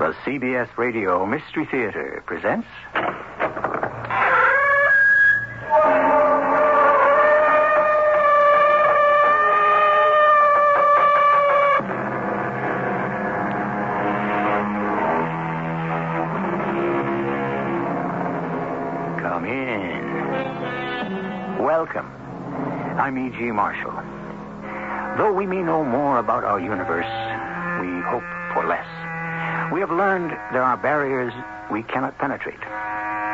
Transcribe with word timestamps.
The 0.00 0.14
CBS 0.24 0.68
Radio 0.78 1.26
Mystery 1.26 1.66
Theater 1.66 2.22
presents. 2.24 2.66
Come 19.18 19.44
in. 19.44 20.02
Welcome. 21.62 22.10
I'm 22.98 23.18
E.G. 23.18 23.52
Marshall. 23.52 23.92
Though 25.18 25.34
we 25.34 25.44
may 25.44 25.60
know 25.60 25.84
more 25.84 26.16
about 26.16 26.44
our 26.44 26.58
universe, 26.58 27.04
we 27.82 28.00
hope 28.08 28.24
for 28.54 28.66
less. 28.66 28.86
We 29.72 29.78
have 29.80 29.90
learned 29.92 30.32
there 30.52 30.64
are 30.64 30.76
barriers 30.76 31.32
we 31.70 31.84
cannot 31.84 32.18
penetrate, 32.18 32.58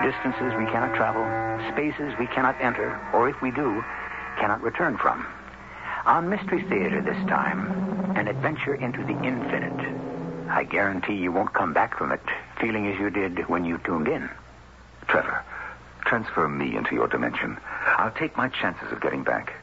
distances 0.05 0.53
we 0.59 0.67
cannot 0.67 0.95
travel, 0.95 1.25
spaces 1.73 2.13
we 2.19 2.27
cannot 2.27 2.61
enter, 2.61 3.01
or 3.15 3.31
if 3.31 3.41
we 3.41 3.51
do, 3.51 3.83
cannot 4.39 4.61
return 4.61 4.99
from. 4.99 5.27
On 6.05 6.29
Mystery 6.29 6.63
Theater 6.69 7.01
this 7.01 7.17
time, 7.27 7.73
an 8.17 8.29
adventure 8.29 8.75
into 8.75 9.03
the 9.03 9.19
infinite. 9.25 10.51
I 10.51 10.65
guarantee 10.65 11.15
you 11.15 11.33
won't 11.33 11.55
come 11.55 11.73
back 11.73 11.97
from 11.97 12.13
it 12.13 12.21
feeling 12.61 12.87
as 12.87 13.01
you 13.01 13.09
did 13.09 13.49
when 13.49 13.65
you 13.65 13.79
tuned 13.79 14.07
in. 14.07 14.29
Trevor, 15.09 15.43
transfer 16.05 16.49
me 16.49 16.77
into 16.77 16.95
your 16.95 17.09
dimension. 17.09 17.57
I'll 17.97 18.13
take 18.13 18.37
my 18.37 18.49
chances 18.51 18.93
of 18.93 19.01
getting 19.01 19.25
back. 19.25 19.55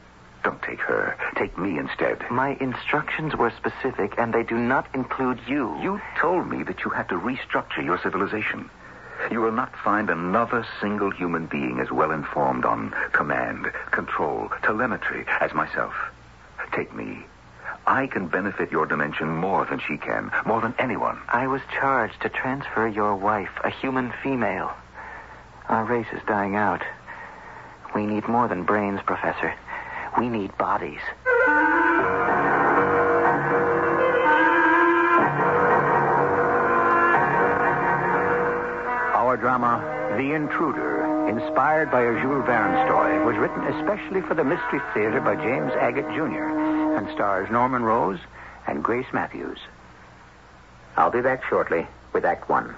Don't 0.44 0.62
take 0.62 0.80
her. 0.80 1.16
Take 1.36 1.56
me 1.56 1.78
instead. 1.78 2.30
My 2.30 2.56
instructions 2.60 3.34
were 3.34 3.50
specific, 3.50 4.14
and 4.18 4.32
they 4.32 4.42
do 4.42 4.58
not 4.58 4.86
include 4.94 5.40
you. 5.48 5.76
You 5.80 6.00
told 6.20 6.48
me 6.48 6.62
that 6.64 6.84
you 6.84 6.90
had 6.90 7.08
to 7.08 7.14
restructure 7.14 7.82
your 7.82 7.98
civilization. 7.98 8.68
You 9.30 9.40
will 9.40 9.52
not 9.52 9.74
find 9.82 10.10
another 10.10 10.66
single 10.80 11.10
human 11.10 11.46
being 11.46 11.80
as 11.80 11.90
well 11.90 12.10
informed 12.10 12.66
on 12.66 12.94
command, 13.12 13.72
control, 13.90 14.50
telemetry 14.62 15.24
as 15.40 15.54
myself. 15.54 15.94
Take 16.72 16.94
me. 16.94 17.24
I 17.86 18.06
can 18.06 18.28
benefit 18.28 18.70
your 18.70 18.86
dimension 18.86 19.28
more 19.28 19.64
than 19.64 19.78
she 19.78 19.96
can, 19.96 20.30
more 20.44 20.60
than 20.60 20.74
anyone. 20.78 21.18
I 21.28 21.46
was 21.46 21.62
charged 21.72 22.20
to 22.22 22.28
transfer 22.28 22.86
your 22.86 23.14
wife, 23.16 23.50
a 23.62 23.70
human 23.70 24.12
female. 24.22 24.72
Our 25.68 25.84
race 25.84 26.06
is 26.12 26.22
dying 26.26 26.54
out. 26.54 26.82
We 27.94 28.06
need 28.06 28.28
more 28.28 28.48
than 28.48 28.64
brains, 28.64 29.00
Professor. 29.06 29.54
We 30.18 30.28
need 30.28 30.56
bodies. 30.56 31.00
Our 39.14 39.36
drama, 39.36 39.80
The 40.16 40.32
Intruder, 40.34 41.28
inspired 41.28 41.90
by 41.90 42.02
a 42.02 42.20
Jules 42.20 42.44
Verne 42.46 42.86
story, 42.86 43.24
was 43.24 43.36
written 43.36 43.64
especially 43.74 44.20
for 44.20 44.34
the 44.34 44.44
Mystery 44.44 44.80
Theater 44.92 45.20
by 45.20 45.34
James 45.36 45.72
Agate 45.72 46.08
Jr. 46.14 46.96
and 46.96 47.08
stars 47.10 47.50
Norman 47.50 47.82
Rose 47.82 48.20
and 48.66 48.84
Grace 48.84 49.06
Matthews. 49.12 49.58
I'll 50.96 51.10
be 51.10 51.22
back 51.22 51.42
shortly 51.48 51.86
with 52.12 52.24
Act 52.24 52.48
One. 52.48 52.76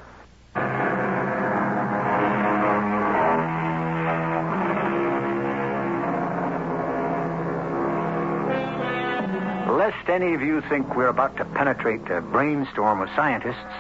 Any 10.17 10.33
of 10.33 10.41
you 10.41 10.62
think 10.62 10.97
we're 10.97 11.09
about 11.09 11.36
to 11.36 11.45
penetrate 11.45 12.09
a 12.09 12.22
brainstorm 12.22 13.03
of 13.03 13.09
scientists, 13.14 13.77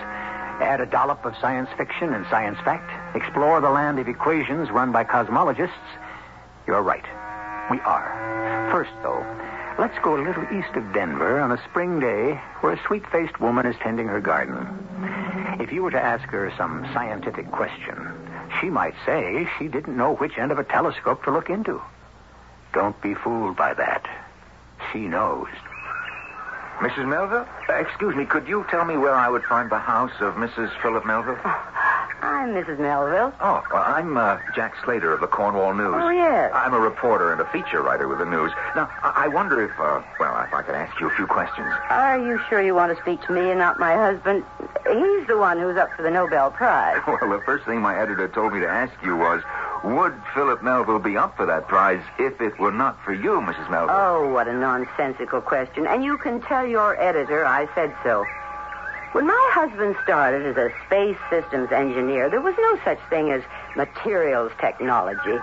add 0.60 0.82
a 0.82 0.86
dollop 0.86 1.24
of 1.24 1.34
science 1.40 1.70
fiction 1.78 2.12
and 2.12 2.26
science 2.28 2.58
fact, 2.62 3.16
explore 3.16 3.62
the 3.62 3.70
land 3.70 3.98
of 3.98 4.06
equations 4.06 4.70
run 4.70 4.92
by 4.92 5.02
cosmologists, 5.02 5.70
you're 6.66 6.82
right. 6.82 7.06
We 7.70 7.80
are. 7.80 8.68
First, 8.70 8.90
though, 9.02 9.24
let's 9.78 9.98
go 10.04 10.14
a 10.14 10.20
little 10.20 10.44
east 10.52 10.76
of 10.76 10.92
Denver 10.92 11.40
on 11.40 11.52
a 11.52 11.62
spring 11.70 12.00
day 12.00 12.38
where 12.60 12.74
a 12.74 12.86
sweet 12.86 13.06
faced 13.10 13.40
woman 13.40 13.64
is 13.64 13.76
tending 13.80 14.08
her 14.08 14.20
garden. 14.20 14.68
If 15.58 15.72
you 15.72 15.82
were 15.82 15.90
to 15.90 16.02
ask 16.02 16.28
her 16.28 16.52
some 16.58 16.86
scientific 16.92 17.50
question, 17.50 18.12
she 18.60 18.68
might 18.68 18.94
say 19.06 19.48
she 19.58 19.68
didn't 19.68 19.96
know 19.96 20.14
which 20.16 20.36
end 20.36 20.52
of 20.52 20.58
a 20.58 20.64
telescope 20.64 21.24
to 21.24 21.30
look 21.30 21.48
into. 21.48 21.80
Don't 22.74 23.00
be 23.00 23.14
fooled 23.14 23.56
by 23.56 23.72
that. 23.72 24.06
She 24.92 25.08
knows. 25.08 25.48
Mrs. 26.80 27.08
Melville? 27.08 27.46
Uh, 27.68 27.72
excuse 27.74 28.14
me, 28.14 28.24
could 28.26 28.46
you 28.46 28.64
tell 28.70 28.84
me 28.84 28.96
where 28.96 29.14
I 29.14 29.28
would 29.28 29.44
find 29.44 29.70
the 29.70 29.78
house 29.78 30.12
of 30.20 30.34
Mrs. 30.34 30.70
Philip 30.82 31.06
Melville? 31.06 31.38
I'm 32.22 32.50
Mrs. 32.54 32.78
Melville. 32.78 33.32
Oh, 33.40 33.62
well, 33.72 33.82
I'm 33.86 34.16
uh, 34.16 34.38
Jack 34.54 34.74
Slater 34.84 35.12
of 35.12 35.20
the 35.20 35.26
Cornwall 35.26 35.74
News. 35.74 35.94
Oh, 35.96 36.08
yes. 36.10 36.50
I'm 36.54 36.74
a 36.74 36.78
reporter 36.78 37.32
and 37.32 37.40
a 37.40 37.46
feature 37.50 37.82
writer 37.82 38.08
with 38.08 38.18
the 38.18 38.24
news. 38.26 38.52
Now, 38.74 38.90
I, 39.02 39.24
I 39.24 39.28
wonder 39.28 39.62
if, 39.64 39.70
uh, 39.78 40.02
well, 40.20 40.42
if 40.42 40.52
I 40.52 40.62
could 40.62 40.74
ask 40.74 40.98
you 41.00 41.08
a 41.08 41.14
few 41.14 41.26
questions. 41.26 41.66
Are 41.88 42.18
you 42.18 42.40
sure 42.48 42.62
you 42.62 42.74
want 42.74 42.94
to 42.94 43.02
speak 43.02 43.22
to 43.26 43.32
me 43.32 43.50
and 43.50 43.58
not 43.58 43.78
my 43.78 43.94
husband? 43.94 44.44
He's 44.86 45.26
the 45.26 45.36
one 45.36 45.58
who's 45.58 45.76
up 45.76 45.90
for 45.96 46.02
the 46.02 46.10
Nobel 46.10 46.50
Prize. 46.50 47.00
Well, 47.06 47.38
the 47.38 47.44
first 47.44 47.64
thing 47.64 47.80
my 47.80 47.98
editor 47.98 48.28
told 48.28 48.52
me 48.52 48.60
to 48.60 48.68
ask 48.68 48.92
you 49.02 49.16
was, 49.16 49.42
would 49.84 50.14
Philip 50.34 50.62
Melville 50.62 50.98
be 50.98 51.16
up 51.16 51.36
for 51.36 51.46
that 51.46 51.68
prize 51.68 52.02
if 52.18 52.40
it 52.40 52.58
were 52.58 52.72
not 52.72 53.02
for 53.04 53.12
you, 53.12 53.40
Mrs. 53.40 53.70
Melville? 53.70 53.96
Oh, 53.96 54.30
what 54.32 54.48
a 54.48 54.52
nonsensical 54.52 55.40
question. 55.40 55.86
And 55.86 56.04
you 56.04 56.18
can 56.18 56.40
tell 56.42 56.66
your 56.66 57.00
editor 57.00 57.44
I 57.44 57.68
said 57.74 57.94
so. 58.02 58.24
When 59.12 59.26
my 59.26 59.50
husband 59.54 59.96
started 60.02 60.44
as 60.46 60.56
a 60.56 60.70
space 60.86 61.16
systems 61.30 61.72
engineer, 61.72 62.28
there 62.28 62.40
was 62.40 62.54
no 62.58 62.78
such 62.84 62.98
thing 63.08 63.30
as 63.30 63.42
materials 63.74 64.52
technology. 64.60 65.38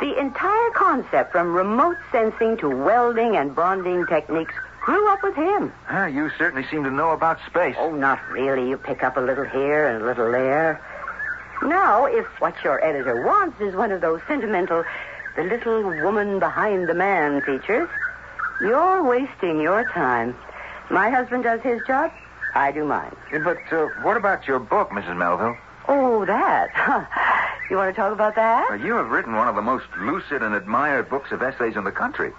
The 0.00 0.18
entire 0.20 0.70
concept 0.72 1.32
from 1.32 1.54
remote 1.54 1.96
sensing 2.12 2.58
to 2.58 2.68
welding 2.68 3.36
and 3.36 3.54
bonding 3.54 4.04
techniques 4.06 4.54
grew 4.82 5.08
up 5.08 5.22
with 5.22 5.34
him. 5.34 5.72
Ah, 5.88 6.06
you 6.06 6.30
certainly 6.36 6.68
seem 6.68 6.84
to 6.84 6.90
know 6.90 7.12
about 7.12 7.38
space. 7.46 7.74
Oh, 7.78 7.94
not 7.94 8.20
really. 8.28 8.68
You 8.68 8.76
pick 8.76 9.02
up 9.02 9.16
a 9.16 9.20
little 9.20 9.44
here 9.46 9.88
and 9.88 10.02
a 10.02 10.06
little 10.06 10.30
there. 10.30 10.80
Now, 11.62 12.06
if 12.06 12.26
what 12.40 12.54
your 12.62 12.84
editor 12.84 13.16
wants 13.16 13.60
is 13.60 13.74
one 13.74 13.92
of 13.92 14.00
those 14.00 14.20
sentimental, 14.28 14.84
the 15.36 15.44
little 15.44 15.82
woman 15.82 16.38
behind 16.38 16.88
the 16.88 16.94
man 16.94 17.40
features, 17.42 17.88
you're 18.60 19.02
wasting 19.02 19.60
your 19.60 19.84
time. 19.84 20.36
My 20.90 21.10
husband 21.10 21.44
does 21.44 21.60
his 21.62 21.82
job, 21.86 22.12
I 22.54 22.72
do 22.72 22.84
mine. 22.84 23.14
But 23.44 23.60
uh, 23.70 23.86
what 24.02 24.16
about 24.16 24.46
your 24.46 24.58
book, 24.58 24.90
Mrs. 24.90 25.16
Melville? 25.16 25.56
Oh, 25.88 26.24
that. 26.24 26.70
you 27.70 27.76
want 27.76 27.94
to 27.94 28.00
talk 28.00 28.12
about 28.12 28.34
that? 28.36 28.70
Well, 28.70 28.80
you 28.80 28.94
have 28.94 29.10
written 29.10 29.34
one 29.34 29.48
of 29.48 29.54
the 29.54 29.62
most 29.62 29.86
lucid 29.98 30.42
and 30.42 30.54
admired 30.54 31.08
books 31.10 31.32
of 31.32 31.42
essays 31.42 31.76
in 31.76 31.84
the 31.84 31.92
country. 31.92 32.32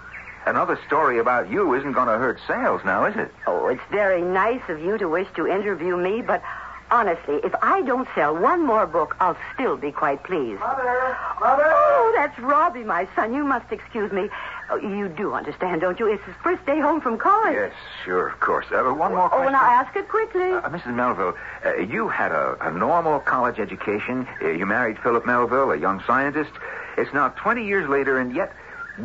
Another 0.46 0.78
story 0.86 1.18
about 1.18 1.50
you 1.50 1.74
isn't 1.74 1.92
going 1.92 2.08
to 2.08 2.18
hurt 2.18 2.40
sales 2.46 2.80
now, 2.84 3.04
is 3.04 3.16
it? 3.16 3.32
Oh, 3.46 3.68
it's 3.68 3.82
very 3.90 4.22
nice 4.22 4.62
of 4.68 4.80
you 4.80 4.96
to 4.98 5.08
wish 5.08 5.28
to 5.36 5.46
interview 5.46 5.96
me, 5.96 6.22
but 6.22 6.42
honestly, 6.90 7.36
if 7.44 7.54
I 7.62 7.82
don't 7.82 8.08
sell 8.14 8.36
one 8.36 8.66
more 8.66 8.86
book, 8.86 9.16
I'll 9.20 9.36
still 9.54 9.76
be 9.76 9.92
quite 9.92 10.22
pleased. 10.24 10.60
Mother! 10.60 11.16
Mother! 11.40 11.64
Oh, 11.66 12.12
that's 12.16 12.38
Robbie, 12.38 12.84
my 12.84 13.08
son. 13.14 13.34
You 13.34 13.44
must 13.44 13.70
excuse 13.72 14.10
me. 14.12 14.28
Oh, 14.70 14.76
you 14.76 15.08
do 15.08 15.32
understand, 15.32 15.80
don't 15.80 15.98
you? 15.98 16.06
It's 16.12 16.22
his 16.24 16.34
first 16.42 16.64
day 16.66 16.78
home 16.80 17.00
from 17.00 17.16
college. 17.18 17.54
Yes, 17.54 17.72
sure, 18.04 18.28
of 18.28 18.40
course. 18.40 18.66
Uh, 18.70 18.82
one 18.92 19.12
more 19.12 19.26
Oh, 19.26 19.28
question. 19.28 19.52
now 19.52 19.62
ask 19.62 19.94
it 19.96 20.08
quickly. 20.08 20.52
Uh, 20.52 20.68
Mrs. 20.68 20.94
Melville, 20.94 21.34
uh, 21.64 21.76
you 21.76 22.08
had 22.08 22.32
a, 22.32 22.56
a 22.60 22.70
normal 22.70 23.20
college 23.20 23.58
education. 23.58 24.26
Uh, 24.42 24.48
you 24.48 24.66
married 24.66 24.98
Philip 24.98 25.24
Melville, 25.26 25.70
a 25.72 25.76
young 25.76 26.02
scientist. 26.06 26.50
It's 26.96 27.12
now 27.14 27.28
20 27.30 27.64
years 27.66 27.88
later, 27.88 28.18
and 28.18 28.34
yet 28.34 28.52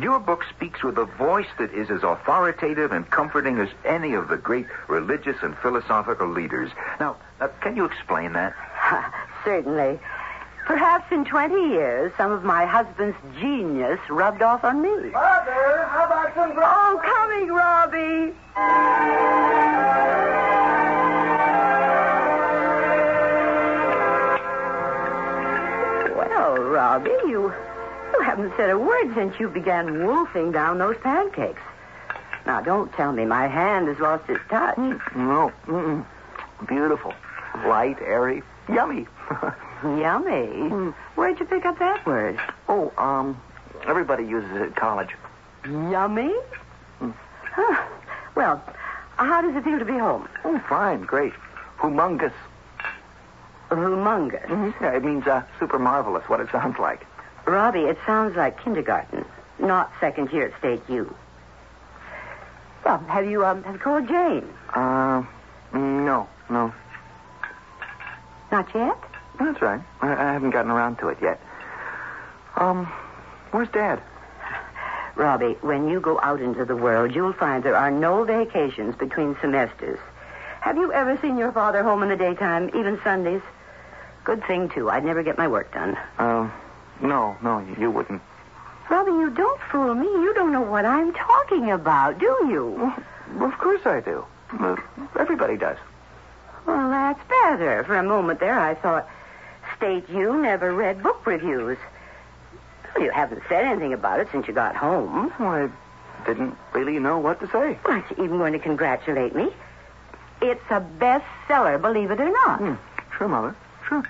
your 0.00 0.18
book 0.18 0.44
speaks 0.54 0.82
with 0.82 0.98
a 0.98 1.04
voice 1.04 1.46
that 1.58 1.72
is 1.72 1.90
as 1.90 2.02
authoritative 2.02 2.92
and 2.92 3.08
comforting 3.10 3.58
as 3.58 3.68
any 3.84 4.14
of 4.14 4.28
the 4.28 4.36
great 4.36 4.66
religious 4.88 5.36
and 5.42 5.56
philosophical 5.58 6.28
leaders. 6.28 6.70
Now, 7.00 7.16
uh, 7.40 7.48
can 7.60 7.76
you 7.76 7.84
explain 7.84 8.32
that? 8.32 8.54
Certainly. 9.44 10.00
Perhaps 10.66 11.12
in 11.12 11.26
20 11.26 11.54
years, 11.74 12.12
some 12.16 12.32
of 12.32 12.42
my 12.42 12.64
husband's 12.64 13.18
genius 13.38 14.00
rubbed 14.08 14.40
off 14.40 14.64
on 14.64 14.80
me. 14.80 14.88
Mother, 14.88 15.86
how 15.90 16.06
about 16.06 16.34
some 16.34 16.54
grub? 16.54 16.72
Oh, 16.74 17.00
coming, 17.04 17.48
Robbie. 17.52 19.43
Haven't 28.34 28.56
said 28.56 28.68
a 28.70 28.76
word 28.76 29.14
since 29.14 29.38
you 29.38 29.48
began 29.48 30.04
wolfing 30.04 30.50
down 30.50 30.78
those 30.78 30.96
pancakes. 30.98 31.62
Now, 32.46 32.60
don't 32.60 32.92
tell 32.94 33.12
me 33.12 33.24
my 33.24 33.46
hand 33.46 33.86
has 33.86 33.98
lost 34.00 34.28
its 34.28 34.40
touch. 34.50 34.76
No. 34.76 35.52
Mm-mm. 35.66 36.04
Beautiful. 36.66 37.14
Light, 37.64 37.98
airy, 38.02 38.42
yummy. 38.68 39.06
Yummy. 39.84 40.92
Where'd 41.14 41.38
you 41.38 41.44
pick 41.46 41.64
up 41.66 41.78
that 41.78 42.04
word? 42.06 42.40
oh, 42.68 42.90
um, 42.98 43.40
everybody 43.86 44.24
uses 44.24 44.50
it 44.52 44.62
at 44.62 44.74
college. 44.76 45.10
Yummy? 45.66 46.34
Huh. 47.00 47.86
Well, 48.34 48.62
how 49.16 49.42
does 49.42 49.54
it 49.54 49.62
feel 49.62 49.78
to 49.78 49.84
be 49.84 49.92
home? 49.92 50.26
Oh, 50.44 50.58
fine, 50.68 51.02
great. 51.02 51.34
Humongous. 51.78 52.32
Humongous. 53.70 54.46
Mhm. 54.46 54.74
Yeah, 54.80 54.92
it 54.96 55.04
means 55.04 55.26
uh, 55.26 55.42
super 55.60 55.78
marvelous, 55.78 56.24
what 56.28 56.40
it 56.40 56.48
sounds 56.50 56.78
like. 56.78 57.06
Robbie, 57.46 57.80
it 57.80 57.98
sounds 58.06 58.36
like 58.36 58.62
kindergarten, 58.62 59.24
not 59.58 59.92
second 60.00 60.32
year 60.32 60.46
at 60.46 60.58
State 60.58 60.82
U. 60.88 61.14
Well, 62.84 62.98
have 63.08 63.26
you 63.26 63.44
um, 63.44 63.62
have 63.64 63.74
you 63.74 63.80
called 63.80 64.08
Jane? 64.08 64.48
Uh, 64.74 65.22
no, 65.72 66.28
no. 66.50 66.72
Not 68.52 68.74
yet. 68.74 68.96
That's 69.38 69.60
right. 69.60 69.80
I, 70.00 70.12
I 70.12 70.32
haven't 70.32 70.50
gotten 70.50 70.70
around 70.70 70.96
to 70.98 71.08
it 71.08 71.18
yet. 71.20 71.40
Um, 72.56 72.86
where's 73.50 73.68
Dad? 73.70 74.00
Robbie, 75.16 75.56
when 75.60 75.88
you 75.88 76.00
go 76.00 76.20
out 76.22 76.40
into 76.40 76.64
the 76.64 76.76
world, 76.76 77.14
you'll 77.14 77.32
find 77.32 77.62
there 77.62 77.76
are 77.76 77.90
no 77.90 78.24
vacations 78.24 78.96
between 78.96 79.36
semesters. 79.40 79.98
Have 80.60 80.76
you 80.76 80.92
ever 80.92 81.18
seen 81.20 81.36
your 81.38 81.52
father 81.52 81.82
home 81.82 82.02
in 82.02 82.08
the 82.08 82.16
daytime, 82.16 82.70
even 82.74 83.00
Sundays? 83.04 83.42
Good 84.24 84.44
thing, 84.46 84.70
too. 84.70 84.90
I'd 84.90 85.04
never 85.04 85.22
get 85.22 85.38
my 85.38 85.46
work 85.46 85.72
done. 85.72 85.96
Um, 86.18 86.52
no, 87.02 87.36
no, 87.42 87.58
you, 87.60 87.76
you 87.78 87.90
wouldn't. 87.90 88.22
Robbie, 88.90 89.12
you 89.12 89.30
don't 89.30 89.60
fool 89.70 89.94
me. 89.94 90.06
You 90.06 90.32
don't 90.34 90.52
know 90.52 90.60
what 90.60 90.84
I'm 90.84 91.12
talking 91.12 91.70
about, 91.70 92.18
do 92.18 92.26
you? 92.48 92.92
Well, 93.36 93.48
of 93.50 93.58
course 93.58 93.84
I 93.86 94.00
do. 94.00 94.24
Everybody 95.18 95.56
does. 95.56 95.78
Well, 96.66 96.90
that's 96.90 97.20
better. 97.28 97.84
For 97.84 97.96
a 97.96 98.02
moment 98.02 98.40
there, 98.40 98.58
I 98.58 98.74
thought, 98.74 99.08
State 99.76 100.08
U 100.10 100.40
never 100.40 100.72
read 100.74 101.02
book 101.02 101.26
reviews. 101.26 101.78
Well, 102.94 103.04
you 103.04 103.10
haven't 103.10 103.42
said 103.48 103.64
anything 103.64 103.92
about 103.92 104.20
it 104.20 104.28
since 104.30 104.46
you 104.46 104.54
got 104.54 104.76
home. 104.76 105.32
Well, 105.38 105.48
I 105.48 106.26
didn't 106.26 106.56
really 106.72 106.98
know 106.98 107.18
what 107.18 107.40
to 107.40 107.48
say. 107.48 107.78
Aren't 107.84 108.10
you 108.10 108.24
even 108.24 108.38
going 108.38 108.52
to 108.52 108.58
congratulate 108.58 109.34
me? 109.34 109.50
It's 110.40 110.64
a 110.70 110.80
bestseller, 110.98 111.80
believe 111.80 112.10
it 112.10 112.20
or 112.20 112.30
not. 112.30 112.58
Hmm. 112.58 112.74
Sure, 113.16 113.28
Mother. 113.28 113.56
Sure. 113.88 114.02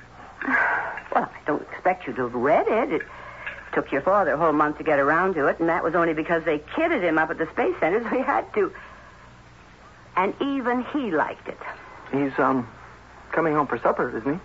Well, 1.14 1.31
I 1.32 1.46
don't 1.46 1.62
expect 1.62 2.06
you 2.06 2.12
to 2.14 2.22
have 2.22 2.34
read 2.34 2.66
it. 2.66 2.93
It 2.93 3.02
took 3.72 3.93
your 3.93 4.02
father 4.02 4.32
a 4.32 4.37
whole 4.37 4.52
month 4.52 4.78
to 4.78 4.84
get 4.84 4.99
around 4.99 5.34
to 5.34 5.46
it, 5.46 5.61
and 5.61 5.69
that 5.69 5.84
was 5.84 5.94
only 5.94 6.12
because 6.14 6.44
they 6.44 6.58
kidded 6.75 7.02
him 7.02 7.19
up 7.19 7.31
at 7.31 7.38
the 7.38 7.46
Space 7.52 7.75
Center, 7.81 8.02
so 8.02 8.08
he 8.08 8.22
had 8.22 8.52
to. 8.55 8.72
And 10.16 10.34
even 10.40 10.84
he 10.93 11.11
liked 11.11 11.49
it. 11.49 11.58
He's, 12.12 12.37
um, 12.38 12.69
coming 13.32 13.55
home 13.55 13.66
for 13.66 13.78
supper, 13.78 14.16
isn't 14.16 14.34
he? 14.34 14.40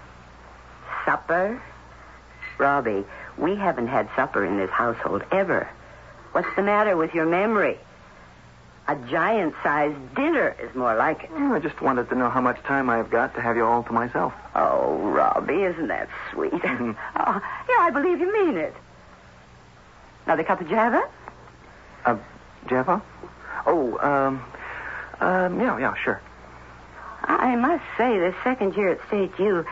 Supper? 1.06 1.62
Robbie, 2.57 3.06
we 3.38 3.56
haven't 3.56 3.88
had 3.88 4.10
supper 4.16 4.44
in 4.45 4.57
this 4.57 4.69
household 4.69 5.24
ever. 5.31 5.69
What's 6.33 6.54
the 6.56 6.63
matter 6.63 6.98
with 6.98 7.13
your 7.13 7.25
memory? 7.25 7.77
A 8.90 8.96
giant 9.08 9.54
sized 9.62 10.16
dinner 10.16 10.56
is 10.60 10.74
more 10.74 10.96
like 10.96 11.26
it. 11.26 11.32
Well, 11.32 11.54
I 11.54 11.60
just 11.60 11.80
wanted 11.80 12.10
to 12.10 12.16
know 12.16 12.28
how 12.28 12.42
much 12.42 12.60
time 12.64 12.90
I've 12.90 13.12
got 13.12 13.36
to 13.36 13.42
have 13.42 13.56
you 13.56 13.64
all 13.64 13.84
to 13.84 13.94
myself. 13.94 14.34
Oh, 14.56 14.98
Robbie, 14.98 15.62
isn't 15.62 15.90
that 15.90 16.10
sweet? 16.32 16.54
Mhm. 16.54 16.96
oh, 17.18 17.42
yeah, 17.70 17.82
I 17.82 17.92
believe 17.92 18.20
you 18.20 18.34
mean 18.34 18.58
it. 18.58 18.76
Another 20.26 20.44
cup 20.44 20.62
of 20.62 20.70
java? 20.70 21.08
Uh, 22.04 22.18
Java? 22.66 23.00
Oh, 23.68 23.96
um, 24.00 24.44
um, 25.22 25.60
yeah, 25.62 25.78
yeah, 25.78 25.94
sure. 25.94 26.20
I 27.26 27.56
must 27.58 27.84
say, 27.96 28.18
this 28.18 28.34
second 28.44 28.76
year 28.76 28.90
at 28.90 29.06
State 29.08 29.38
U 29.38 29.66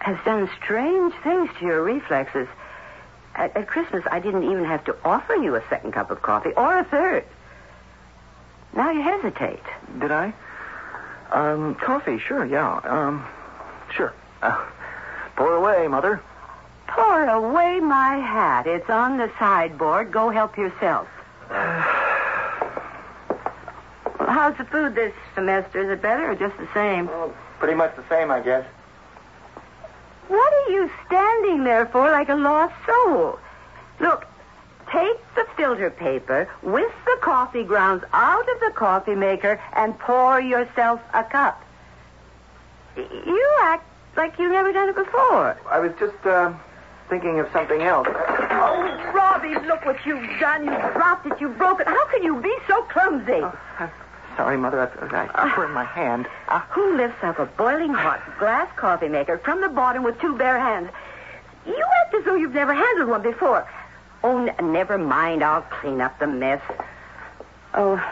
has 0.00 0.16
done 0.24 0.50
strange 0.60 1.14
things 1.22 1.48
to 1.60 1.64
your 1.64 1.80
reflexes. 1.84 2.48
At, 3.36 3.56
at 3.56 3.68
Christmas, 3.68 4.02
I 4.10 4.18
didn't 4.18 4.42
even 4.50 4.64
have 4.64 4.82
to 4.86 4.96
offer 5.04 5.34
you 5.36 5.54
a 5.54 5.62
second 5.68 5.92
cup 5.92 6.10
of 6.10 6.22
coffee 6.22 6.50
or 6.56 6.76
a 6.76 6.82
third. 6.82 7.24
Now 8.74 8.90
you 8.90 9.02
hesitate. 9.02 9.62
Did 10.00 10.10
I? 10.10 10.32
Um, 11.30 11.74
coffee, 11.76 12.18
sure, 12.18 12.44
yeah. 12.44 12.80
Um, 12.84 13.26
sure. 13.94 14.12
Uh, 14.42 14.64
pour 15.36 15.54
away, 15.54 15.88
Mother. 15.88 16.22
Pour 16.88 17.24
away 17.24 17.80
my 17.80 18.16
hat. 18.18 18.66
It's 18.66 18.90
on 18.90 19.16
the 19.18 19.30
sideboard. 19.38 20.12
Go 20.12 20.30
help 20.30 20.56
yourself. 20.58 21.08
Well, 21.50 21.82
how's 24.28 24.56
the 24.58 24.64
food 24.64 24.94
this 24.94 25.14
semester? 25.34 25.82
Is 25.82 25.90
it 25.90 26.02
better 26.02 26.30
or 26.30 26.34
just 26.34 26.56
the 26.58 26.68
same? 26.74 27.06
Well, 27.06 27.34
pretty 27.58 27.74
much 27.74 27.96
the 27.96 28.04
same, 28.08 28.30
I 28.30 28.40
guess. 28.40 28.66
What 30.28 30.52
are 30.52 30.70
you 30.70 30.90
standing 31.06 31.64
there 31.64 31.86
for 31.86 32.10
like 32.10 32.28
a 32.28 32.34
lost 32.34 32.74
soul? 32.86 33.38
Look, 34.00 34.26
take 34.92 35.34
the 35.34 35.46
filter 35.56 35.90
paper, 35.90 36.48
whisk 36.62 36.94
the 37.06 37.18
coffee 37.20 37.64
grounds 37.64 38.04
out 38.12 38.48
of 38.48 38.60
the 38.60 38.70
coffee 38.74 39.14
maker, 39.14 39.60
and 39.74 39.98
pour 39.98 40.40
yourself 40.40 41.00
a 41.14 41.24
cup. 41.24 41.62
You 42.96 43.56
act 43.62 43.86
like 44.16 44.38
you've 44.38 44.52
never 44.52 44.72
done 44.72 44.90
it 44.90 44.94
before. 44.94 45.58
I 45.70 45.78
was 45.78 45.92
just, 45.98 46.26
uh, 46.26 46.52
thinking 47.08 47.40
of 47.40 47.48
something 47.52 47.82
else. 47.82 48.08
Oh, 48.10 49.12
Robbie, 49.14 49.54
look 49.66 49.84
what 49.84 50.04
you've 50.06 50.28
done. 50.40 50.64
You 50.64 50.70
dropped 50.94 51.26
it. 51.26 51.40
You 51.40 51.48
broke 51.48 51.80
it. 51.80 51.86
How 51.86 52.06
can 52.06 52.22
you 52.22 52.40
be 52.40 52.54
so 52.66 52.82
clumsy? 52.84 53.42
I'm 53.78 53.90
sorry, 54.36 54.56
Mother. 54.56 54.90
I, 55.12 55.28
I 55.34 55.54
burned 55.54 55.74
my 55.74 55.84
hand. 55.84 56.26
Uh, 56.48 56.60
who 56.70 56.96
lifts 56.96 57.22
up 57.22 57.38
a 57.38 57.46
boiling 57.46 57.92
hot 57.92 58.20
glass 58.38 58.68
coffee 58.76 59.08
maker 59.08 59.38
from 59.38 59.60
the 59.60 59.68
bottom 59.68 60.02
with 60.04 60.18
two 60.20 60.36
bare 60.36 60.58
hands? 60.58 60.88
You 61.66 61.84
act 62.02 62.14
as 62.14 62.24
though 62.24 62.34
you've 62.34 62.54
never 62.54 62.74
handled 62.74 63.08
one 63.08 63.22
before. 63.22 63.68
Oh, 64.24 64.46
n- 64.46 64.72
never 64.72 64.98
mind. 64.98 65.42
I'll 65.42 65.62
clean 65.62 66.00
up 66.00 66.18
the 66.18 66.26
mess. 66.26 66.60
Oh, 67.74 68.02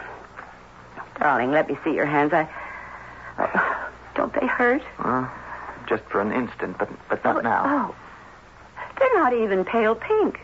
darling, 1.19 1.51
let 1.51 1.69
me 1.69 1.77
see 1.83 1.93
your 1.93 2.05
hands. 2.05 2.33
I. 2.33 2.49
Oh, 3.37 3.89
don't 4.15 4.33
they 4.39 4.45
hurt? 4.47 4.81
Uh, 4.99 5.27
just 5.87 6.03
for 6.05 6.19
an 6.21 6.31
instant, 6.31 6.77
but 6.77 6.89
but 7.09 7.23
not 7.23 7.37
oh, 7.37 7.41
now. 7.41 7.63
Oh, 7.65 7.95
they're 8.99 9.15
not 9.23 9.33
even 9.33 9.63
pale 9.65 9.95
pink. 9.95 10.39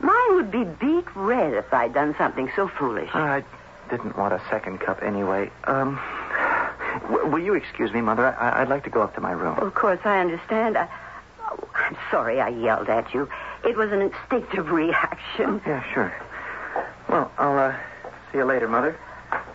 Mine 0.00 0.34
would 0.34 0.50
be 0.50 0.64
beet 0.64 1.04
red 1.14 1.54
if 1.54 1.72
I'd 1.72 1.94
done 1.94 2.14
something 2.18 2.50
so 2.56 2.68
foolish. 2.68 3.10
I 3.14 3.44
didn't 3.90 4.16
want 4.16 4.32
a 4.34 4.40
second 4.50 4.80
cup 4.80 5.02
anyway. 5.02 5.50
Um, 5.64 6.00
w- 7.02 7.26
will 7.28 7.38
you 7.42 7.54
excuse 7.54 7.92
me, 7.92 8.00
Mother? 8.00 8.34
I- 8.38 8.62
I'd 8.62 8.68
like 8.68 8.84
to 8.84 8.90
go 8.90 9.02
up 9.02 9.14
to 9.14 9.20
my 9.20 9.32
room. 9.32 9.58
Of 9.58 9.74
course, 9.74 10.00
I 10.04 10.18
understand. 10.18 10.76
I, 10.76 10.88
oh, 11.50 11.68
I'm 11.74 11.96
sorry 12.10 12.40
I 12.40 12.48
yelled 12.48 12.88
at 12.88 13.14
you. 13.14 13.28
It 13.64 13.76
was 13.76 13.90
an 13.92 14.02
instinctive 14.02 14.70
reaction. 14.70 15.60
Yeah, 15.66 15.82
sure. 15.92 16.14
Well, 17.08 17.30
I'll 17.38 17.58
uh, 17.58 17.76
see 18.30 18.38
you 18.38 18.44
later, 18.44 18.68
Mother. 18.68 18.98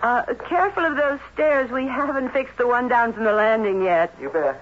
Uh, 0.02 0.24
careful 0.48 0.86
of 0.86 0.96
those 0.96 1.20
stairs. 1.34 1.70
We 1.72 1.86
haven't 1.86 2.30
fixed 2.30 2.58
the 2.58 2.68
one 2.68 2.88
down 2.88 3.14
from 3.14 3.24
the 3.24 3.34
landing 3.34 3.84
yet. 3.84 4.14
You 4.20 4.30
bet. 4.30 4.62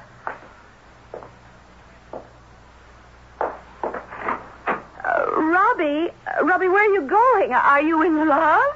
Uh, 3.39 5.25
Robbie, 5.37 6.09
Robbie, 6.43 6.67
where 6.67 6.89
are 6.89 6.93
you 6.93 7.01
going? 7.01 7.53
Are 7.53 7.81
you 7.81 8.01
in 8.01 8.27
love? 8.27 8.75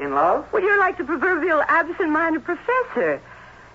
In 0.00 0.14
love? 0.14 0.46
Well, 0.52 0.62
you're 0.62 0.78
like 0.78 0.98
the 0.98 1.04
proverbial 1.04 1.62
absent-minded 1.68 2.44
professor. 2.44 3.20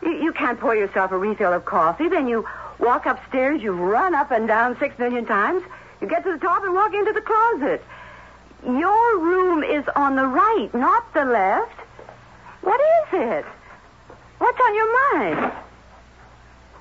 You, 0.01 0.11
you 0.11 0.33
can't 0.33 0.59
pour 0.59 0.75
yourself 0.75 1.11
a 1.11 1.17
refill 1.17 1.53
of 1.53 1.65
coffee, 1.65 2.09
then 2.09 2.27
you 2.27 2.45
walk 2.79 3.05
upstairs, 3.05 3.61
you 3.61 3.71
run 3.71 4.13
up 4.13 4.31
and 4.31 4.47
down 4.47 4.77
six 4.79 4.99
million 4.99 5.25
times, 5.25 5.63
you 6.01 6.07
get 6.07 6.23
to 6.23 6.31
the 6.31 6.37
top 6.37 6.63
and 6.63 6.73
walk 6.73 6.93
into 6.93 7.13
the 7.13 7.21
closet. 7.21 7.83
Your 8.63 9.19
room 9.19 9.63
is 9.63 9.85
on 9.95 10.15
the 10.15 10.25
right, 10.25 10.69
not 10.73 11.13
the 11.13 11.25
left. 11.25 11.79
What 12.61 12.79
is 12.79 13.19
it? 13.21 13.45
What's 14.39 14.59
on 14.59 14.75
your 14.75 15.13
mind? 15.13 15.51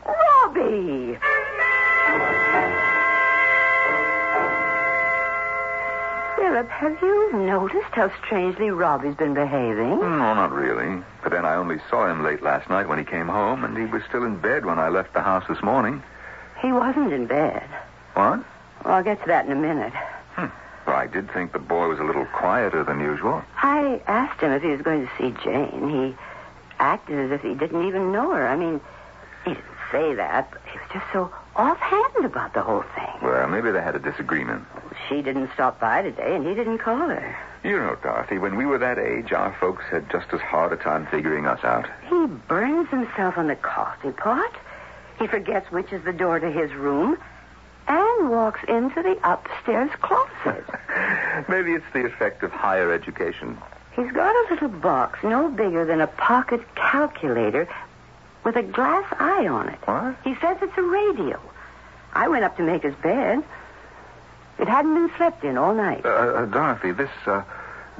Robbie! 0.04 1.18
Philip, 6.36 6.68
have 6.68 7.02
you 7.02 7.32
noticed 7.32 7.92
how 7.92 8.12
strangely 8.24 8.70
Robbie's 8.70 9.16
been 9.16 9.34
behaving? 9.34 10.00
No, 10.00 10.34
not 10.34 10.52
really. 10.52 11.02
But 11.22 11.32
then 11.32 11.44
I 11.44 11.56
only 11.56 11.78
saw 11.90 12.08
him 12.10 12.22
late 12.22 12.42
last 12.42 12.68
night 12.70 12.88
when 12.88 12.98
he 12.98 13.04
came 13.04 13.26
home, 13.26 13.64
and 13.64 13.76
he 13.76 13.84
was 13.84 14.02
still 14.08 14.24
in 14.24 14.38
bed 14.38 14.64
when 14.64 14.78
I 14.78 14.88
left 14.88 15.12
the 15.12 15.22
house 15.22 15.44
this 15.48 15.62
morning. 15.62 16.02
He 16.60 16.72
wasn't 16.72 17.12
in 17.12 17.26
bed. 17.26 17.64
What? 18.14 18.44
Well, 18.86 18.94
I'll 18.94 19.02
get 19.02 19.20
to 19.22 19.26
that 19.26 19.46
in 19.46 19.50
a 19.50 19.56
minute. 19.56 19.92
Hmm. 20.36 20.46
Well, 20.86 20.94
I 20.94 21.08
did 21.08 21.28
think 21.32 21.52
the 21.52 21.58
boy 21.58 21.88
was 21.88 21.98
a 21.98 22.04
little 22.04 22.24
quieter 22.26 22.84
than 22.84 23.00
usual. 23.00 23.42
I 23.56 24.00
asked 24.06 24.40
him 24.40 24.52
if 24.52 24.62
he 24.62 24.68
was 24.68 24.80
going 24.80 25.04
to 25.04 25.12
see 25.18 25.34
Jane. 25.42 25.90
He 25.90 26.14
acted 26.78 27.18
as 27.18 27.32
if 27.32 27.42
he 27.42 27.54
didn't 27.54 27.84
even 27.88 28.12
know 28.12 28.30
her. 28.30 28.46
I 28.46 28.54
mean, 28.54 28.80
he 29.44 29.54
didn't 29.54 29.66
say 29.90 30.14
that, 30.14 30.52
but 30.52 30.60
he 30.70 30.78
was 30.78 30.86
just 30.92 31.04
so 31.12 31.32
offhand 31.56 32.24
about 32.24 32.54
the 32.54 32.62
whole 32.62 32.84
thing. 32.94 33.12
Well, 33.22 33.48
maybe 33.48 33.72
they 33.72 33.82
had 33.82 33.96
a 33.96 33.98
disagreement. 33.98 34.64
She 35.08 35.20
didn't 35.20 35.50
stop 35.52 35.80
by 35.80 36.02
today, 36.02 36.36
and 36.36 36.46
he 36.46 36.54
didn't 36.54 36.78
call 36.78 37.08
her. 37.08 37.36
You 37.64 37.78
know, 37.78 37.96
Dorothy, 38.00 38.38
when 38.38 38.54
we 38.54 38.66
were 38.66 38.78
that 38.78 39.00
age, 39.00 39.32
our 39.32 39.52
folks 39.58 39.82
had 39.90 40.08
just 40.12 40.32
as 40.32 40.40
hard 40.40 40.72
a 40.72 40.76
time 40.76 41.08
figuring 41.10 41.48
us 41.48 41.64
out. 41.64 41.88
He 42.08 42.26
burns 42.26 42.88
himself 42.90 43.36
on 43.36 43.48
the 43.48 43.56
coffee 43.56 44.12
pot. 44.12 44.54
He 45.18 45.26
forgets 45.26 45.72
which 45.72 45.92
is 45.92 46.04
the 46.04 46.12
door 46.12 46.38
to 46.38 46.52
his 46.52 46.72
room, 46.72 47.18
and 47.88 48.30
walks 48.30 48.60
into 48.68 49.02
the 49.02 49.18
upstairs 49.28 49.90
closet. 50.00 50.64
maybe 51.48 51.72
it's 51.72 51.84
the 51.92 52.04
effect 52.04 52.42
of 52.42 52.50
higher 52.50 52.92
education. 52.92 53.56
He's 53.94 54.12
got 54.12 54.34
a 54.34 54.54
little 54.54 54.68
box 54.68 55.22
no 55.22 55.48
bigger 55.48 55.84
than 55.84 56.00
a 56.00 56.06
pocket 56.06 56.60
calculator 56.74 57.68
with 58.44 58.56
a 58.56 58.62
glass 58.62 59.04
eye 59.18 59.46
on 59.46 59.68
it. 59.68 59.78
What? 59.84 60.16
He 60.22 60.34
says 60.40 60.58
it's 60.60 60.76
a 60.76 60.82
radio. 60.82 61.40
I 62.12 62.28
went 62.28 62.44
up 62.44 62.56
to 62.58 62.62
make 62.62 62.82
his 62.82 62.94
bed. 62.96 63.42
It 64.58 64.68
hadn't 64.68 64.94
been 64.94 65.10
slept 65.16 65.44
in 65.44 65.58
all 65.58 65.74
night. 65.74 66.04
Uh, 66.04 66.08
uh, 66.08 66.46
Dorothy, 66.46 66.92
this 66.92 67.10
uh, 67.26 67.42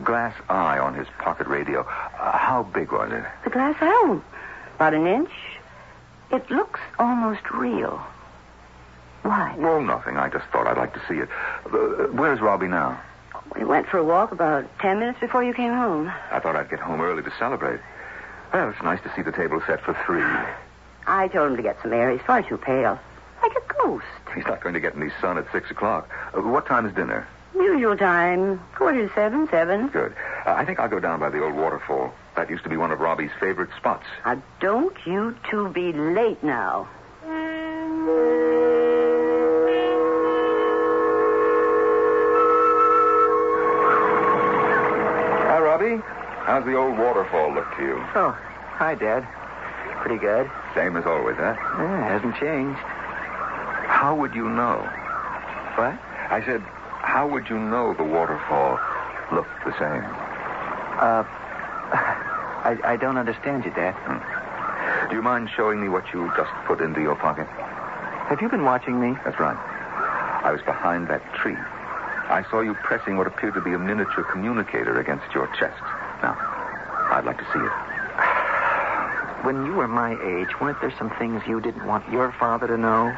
glass 0.02 0.34
eye 0.48 0.78
on 0.78 0.94
his 0.94 1.06
pocket 1.18 1.46
radio, 1.46 1.80
uh, 1.80 2.38
how 2.38 2.62
big 2.62 2.92
was 2.92 3.12
it? 3.12 3.24
The 3.44 3.50
glass 3.50 3.76
eye, 3.80 4.20
about 4.76 4.94
an 4.94 5.06
inch. 5.06 5.30
It 6.30 6.50
looks 6.50 6.80
almost 6.98 7.50
real. 7.50 8.02
Why? 9.26 9.56
Well, 9.58 9.80
nothing. 9.82 10.16
I 10.16 10.28
just 10.28 10.44
thought 10.46 10.68
I'd 10.68 10.76
like 10.76 10.94
to 10.94 11.02
see 11.08 11.18
it. 11.18 11.28
Uh, 11.66 12.06
where's 12.12 12.40
Robbie 12.40 12.68
now? 12.68 13.00
We 13.56 13.64
went 13.64 13.88
for 13.88 13.98
a 13.98 14.04
walk 14.04 14.30
about 14.30 14.66
ten 14.78 15.00
minutes 15.00 15.18
before 15.18 15.42
you 15.42 15.52
came 15.52 15.72
home. 15.72 16.12
I 16.30 16.38
thought 16.38 16.54
I'd 16.54 16.70
get 16.70 16.78
home 16.78 17.00
early 17.00 17.24
to 17.24 17.32
celebrate. 17.36 17.80
Well, 18.52 18.70
it's 18.70 18.82
nice 18.82 19.00
to 19.02 19.12
see 19.16 19.22
the 19.22 19.32
table 19.32 19.60
set 19.66 19.80
for 19.80 19.94
three. 20.06 20.22
I 21.08 21.26
told 21.28 21.50
him 21.50 21.56
to 21.56 21.62
get 21.62 21.76
some 21.82 21.92
air. 21.92 22.10
He's 22.12 22.20
far 22.20 22.42
too 22.42 22.56
pale. 22.56 23.00
Like 23.42 23.52
a 23.52 23.74
ghost. 23.82 24.04
He's 24.34 24.46
not 24.46 24.60
going 24.60 24.74
to 24.74 24.80
get 24.80 24.94
any 24.96 25.10
sun 25.20 25.38
at 25.38 25.50
six 25.50 25.70
o'clock. 25.72 26.08
Uh, 26.32 26.42
what 26.42 26.66
time 26.66 26.86
is 26.86 26.94
dinner? 26.94 27.26
Usual 27.54 27.96
time. 27.96 28.60
Quarter 28.76 29.08
to 29.08 29.14
seven, 29.14 29.48
seven. 29.50 29.88
Good. 29.88 30.14
Uh, 30.46 30.52
I 30.52 30.64
think 30.64 30.78
I'll 30.78 30.88
go 30.88 31.00
down 31.00 31.18
by 31.18 31.30
the 31.30 31.42
old 31.42 31.54
waterfall. 31.54 32.12
That 32.36 32.48
used 32.48 32.62
to 32.64 32.70
be 32.70 32.76
one 32.76 32.92
of 32.92 33.00
Robbie's 33.00 33.30
favorite 33.40 33.70
spots. 33.76 34.04
Now, 34.24 34.40
don't 34.60 34.96
you 35.04 35.34
two 35.50 35.68
be 35.70 35.92
late 35.92 36.42
now. 36.44 36.88
How's 46.56 46.64
the 46.64 46.72
old 46.74 46.96
waterfall 46.96 47.52
look 47.52 47.68
to 47.76 47.82
you? 47.82 48.00
Oh, 48.16 48.32
hi, 48.80 48.94
Dad. 48.94 49.28
Pretty 50.00 50.16
good. 50.16 50.50
Same 50.74 50.96
as 50.96 51.04
always, 51.04 51.36
huh? 51.36 51.52
Yeah, 51.52 52.08
hasn't 52.08 52.34
changed. 52.40 52.80
How 52.80 54.16
would 54.16 54.34
you 54.34 54.48
know? 54.48 54.80
What? 55.76 56.00
I 56.32 56.40
said, 56.46 56.62
how 57.04 57.28
would 57.28 57.50
you 57.50 57.58
know 57.58 57.92
the 57.92 58.08
waterfall 58.08 58.80
looked 59.36 59.52
the 59.68 59.72
same? 59.76 60.00
Uh, 60.96 61.28
I, 62.64 62.80
I 62.84 62.96
don't 62.96 63.18
understand 63.18 63.66
you, 63.66 63.70
Dad. 63.72 63.92
Do 65.10 65.14
you 65.14 65.20
mind 65.20 65.50
showing 65.54 65.78
me 65.78 65.90
what 65.90 66.08
you 66.14 66.32
just 66.38 66.48
put 66.64 66.80
into 66.80 67.02
your 67.02 67.16
pocket? 67.16 67.48
Have 68.32 68.40
you 68.40 68.48
been 68.48 68.64
watching 68.64 68.98
me? 68.98 69.12
That's 69.26 69.38
right. 69.38 69.60
I 70.40 70.52
was 70.52 70.62
behind 70.62 71.08
that 71.08 71.20
tree. 71.34 71.60
I 72.32 72.46
saw 72.50 72.62
you 72.62 72.72
pressing 72.82 73.18
what 73.18 73.26
appeared 73.26 73.52
to 73.54 73.60
be 73.60 73.74
a 73.74 73.78
miniature 73.78 74.24
communicator 74.24 74.98
against 74.98 75.28
your 75.34 75.48
chest. 75.60 75.84
Now, 76.22 76.36
I'd 77.12 77.24
like 77.24 77.38
to 77.38 77.44
see 77.52 77.60
it. 77.60 77.72
When 79.44 79.64
you 79.66 79.74
were 79.74 79.88
my 79.88 80.12
age, 80.12 80.60
weren't 80.60 80.80
there 80.80 80.94
some 80.98 81.10
things 81.18 81.42
you 81.46 81.60
didn't 81.60 81.86
want 81.86 82.10
your 82.10 82.32
father 82.32 82.66
to 82.66 82.76
know? 82.76 83.10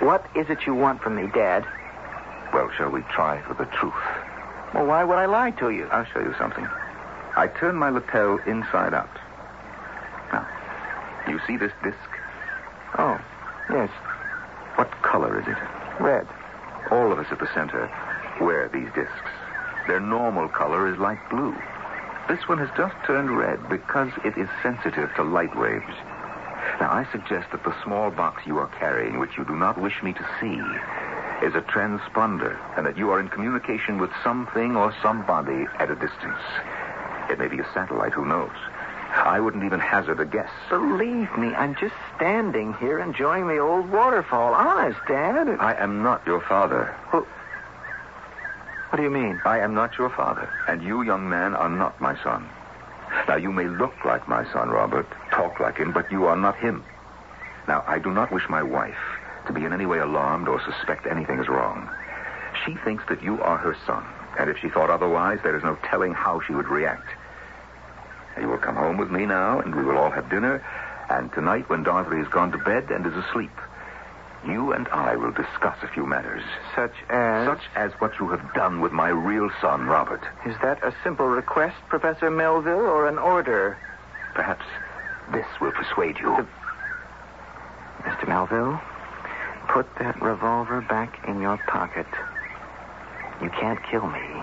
What 0.00 0.24
is 0.34 0.48
it 0.48 0.66
you 0.66 0.74
want 0.74 1.02
from 1.02 1.16
me, 1.16 1.28
Dad? 1.34 1.66
Well, 2.52 2.70
shall 2.76 2.90
we 2.90 3.02
try 3.02 3.42
for 3.42 3.54
the 3.54 3.66
truth? 3.66 3.92
Well, 4.74 4.86
why 4.86 5.04
would 5.04 5.18
I 5.18 5.26
lie 5.26 5.50
to 5.52 5.70
you? 5.70 5.86
I'll 5.92 6.06
show 6.06 6.20
you 6.20 6.34
something. 6.38 6.66
I 7.36 7.48
turn 7.48 7.76
my 7.76 7.90
lapel 7.90 8.38
inside 8.46 8.94
out. 8.94 9.10
Now, 10.32 10.46
you 11.28 11.38
see 11.46 11.56
this 11.56 11.72
disc? 11.82 11.96
Oh, 12.98 13.20
yes. 13.70 13.90
What 14.76 14.90
color 15.02 15.40
is 15.40 15.46
it? 15.46 15.56
Red. 16.00 16.26
All 16.90 17.12
of 17.12 17.18
us 17.18 17.26
at 17.30 17.38
the 17.38 17.48
center 17.54 17.90
wear 18.40 18.68
these 18.68 18.88
discs. 18.94 19.30
Their 19.86 20.00
normal 20.00 20.48
color 20.48 20.92
is 20.92 20.98
light 20.98 21.20
blue. 21.30 21.54
This 22.28 22.48
one 22.48 22.58
has 22.58 22.70
just 22.76 22.94
turned 23.06 23.36
red 23.36 23.68
because 23.68 24.10
it 24.24 24.36
is 24.38 24.48
sensitive 24.62 25.10
to 25.16 25.22
light 25.22 25.56
waves. 25.58 25.94
Now, 26.80 26.90
I 26.90 27.06
suggest 27.12 27.50
that 27.50 27.64
the 27.64 27.74
small 27.82 28.10
box 28.10 28.46
you 28.46 28.58
are 28.58 28.68
carrying, 28.78 29.18
which 29.18 29.36
you 29.36 29.44
do 29.44 29.56
not 29.56 29.80
wish 29.80 30.02
me 30.02 30.12
to 30.12 30.28
see, 30.40 30.58
is 31.44 31.54
a 31.54 31.60
transponder, 31.60 32.56
and 32.76 32.86
that 32.86 32.96
you 32.96 33.10
are 33.10 33.20
in 33.20 33.28
communication 33.28 33.98
with 33.98 34.10
something 34.22 34.76
or 34.76 34.94
somebody 35.02 35.66
at 35.78 35.90
a 35.90 35.94
distance. 35.94 36.40
It 37.28 37.38
may 37.38 37.48
be 37.48 37.58
a 37.58 37.66
satellite, 37.74 38.12
who 38.12 38.24
knows? 38.24 38.56
I 39.14 39.40
wouldn't 39.40 39.64
even 39.64 39.80
hazard 39.80 40.20
a 40.20 40.24
guess. 40.24 40.50
Believe 40.70 41.36
me, 41.36 41.48
I'm 41.54 41.74
just 41.74 41.94
standing 42.16 42.74
here 42.74 42.98
enjoying 42.98 43.46
the 43.46 43.58
old 43.58 43.90
waterfall. 43.90 44.54
Honest, 44.54 44.98
Dad. 45.06 45.48
I 45.60 45.74
am 45.74 46.02
not 46.02 46.26
your 46.26 46.40
father. 46.40 46.94
What 48.92 48.98
do 48.98 49.04
you 49.04 49.10
mean? 49.10 49.40
I 49.46 49.60
am 49.60 49.72
not 49.74 49.96
your 49.96 50.10
father, 50.10 50.50
and 50.68 50.82
you, 50.82 51.00
young 51.00 51.26
man, 51.26 51.54
are 51.54 51.70
not 51.70 51.98
my 51.98 52.14
son. 52.22 52.46
Now, 53.26 53.36
you 53.36 53.50
may 53.50 53.66
look 53.66 53.94
like 54.04 54.28
my 54.28 54.44
son, 54.52 54.68
Robert, 54.68 55.06
talk 55.30 55.60
like 55.60 55.78
him, 55.78 55.92
but 55.92 56.12
you 56.12 56.26
are 56.26 56.36
not 56.36 56.58
him. 56.58 56.84
Now, 57.66 57.84
I 57.86 57.98
do 57.98 58.10
not 58.10 58.30
wish 58.30 58.50
my 58.50 58.62
wife 58.62 59.00
to 59.46 59.54
be 59.54 59.64
in 59.64 59.72
any 59.72 59.86
way 59.86 60.00
alarmed 60.00 60.46
or 60.46 60.60
suspect 60.60 61.06
anything 61.06 61.38
is 61.38 61.48
wrong. 61.48 61.88
She 62.66 62.74
thinks 62.84 63.02
that 63.08 63.22
you 63.22 63.40
are 63.40 63.56
her 63.56 63.74
son, 63.86 64.04
and 64.38 64.50
if 64.50 64.58
she 64.58 64.68
thought 64.68 64.90
otherwise, 64.90 65.38
there 65.42 65.56
is 65.56 65.64
no 65.64 65.78
telling 65.88 66.12
how 66.12 66.42
she 66.46 66.52
would 66.52 66.68
react. 66.68 67.08
You 68.38 68.48
will 68.48 68.58
come 68.58 68.76
home 68.76 68.98
with 68.98 69.10
me 69.10 69.24
now, 69.24 69.60
and 69.60 69.74
we 69.74 69.84
will 69.84 69.96
all 69.96 70.10
have 70.10 70.28
dinner, 70.28 70.62
and 71.08 71.32
tonight, 71.32 71.70
when 71.70 71.82
Dorothy 71.82 72.18
has 72.18 72.28
gone 72.28 72.52
to 72.52 72.58
bed 72.58 72.90
and 72.90 73.06
is 73.06 73.16
asleep, 73.24 73.58
you 74.46 74.72
and 74.72 74.88
I 74.88 75.16
will 75.16 75.32
discuss 75.32 75.76
a 75.82 75.88
few 75.88 76.06
matters. 76.06 76.42
Such 76.74 76.94
as. 77.08 77.46
Such 77.46 77.62
as 77.74 77.92
what 78.00 78.18
you 78.18 78.28
have 78.30 78.54
done 78.54 78.80
with 78.80 78.92
my 78.92 79.08
real 79.08 79.50
son, 79.60 79.86
Robert. 79.86 80.22
Is 80.46 80.56
that 80.62 80.82
a 80.82 80.94
simple 81.02 81.26
request, 81.26 81.76
Professor 81.88 82.30
Melville, 82.30 82.86
or 82.86 83.08
an 83.08 83.18
order? 83.18 83.78
Perhaps 84.34 84.64
this 85.32 85.46
will 85.60 85.72
persuade 85.72 86.18
you. 86.18 86.46
Mr. 88.02 88.26
Melville, 88.26 88.80
put 89.68 89.86
that 89.98 90.20
revolver 90.20 90.80
back 90.80 91.26
in 91.28 91.40
your 91.40 91.58
pocket. 91.68 92.06
You 93.40 93.50
can't 93.50 93.80
kill 93.90 94.06
me. 94.08 94.42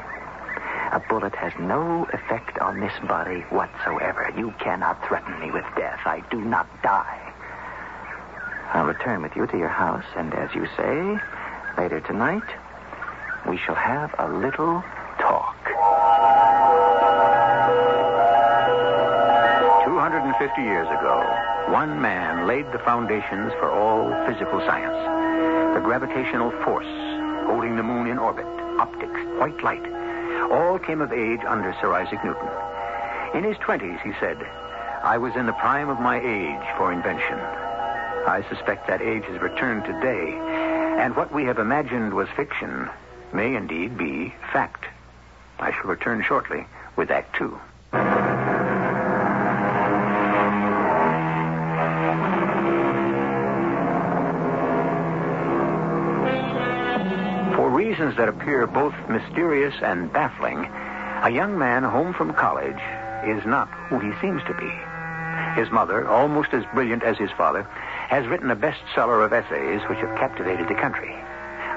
A 0.92 1.02
bullet 1.08 1.36
has 1.36 1.54
no 1.60 2.08
effect 2.14 2.58
on 2.60 2.80
this 2.80 2.94
body 3.08 3.42
whatsoever. 3.52 4.34
You 4.36 4.54
cannot 4.60 5.06
threaten 5.08 5.40
me 5.40 5.52
with 5.52 5.66
death. 5.76 6.00
I 6.06 6.24
do 6.32 6.42
not 6.42 6.68
die. 6.82 7.29
I'll 8.72 8.86
return 8.86 9.24
with 9.24 9.36
you 9.36 9.48
to 9.48 9.58
your 9.58 9.70
house, 9.70 10.06
and 10.16 10.34
as 10.34 10.54
you 10.54 10.68
say, 10.78 11.18
later 11.78 12.02
tonight, 12.02 12.44
we 13.48 13.58
shall 13.58 13.76
have 13.76 14.14
a 14.20 14.30
little 14.30 14.84
talk. 15.18 15.58
250 19.86 20.62
years 20.62 20.88
ago, 20.88 21.18
one 21.72 22.00
man 22.00 22.46
laid 22.46 22.72
the 22.72 22.80
foundations 22.80 23.52
for 23.54 23.72
all 23.72 24.10
physical 24.28 24.60
science. 24.60 24.94
The 25.74 25.82
gravitational 25.82 26.52
force, 26.64 26.86
holding 27.48 27.76
the 27.76 27.84
moon 27.84 28.06
in 28.06 28.20
orbit, 28.20 28.46
optics, 28.80 29.20
white 29.40 29.64
light, 29.64 29.86
all 30.52 30.78
came 30.78 31.02
of 31.02 31.12
age 31.12 31.42
under 31.48 31.74
Sir 31.82 31.92
Isaac 31.94 32.24
Newton. 32.24 32.50
In 33.34 33.44
his 33.44 33.58
20s, 33.58 34.02
he 34.04 34.14
said, 34.20 34.38
I 35.04 35.18
was 35.18 35.36
in 35.36 35.48
the 35.48 35.54
prime 35.54 35.90
of 35.90 36.00
my 36.00 36.20
age 36.20 36.78
for 36.78 36.94
invention. 36.94 37.40
I 38.30 38.44
suspect 38.48 38.86
that 38.88 39.02
age 39.02 39.24
has 39.26 39.42
returned 39.42 39.86
today, 39.86 40.38
and 41.02 41.16
what 41.16 41.34
we 41.34 41.46
have 41.46 41.58
imagined 41.58 42.14
was 42.14 42.30
fiction 42.36 42.88
may 43.34 43.56
indeed 43.56 43.98
be 43.98 44.36
fact. 44.54 44.86
I 45.58 45.72
shall 45.72 45.90
return 45.90 46.22
shortly 46.22 46.68
with 46.96 47.10
Act 47.10 47.36
Two. 47.36 47.60
For 57.56 57.70
reasons 57.72 58.16
that 58.18 58.30
appear 58.30 58.68
both 58.68 58.94
mysterious 59.10 59.74
and 59.82 60.14
baffling, 60.14 60.66
a 61.24 61.32
young 61.32 61.58
man 61.58 61.82
home 61.82 62.14
from 62.14 62.36
college 62.36 62.80
is 63.26 63.44
not 63.48 63.70
who 63.90 63.98
he 63.98 64.12
seems 64.22 64.44
to 64.44 64.54
be. 64.54 64.72
His 65.60 65.72
mother, 65.72 66.08
almost 66.08 66.54
as 66.54 66.64
brilliant 66.76 67.02
as 67.02 67.18
his 67.18 67.32
father, 67.32 67.68
has 68.10 68.26
written 68.26 68.50
a 68.50 68.56
bestseller 68.56 69.24
of 69.24 69.32
essays 69.32 69.88
which 69.88 70.00
have 70.00 70.18
captivated 70.18 70.68
the 70.68 70.74
country. 70.74 71.16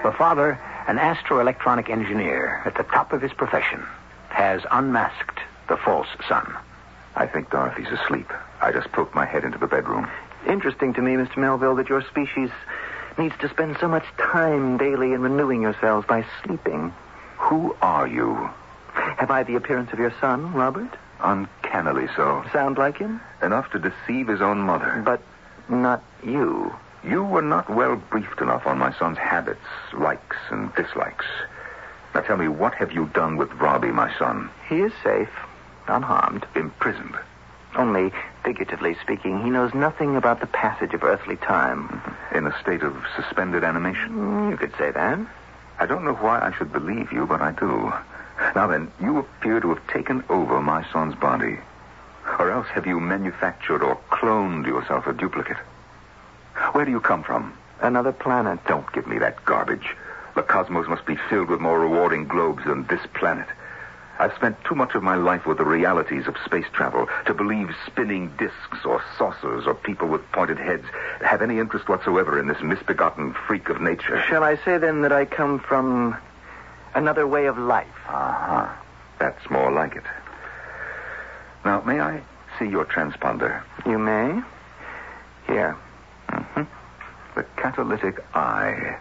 The 0.03 0.13
father, 0.13 0.59
an 0.89 0.97
astroelectronic 0.97 1.91
engineer 1.91 2.63
at 2.65 2.75
the 2.75 2.85
top 2.85 3.13
of 3.13 3.21
his 3.21 3.35
profession, 3.35 3.85
has 4.31 4.63
unmasked 4.71 5.41
the 5.69 5.77
false 5.77 6.09
son. 6.27 6.57
I 7.15 7.27
think 7.27 7.51
Dorothy's 7.51 7.93
asleep. 7.93 8.33
I 8.63 8.73
just 8.73 8.91
poked 8.93 9.15
my 9.15 9.27
head 9.27 9.45
into 9.45 9.59
the 9.59 9.67
bedroom. 9.67 10.09
Interesting 10.49 10.95
to 10.95 11.03
me, 11.03 11.13
Mr. 11.13 11.37
Melville, 11.37 11.77
that 11.77 11.91
your 11.91 12.03
species 12.03 12.49
needs 13.19 13.35
to 13.41 13.51
spend 13.51 13.77
so 13.79 13.87
much 13.87 14.05
time 14.17 14.79
daily 14.79 15.13
in 15.13 15.21
renewing 15.21 15.61
yourselves 15.61 16.07
by 16.07 16.25
sleeping. 16.43 16.95
Who 17.37 17.77
are 17.83 18.09
you? 18.09 18.49
Have 18.95 19.31
I 19.31 19.43
the 19.43 19.57
appearance 19.57 19.93
of 19.93 19.99
your 19.99 20.15
son, 20.19 20.55
Robert? 20.55 20.97
Uncannily 21.21 22.09
so. 22.17 22.43
Sound 22.55 22.79
like 22.79 22.97
him? 22.97 23.21
Enough 23.43 23.71
to 23.73 23.79
deceive 23.79 24.29
his 24.29 24.41
own 24.41 24.59
mother. 24.61 25.03
But 25.05 25.21
not 25.73 26.03
you. 26.25 26.73
You 27.05 27.25
were 27.25 27.43
not 27.43 27.69
well 27.69 27.97
briefed 27.97 28.41
enough 28.41 28.67
on 28.67 28.79
my 28.79 28.93
son's 28.99 29.19
habits, 29.19 29.61
likes, 29.93 30.37
and 30.51 30.73
dislikes. 30.75 31.27
Now 32.15 32.21
tell 32.21 32.37
me, 32.37 32.47
what 32.49 32.75
have 32.75 32.93
you 32.93 33.07
done 33.15 33.37
with 33.37 33.51
Robbie, 33.55 33.91
my 33.91 34.13
son? 34.19 34.51
He 34.69 34.81
is 34.83 34.93
safe, 35.03 35.31
unharmed. 35.89 36.47
Imprisoned. 36.55 37.17
Only 37.75 38.13
figuratively 38.45 38.95
speaking, 39.03 39.43
he 39.43 39.49
knows 39.51 39.73
nothing 39.73 40.15
about 40.17 40.41
the 40.41 40.47
passage 40.47 40.93
of 40.93 41.03
earthly 41.03 41.37
time. 41.37 42.01
In 42.35 42.47
a 42.47 42.59
state 42.61 42.83
of 42.83 42.95
suspended 43.17 43.65
animation. 43.65 44.11
Mm, 44.11 44.51
You 44.51 44.57
could 44.59 44.77
say 44.77 44.91
that. 44.91 45.19
I 45.79 45.87
don't 45.87 46.05
know 46.05 46.13
why 46.15 46.39
I 46.41 46.53
should 46.57 46.71
believe 46.73 47.11
you, 47.13 47.27
but 47.27 47.41
I 47.41 47.53
do. 47.53 47.93
Now 48.55 48.67
then, 48.67 48.91
you 49.01 49.19
appear 49.19 49.59
to 49.61 49.71
have 49.75 49.87
taken 49.89 50.23
over 50.29 50.61
my 50.61 50.85
son's 50.93 51.15
body. 51.15 51.57
Or 52.39 52.51
else 52.51 52.67
have 52.69 52.87
you 52.87 53.01
manufactured 53.01 53.83
or 53.83 53.99
cloned 54.11 54.67
yourself 54.67 55.07
a 55.07 55.13
duplicate? 55.13 55.59
Where 56.73 56.85
do 56.85 56.91
you 56.91 57.01
come 57.01 57.23
from? 57.23 57.57
Another 57.81 58.13
planet. 58.13 58.61
Don't 58.67 58.91
give 58.93 59.07
me 59.07 59.19
that 59.19 59.45
garbage. 59.45 59.97
The 60.35 60.43
cosmos 60.43 60.89
must 60.89 61.05
be 61.05 61.17
filled 61.29 61.49
with 61.49 61.61
more 61.61 61.79
rewarding 61.81 62.27
globes 62.27 62.65
than 62.65 62.87
this 62.87 63.05
planet. 63.15 63.49
I've 64.19 64.35
spent 64.35 64.63
too 64.65 64.75
much 64.75 64.95
of 64.95 65.03
my 65.03 65.17
life 65.17 65.47
with 65.47 65.59
the 65.59 65.65
realities 65.65 66.29
of 66.29 66.37
space 66.45 66.67
travel 66.73 67.09
to 67.27 67.35
believe 67.35 67.75
spinning 67.87 68.33
discs 68.39 68.85
or 68.85 69.03
saucers 69.19 69.67
or 69.67 69.75
people 69.75 70.07
with 70.07 70.23
pointed 70.31 70.59
heads 70.59 70.85
have 71.23 71.43
any 71.43 71.59
interest 71.59 71.89
whatsoever 71.89 72.39
in 72.39 72.47
this 72.47 72.63
misbegotten 72.63 73.35
freak 73.47 73.69
of 73.69 73.81
nature. 73.81 74.23
Shall 74.29 74.45
I 74.45 74.57
say 74.65 74.79
then 74.79 75.03
that 75.03 75.13
I 75.13 75.25
come 75.25 75.59
from 75.59 76.17
another 76.95 77.27
way 77.27 77.47
of 77.47 77.59
life? 77.59 77.89
Uh-huh. 78.09 78.69
That's 79.19 79.51
more 79.51 79.73
like 79.73 79.97
it. 79.97 80.05
Now, 81.65 81.81
may 81.83 82.01
I 82.01 82.23
see 82.59 82.67
your 82.67 82.85
transponder? 82.85 83.63
You 83.87 83.99
may. 83.99 84.41
Here. 85.47 85.77
Mm-hmm. 86.29 86.63
The 87.35 87.45
catalytic 87.57 88.25
eye. 88.35 88.99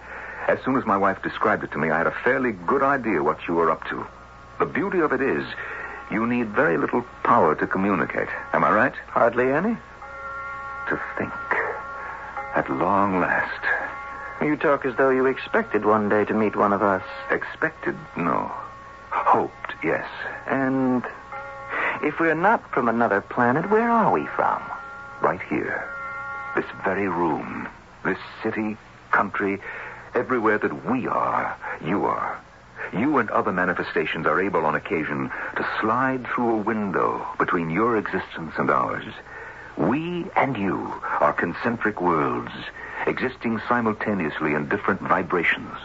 As 0.47 0.59
soon 0.63 0.75
as 0.77 0.85
my 0.85 0.97
wife 0.97 1.21
described 1.21 1.63
it 1.63 1.71
to 1.71 1.77
me, 1.77 1.89
I 1.89 1.97
had 1.97 2.07
a 2.07 2.15
fairly 2.23 2.51
good 2.51 2.83
idea 2.83 3.23
what 3.23 3.47
you 3.47 3.55
were 3.55 3.71
up 3.71 3.87
to. 3.89 4.05
The 4.59 4.65
beauty 4.65 4.99
of 4.99 5.11
it 5.11 5.21
is, 5.21 5.45
you 6.11 6.27
need 6.27 6.49
very 6.49 6.77
little 6.77 7.03
power 7.23 7.55
to 7.55 7.67
communicate. 7.67 8.27
Am 8.53 8.63
I 8.63 8.71
right? 8.71 8.93
Hardly 9.07 9.51
any. 9.51 9.77
To 10.89 10.99
think. 11.17 11.31
At 12.53 12.69
long 12.69 13.19
last. 13.19 13.63
You 14.43 14.55
talk 14.55 14.85
as 14.85 14.95
though 14.97 15.09
you 15.09 15.25
expected 15.27 15.85
one 15.85 16.09
day 16.09 16.25
to 16.25 16.33
meet 16.33 16.55
one 16.55 16.73
of 16.73 16.81
us. 16.81 17.03
Expected? 17.29 17.95
No. 18.17 18.51
Hoped, 19.09 19.73
yes. 19.83 20.07
And 20.47 21.03
if 22.03 22.19
we're 22.19 22.35
not 22.35 22.71
from 22.71 22.87
another 22.89 23.21
planet, 23.21 23.69
where 23.69 23.89
are 23.89 24.11
we 24.11 24.25
from? 24.35 24.61
Right 25.21 25.41
here. 25.49 25.87
This 26.55 26.65
very 26.83 27.07
room. 27.07 27.67
This 28.03 28.17
city, 28.41 28.77
country, 29.11 29.61
everywhere 30.15 30.57
that 30.57 30.89
we 30.89 31.07
are, 31.07 31.55
you 31.85 32.05
are. 32.05 32.39
You 32.93 33.19
and 33.19 33.29
other 33.29 33.51
manifestations 33.51 34.25
are 34.25 34.41
able 34.41 34.65
on 34.65 34.75
occasion 34.75 35.29
to 35.55 35.67
slide 35.79 36.25
through 36.27 36.55
a 36.55 36.63
window 36.63 37.25
between 37.37 37.69
your 37.69 37.97
existence 37.97 38.53
and 38.57 38.69
ours. 38.69 39.05
We 39.77 40.25
and 40.35 40.57
you 40.57 40.93
are 41.19 41.33
concentric 41.33 42.01
worlds, 42.01 42.51
existing 43.07 43.61
simultaneously 43.69 44.53
in 44.53 44.67
different 44.67 45.01
vibrations, 45.01 45.77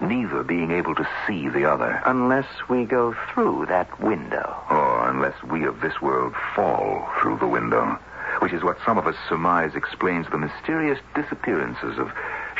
neither 0.00 0.42
being 0.42 0.70
able 0.70 0.94
to 0.94 1.08
see 1.26 1.48
the 1.48 1.64
other. 1.64 2.02
Unless 2.06 2.46
we 2.68 2.84
go 2.84 3.14
through 3.32 3.66
that 3.66 4.00
window. 4.00 4.56
Or 4.70 5.08
unless 5.08 5.40
we 5.44 5.64
of 5.64 5.80
this 5.80 6.00
world 6.00 6.34
fall 6.54 7.08
through 7.20 7.38
the 7.38 7.46
window, 7.46 7.98
which 8.40 8.52
is 8.52 8.62
what 8.62 8.78
some 8.84 8.98
of 8.98 9.06
us 9.06 9.16
surmise 9.28 9.74
explains 9.74 10.26
the 10.30 10.38
mysterious 10.38 10.98
disappearances 11.14 11.98
of 11.98 12.12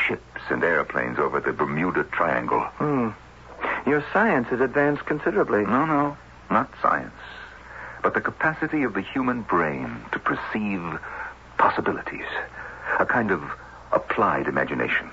ships 0.06 0.40
and 0.50 0.62
airplanes 0.62 1.18
over 1.18 1.40
the 1.40 1.52
Bermuda 1.52 2.04
Triangle. 2.04 2.60
Hmm. 2.60 3.10
Your 3.86 4.04
science 4.12 4.48
has 4.48 4.60
advanced 4.60 5.06
considerably. 5.06 5.64
No, 5.64 5.84
no, 5.84 6.16
not 6.50 6.70
science, 6.80 7.14
but 8.02 8.14
the 8.14 8.20
capacity 8.20 8.82
of 8.82 8.94
the 8.94 9.00
human 9.00 9.42
brain 9.42 9.96
to 10.12 10.18
perceive 10.18 10.98
possibilities, 11.58 12.26
a 12.98 13.06
kind 13.06 13.30
of 13.30 13.42
applied 13.92 14.46
imagination. 14.46 15.10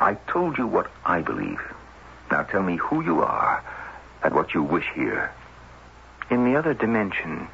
I 0.00 0.14
told 0.28 0.58
you 0.58 0.66
what 0.66 0.90
I 1.04 1.22
believe. 1.22 1.60
Now 2.30 2.42
tell 2.42 2.62
me 2.62 2.76
who 2.76 3.02
you 3.02 3.22
are 3.22 3.64
and 4.22 4.34
what 4.34 4.52
you 4.54 4.62
wish 4.62 4.86
here. 4.94 5.32
In 6.30 6.44
the 6.44 6.58
other 6.58 6.74
dimension, 6.74 7.48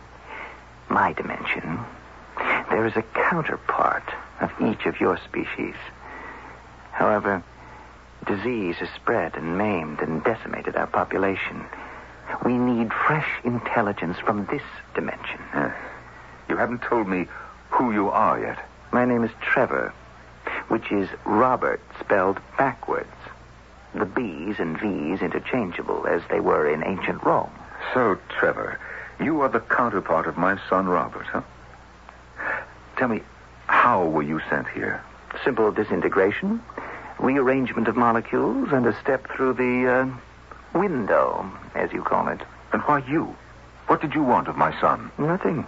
my 0.88 1.12
dimension, 1.12 1.78
there 2.70 2.86
is 2.86 2.96
a 2.96 3.02
counterpart 3.02 4.04
of 4.40 4.50
each 4.60 4.86
of 4.86 5.00
your 5.00 5.18
species. 5.18 5.74
However, 6.90 7.42
disease 8.26 8.76
has 8.76 8.88
spread 8.90 9.36
and 9.36 9.58
maimed 9.58 10.00
and 10.00 10.24
decimated 10.24 10.76
our 10.76 10.86
population. 10.86 11.64
We 12.44 12.56
need 12.56 12.92
fresh 12.92 13.28
intelligence 13.44 14.18
from 14.18 14.46
this 14.46 14.62
dimension. 14.94 15.40
Yes. 15.54 15.74
You 16.48 16.56
haven't 16.56 16.82
told 16.82 17.08
me 17.08 17.26
who 17.70 17.92
you 17.92 18.08
are 18.10 18.40
yet. 18.40 18.58
My 18.90 19.04
name 19.04 19.24
is 19.24 19.30
Trevor, 19.40 19.92
which 20.68 20.90
is 20.90 21.08
Robert 21.24 21.80
spelled 22.00 22.38
backwards. 22.56 23.08
The 23.94 24.06
B's 24.06 24.58
and 24.58 24.78
V's 24.78 25.20
interchangeable 25.20 26.06
as 26.06 26.22
they 26.30 26.40
were 26.40 26.68
in 26.72 26.82
ancient 26.84 27.22
Rome. 27.24 27.50
So, 27.92 28.18
Trevor, 28.28 28.78
you 29.20 29.40
are 29.42 29.48
the 29.48 29.60
counterpart 29.60 30.26
of 30.26 30.38
my 30.38 30.58
son 30.68 30.86
Robert, 30.86 31.26
huh? 31.26 31.42
Tell 32.96 33.08
me, 33.08 33.20
how 33.66 34.06
were 34.06 34.22
you 34.22 34.40
sent 34.48 34.68
here? 34.68 35.02
Simple 35.44 35.70
disintegration, 35.72 36.62
rearrangement 37.18 37.88
of 37.88 37.96
molecules, 37.96 38.68
and 38.72 38.86
a 38.86 38.98
step 39.00 39.28
through 39.30 39.54
the 39.54 39.88
uh, 39.88 40.78
window, 40.78 41.50
as 41.74 41.92
you 41.92 42.02
call 42.02 42.28
it. 42.28 42.40
And 42.72 42.82
why 42.82 42.98
you? 43.06 43.36
What 43.86 44.00
did 44.00 44.14
you 44.14 44.22
want 44.22 44.48
of 44.48 44.56
my 44.56 44.78
son? 44.80 45.10
Nothing. 45.18 45.66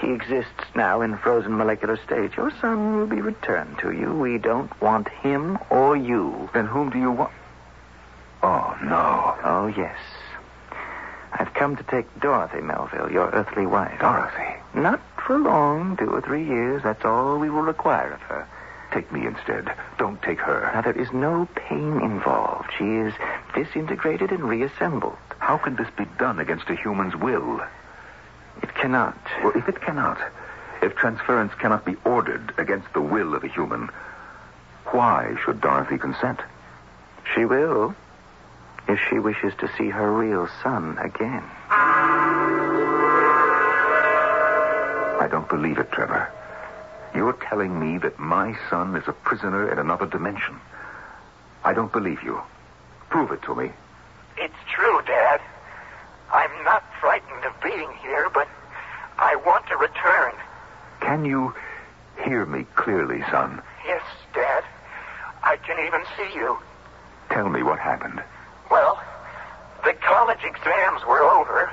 He 0.00 0.12
exists 0.12 0.64
now 0.74 1.02
in 1.02 1.18
frozen 1.18 1.56
molecular 1.56 1.98
state. 1.98 2.36
Your 2.36 2.50
son 2.60 2.96
will 2.96 3.06
be 3.06 3.20
returned 3.20 3.78
to 3.80 3.90
you. 3.90 4.12
We 4.14 4.38
don't 4.38 4.80
want 4.80 5.08
him 5.08 5.58
or 5.68 5.96
you. 5.96 6.48
Then 6.54 6.66
whom 6.66 6.90
do 6.90 6.98
you 6.98 7.10
want? 7.10 7.32
Oh, 8.42 8.76
no. 8.82 9.36
Oh, 9.44 9.66
yes. 9.66 9.98
I've 11.32 11.52
come 11.52 11.76
to 11.76 11.82
take 11.82 12.06
Dorothy 12.18 12.62
Melville, 12.62 13.12
your 13.12 13.28
earthly 13.30 13.66
wife. 13.66 14.00
Dorothy. 14.00 14.56
Not 14.74 15.00
for 15.26 15.38
long, 15.38 15.96
two 15.98 16.08
or 16.08 16.22
three 16.22 16.44
years. 16.44 16.82
That's 16.82 17.04
all 17.04 17.38
we 17.38 17.50
will 17.50 17.62
require 17.62 18.12
of 18.12 18.20
her. 18.22 18.48
Take 18.92 19.12
me 19.12 19.26
instead. 19.26 19.70
Don't 19.98 20.20
take 20.22 20.40
her. 20.40 20.70
Now, 20.74 20.80
there 20.80 20.98
is 20.98 21.12
no 21.12 21.46
pain 21.54 22.00
involved. 22.00 22.70
She 22.76 22.84
is 22.84 23.12
disintegrated 23.54 24.32
and 24.32 24.44
reassembled. 24.44 25.18
How 25.38 25.58
can 25.58 25.76
this 25.76 25.90
be 25.96 26.06
done 26.18 26.40
against 26.40 26.70
a 26.70 26.74
human's 26.74 27.14
will? 27.14 27.60
It 28.90 28.92
cannot. 28.92 29.22
Well, 29.44 29.52
if 29.54 29.68
it 29.68 29.80
cannot, 29.80 30.18
if 30.82 30.96
transference 30.96 31.54
cannot 31.54 31.84
be 31.84 31.94
ordered 32.04 32.52
against 32.58 32.92
the 32.92 33.00
will 33.00 33.36
of 33.36 33.44
a 33.44 33.46
human, 33.46 33.88
why 34.86 35.36
should 35.44 35.60
Dorothy 35.60 35.96
consent? 35.96 36.40
She 37.32 37.44
will, 37.44 37.94
if 38.88 38.98
she 39.08 39.20
wishes 39.20 39.54
to 39.60 39.70
see 39.78 39.90
her 39.90 40.12
real 40.12 40.48
son 40.64 40.98
again. 40.98 41.44
I 45.20 45.28
don't 45.30 45.48
believe 45.48 45.78
it, 45.78 45.92
Trevor. 45.92 46.28
You're 47.14 47.38
telling 47.48 47.78
me 47.78 47.98
that 47.98 48.18
my 48.18 48.58
son 48.70 48.96
is 48.96 49.06
a 49.06 49.12
prisoner 49.12 49.70
in 49.70 49.78
another 49.78 50.06
dimension. 50.06 50.58
I 51.62 51.74
don't 51.74 51.92
believe 51.92 52.24
you. 52.24 52.42
Prove 53.08 53.30
it 53.30 53.42
to 53.42 53.54
me. 53.54 53.70
It's 54.36 54.52
true, 54.74 55.00
Dad. 55.06 55.40
I'm 56.32 56.64
not 56.64 56.82
frightened 57.00 57.44
of 57.44 57.52
being 57.62 57.92
here, 58.02 58.28
but 58.34 58.48
I 59.20 59.36
want 59.44 59.66
to 59.68 59.76
return. 59.76 60.32
Can 61.00 61.24
you 61.24 61.54
hear 62.24 62.46
me 62.46 62.64
clearly, 62.74 63.22
son? 63.30 63.60
Yes, 63.84 64.02
Dad. 64.34 64.64
I 65.44 65.56
can 65.58 65.78
even 65.86 66.00
see 66.16 66.34
you. 66.34 66.56
Tell 67.30 67.48
me 67.48 67.62
what 67.62 67.78
happened. 67.78 68.22
Well, 68.70 68.98
the 69.84 69.92
college 70.00 70.40
exams 70.42 71.04
were 71.06 71.20
over. 71.20 71.70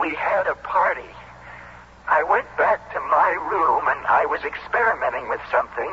We 0.00 0.14
had 0.14 0.46
a 0.46 0.54
party. 0.56 1.08
I 2.08 2.22
went 2.24 2.48
back 2.56 2.92
to 2.92 3.00
my 3.00 3.30
room 3.52 3.84
and 3.88 4.00
I 4.06 4.26
was 4.26 4.40
experimenting 4.44 5.28
with 5.28 5.40
something. 5.50 5.92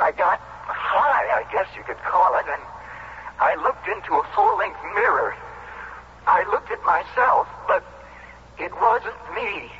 I 0.00 0.12
got 0.12 0.38
high, 0.66 1.42
I 1.42 1.46
guess 1.52 1.66
you 1.76 1.82
could 1.82 1.98
call 2.06 2.38
it, 2.38 2.46
and 2.46 2.62
I 3.38 3.54
looked 3.62 3.86
into 3.86 4.14
a 4.14 4.24
full 4.34 4.56
length 4.58 4.78
mirror. 4.94 5.34
I 6.26 6.44
looked 6.50 6.70
at 6.70 6.82
myself, 6.84 7.48
but 7.66 7.82
it 8.60 8.72
wasn't 8.80 9.16
me. 9.34 9.70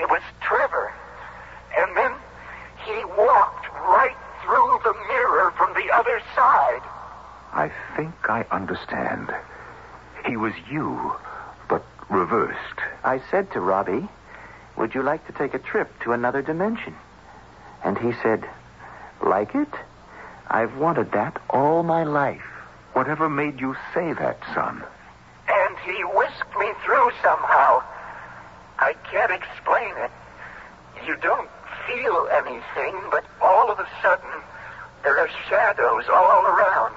It 0.00 0.08
was 0.08 0.22
Trevor. 0.40 0.92
And 1.78 1.96
then 1.96 2.12
he 2.84 3.04
walked 3.16 3.68
right 3.72 4.16
through 4.44 4.80
the 4.84 4.94
mirror 5.08 5.50
from 5.52 5.72
the 5.74 5.90
other 5.94 6.20
side. 6.36 6.82
I 7.52 7.70
think 7.96 8.14
I 8.28 8.44
understand. 8.50 9.34
He 10.26 10.36
was 10.36 10.52
you, 10.70 11.14
but 11.68 11.84
reversed. 12.10 12.80
I 13.04 13.22
said 13.30 13.50
to 13.52 13.60
Robbie, 13.60 14.08
Would 14.76 14.94
you 14.94 15.02
like 15.02 15.26
to 15.26 15.32
take 15.32 15.54
a 15.54 15.58
trip 15.58 15.90
to 16.00 16.12
another 16.12 16.42
dimension? 16.42 16.94
And 17.84 17.98
he 17.98 18.12
said, 18.22 18.48
Like 19.22 19.54
it? 19.54 19.72
I've 20.48 20.76
wanted 20.76 21.12
that 21.12 21.40
all 21.48 21.82
my 21.82 22.04
life. 22.04 22.42
Whatever 22.92 23.30
made 23.30 23.58
you 23.58 23.74
say 23.94 24.12
that, 24.12 24.38
son? 24.54 24.84
And 25.48 25.78
he 25.78 26.04
whisked 26.04 26.58
me 26.58 26.68
through 26.84 27.10
somehow. 27.22 27.82
I 28.82 28.94
can't 29.12 29.30
explain 29.30 29.94
it. 30.02 30.10
you 31.06 31.14
don't 31.22 31.48
feel 31.86 32.28
anything, 32.34 32.98
but 33.12 33.24
all 33.40 33.70
of 33.70 33.78
a 33.78 33.86
sudden, 34.02 34.42
there 35.04 35.18
are 35.18 35.28
shadows 35.48 36.04
all 36.12 36.42
around. 36.46 36.96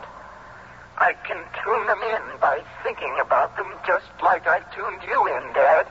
I 0.97 1.13
can 1.27 1.37
tune 1.63 1.85
them 1.85 2.01
in 2.01 2.39
by 2.41 2.63
thinking 2.81 3.15
about 3.21 3.55
them 3.55 3.71
just 3.85 4.09
like 4.23 4.47
I 4.47 4.61
tuned 4.73 5.01
you 5.07 5.27
in, 5.27 5.53
Dad. 5.53 5.85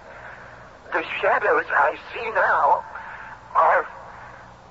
The 0.93 1.05
shadows 1.21 1.65
I 1.71 1.97
see 2.13 2.29
now 2.31 2.85
are 3.55 3.87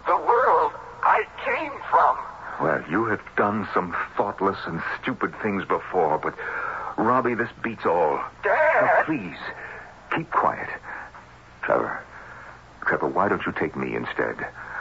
the 0.05 0.17
world 0.17 0.73
I 1.03 1.23
came 1.45 1.71
from. 1.89 2.17
Well, 2.59 2.83
you 2.91 3.05
have 3.05 3.23
done 3.37 3.65
some 3.73 3.95
thoughtless 4.17 4.57
and 4.65 4.81
stupid 5.01 5.33
things 5.41 5.63
before, 5.63 6.17
but 6.17 6.35
Robbie, 6.97 7.35
this 7.35 7.49
beats 7.63 7.85
all. 7.85 8.19
Dad! 8.43 8.81
Now, 8.83 9.03
please, 9.05 9.39
keep 10.13 10.29
quiet. 10.31 10.69
Trevor, 11.63 12.03
Trevor, 12.85 13.07
why 13.07 13.29
don't 13.29 13.45
you 13.45 13.53
take 13.53 13.75
me 13.75 13.95
instead? 13.95 14.35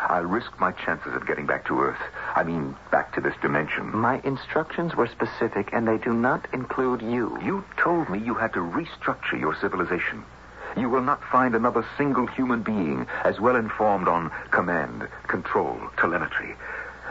I'll 0.08 0.24
risk 0.24 0.58
my 0.58 0.72
chances 0.72 1.14
of 1.14 1.26
getting 1.26 1.46
back 1.46 1.64
to 1.66 1.80
Earth. 1.80 2.00
I 2.34 2.42
mean, 2.42 2.74
back 2.90 3.14
to 3.14 3.20
this 3.20 3.34
dimension. 3.40 3.96
My 3.96 4.20
instructions 4.24 4.96
were 4.96 5.06
specific, 5.06 5.70
and 5.72 5.86
they 5.86 5.98
do 5.98 6.12
not 6.12 6.48
include 6.52 7.00
you. 7.02 7.38
You 7.40 7.64
told 7.76 8.10
me 8.10 8.18
you 8.18 8.34
had 8.34 8.52
to 8.54 8.58
restructure 8.58 9.38
your 9.38 9.54
civilization. 9.54 10.24
You 10.76 10.88
will 10.88 11.02
not 11.02 11.22
find 11.30 11.54
another 11.54 11.86
single 11.96 12.26
human 12.26 12.62
being 12.62 13.06
as 13.24 13.38
well 13.38 13.56
informed 13.56 14.08
on 14.08 14.32
command, 14.50 15.06
control, 15.28 15.78
telemetry. 15.96 16.56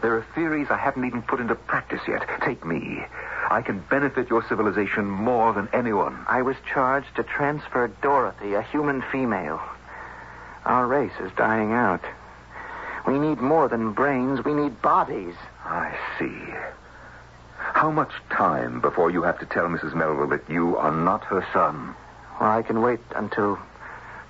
There 0.01 0.17
are 0.17 0.25
theories 0.36 0.67
I 0.69 0.77
haven't 0.77 1.05
even 1.05 1.21
put 1.21 1.39
into 1.39 1.55
practice 1.55 2.01
yet. 2.07 2.27
Take 2.43 2.65
me. 2.65 3.05
I 3.52 3.62
can 3.62 3.80
benefit 3.90 4.30
your 4.30 4.48
civilization 4.48 5.06
more 5.06 5.52
than 5.52 5.68
anyone. 5.74 6.26
I 6.30 6.42
was 6.42 6.56
charged 6.74 7.14
to 7.18 7.24
transfer 7.24 7.90
Dorothy, 8.02 8.54
a 8.54 8.62
human 8.62 9.02
female. 9.12 9.62
Our 10.64 10.88
race 10.88 11.12
is 11.20 11.34
dying 11.34 11.74
out. 11.74 12.00
We 13.06 13.20
need 13.20 13.42
more 13.42 13.68
than 13.68 13.92
brains. 13.92 14.46
We 14.46 14.54
need 14.54 14.82
bodies. 14.82 15.36
I 15.66 15.94
see. 16.18 16.34
How 17.58 17.92
much 17.92 18.12
time 18.30 18.80
before 18.80 19.12
you 19.12 19.24
have 19.24 19.40
to 19.40 19.46
tell 19.46 19.68
Mrs. 19.68 19.94
Melville 19.94 20.28
that 20.28 20.50
you 20.50 20.78
are 20.78 20.96
not 20.96 21.26
her 21.26 21.46
son? 21.52 21.94
Well, 22.40 22.52
I 22.52 22.62
can 22.62 22.82
wait 22.82 23.02
until 23.18 23.60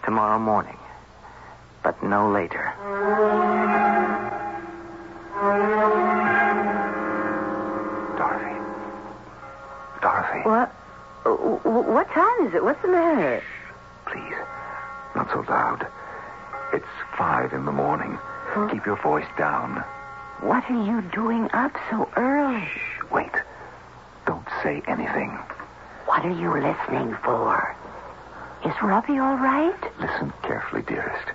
tomorrow 0.04 0.40
morning, 0.40 0.78
but 1.84 2.02
no 2.02 2.32
later. 2.32 2.74
What? 10.44 10.70
What 11.24 12.10
time 12.12 12.48
is 12.48 12.54
it? 12.54 12.64
What's 12.64 12.82
the 12.82 12.88
matter? 12.88 13.44
Please, 14.06 14.36
not 15.16 15.30
so 15.32 15.46
loud. 15.48 15.86
It's 16.74 16.86
five 17.18 17.54
in 17.54 17.66
the 17.66 17.72
morning. 17.72 18.18
Keep 18.72 18.86
your 18.86 19.02
voice 19.02 19.28
down. 19.38 19.84
What 20.42 20.64
are 20.70 20.84
you 20.84 21.02
doing 21.14 21.50
up 21.54 21.72
so 21.90 22.10
early? 22.18 22.66
Shh, 22.66 23.04
wait. 23.12 23.32
Don't 24.26 24.48
say 24.64 24.82
anything. 24.88 25.30
What 26.06 26.26
are 26.26 26.32
you 26.32 26.52
listening 26.54 27.16
for? 27.24 27.76
Is 28.66 28.74
Robbie 28.82 29.20
all 29.20 29.38
right? 29.38 30.00
Listen 30.00 30.34
carefully, 30.44 30.82
dearest. 30.82 31.28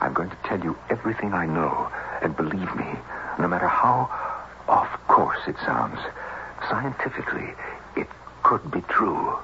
I'm 0.00 0.12
going 0.12 0.30
to 0.30 0.36
tell 0.44 0.60
you 0.60 0.76
everything 0.90 1.32
I 1.32 1.46
know, 1.46 1.88
and 2.22 2.36
believe 2.36 2.74
me, 2.76 2.86
no 3.38 3.48
matter 3.48 3.68
how 3.68 4.10
off 4.68 4.88
course 5.08 5.40
it 5.46 5.56
sounds, 5.64 5.98
scientifically, 6.68 7.54
could 8.46 8.70
be 8.70 8.80
true. 8.82 9.36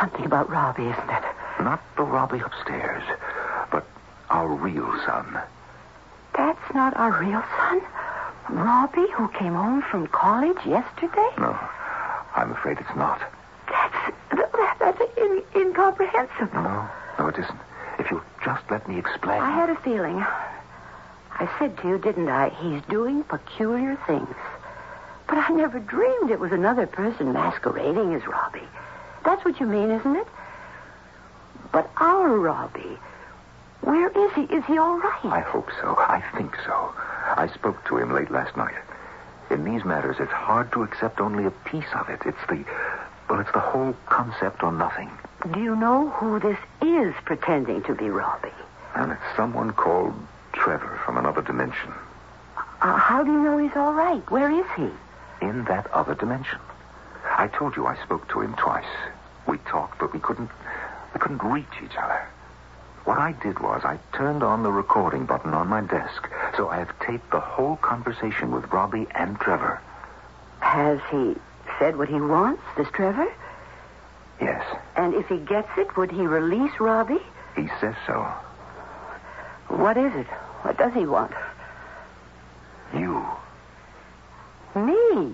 Something 0.00 0.24
about 0.24 0.48
Robbie, 0.48 0.84
isn't 0.86 1.10
it? 1.10 1.24
Not 1.60 1.82
the 1.96 2.02
Robbie 2.02 2.40
upstairs, 2.40 3.02
but 3.70 3.84
our 4.30 4.48
real 4.48 4.90
son. 5.04 5.38
That's 6.34 6.74
not 6.74 6.96
our 6.96 7.12
real 7.20 7.44
son? 7.58 7.82
Robbie, 8.48 9.10
who 9.12 9.28
came 9.28 9.52
home 9.52 9.82
from 9.82 10.06
college 10.06 10.56
yesterday? 10.64 11.28
No, 11.36 11.58
I'm 12.34 12.52
afraid 12.52 12.78
it's 12.78 12.96
not. 12.96 13.20
That's 13.68 14.14
that, 14.30 14.76
that's 14.80 15.18
in, 15.18 15.42
incomprehensible. 15.54 16.62
No, 16.62 16.88
no, 17.18 17.28
it 17.28 17.36
isn't. 17.38 17.60
If 17.98 18.10
you'll 18.10 18.24
just 18.42 18.62
let 18.70 18.88
me 18.88 18.98
explain. 18.98 19.42
I 19.42 19.50
had 19.50 19.68
a 19.68 19.76
feeling. 19.76 20.24
I 21.38 21.50
said 21.58 21.76
to 21.78 21.88
you, 21.88 21.98
didn't 21.98 22.30
I? 22.30 22.48
He's 22.48 22.80
doing 22.88 23.24
peculiar 23.24 23.98
things. 24.06 24.34
But 25.26 25.38
I 25.38 25.48
never 25.50 25.78
dreamed 25.78 26.30
it 26.30 26.38
was 26.38 26.52
another 26.52 26.86
person 26.86 27.32
masquerading 27.32 28.14
as 28.14 28.26
Robbie. 28.26 28.68
That's 29.24 29.44
what 29.44 29.58
you 29.58 29.66
mean, 29.66 29.90
isn't 29.90 30.16
it? 30.16 30.26
But 31.72 31.90
our 31.96 32.28
Robbie, 32.28 32.98
where 33.80 34.08
is 34.08 34.32
he? 34.34 34.42
Is 34.42 34.64
he 34.66 34.78
all 34.78 34.98
right? 34.98 35.24
I 35.24 35.40
hope 35.40 35.68
so. 35.80 35.96
I 35.98 36.22
think 36.36 36.56
so. 36.64 36.92
I 37.36 37.48
spoke 37.52 37.84
to 37.86 37.98
him 37.98 38.12
late 38.12 38.30
last 38.30 38.56
night. 38.56 38.74
In 39.50 39.64
these 39.64 39.84
matters, 39.84 40.16
it's 40.18 40.32
hard 40.32 40.72
to 40.72 40.82
accept 40.82 41.20
only 41.20 41.44
a 41.44 41.50
piece 41.50 41.92
of 41.94 42.08
it. 42.08 42.20
It's 42.24 42.38
the, 42.48 42.64
well, 43.28 43.40
it's 43.40 43.52
the 43.52 43.60
whole 43.60 43.94
concept 44.06 44.62
or 44.62 44.72
nothing. 44.72 45.10
Do 45.52 45.60
you 45.60 45.76
know 45.76 46.10
who 46.10 46.40
this 46.40 46.58
is 46.82 47.14
pretending 47.24 47.82
to 47.82 47.94
be 47.94 48.08
Robbie? 48.10 48.48
And 48.94 49.12
it's 49.12 49.36
someone 49.36 49.72
called 49.72 50.14
Trevor 50.52 51.00
from 51.04 51.16
another 51.18 51.42
dimension. 51.42 51.92
Uh, 52.80 52.96
how 52.96 53.22
do 53.22 53.32
you 53.32 53.42
know 53.42 53.58
he's 53.58 53.76
all 53.76 53.92
right? 53.92 54.28
Where 54.30 54.50
is 54.50 54.66
he? 54.76 54.88
In 55.40 55.64
that 55.64 55.90
other 55.92 56.14
dimension. 56.14 56.58
I 57.38 57.48
told 57.48 57.76
you 57.76 57.86
I 57.86 57.96
spoke 58.02 58.28
to 58.30 58.40
him 58.40 58.54
twice. 58.54 58.84
We 59.46 59.58
talked, 59.58 59.98
but 59.98 60.12
we 60.12 60.18
couldn't, 60.20 60.50
we 61.14 61.20
couldn't 61.20 61.42
reach 61.42 61.66
each 61.84 61.96
other. 61.96 62.26
What 63.04 63.18
I 63.18 63.32
did 63.32 63.60
was 63.60 63.82
I 63.84 63.98
turned 64.16 64.42
on 64.42 64.62
the 64.62 64.72
recording 64.72 65.26
button 65.26 65.54
on 65.54 65.68
my 65.68 65.80
desk, 65.82 66.28
so 66.56 66.68
I 66.68 66.78
have 66.78 66.98
taped 67.00 67.30
the 67.30 67.40
whole 67.40 67.76
conversation 67.76 68.50
with 68.50 68.72
Robbie 68.72 69.06
and 69.14 69.38
Trevor. 69.38 69.80
Has 70.60 70.98
he 71.10 71.36
said 71.78 71.96
what 71.96 72.08
he 72.08 72.20
wants, 72.20 72.62
this 72.76 72.88
Trevor? 72.92 73.26
Yes, 74.40 74.64
And 74.96 75.14
if 75.14 75.28
he 75.28 75.38
gets 75.38 75.68
it, 75.78 75.96
would 75.96 76.10
he 76.10 76.26
release 76.26 76.72
Robbie? 76.80 77.22
he 77.54 77.68
says 77.80 77.94
so. 78.06 78.22
What 79.68 79.96
is 79.96 80.12
it? 80.14 80.26
What 80.62 80.76
does 80.76 80.92
he 80.92 81.06
want? 81.06 81.32
You. 82.94 83.24
Me? 84.76 85.32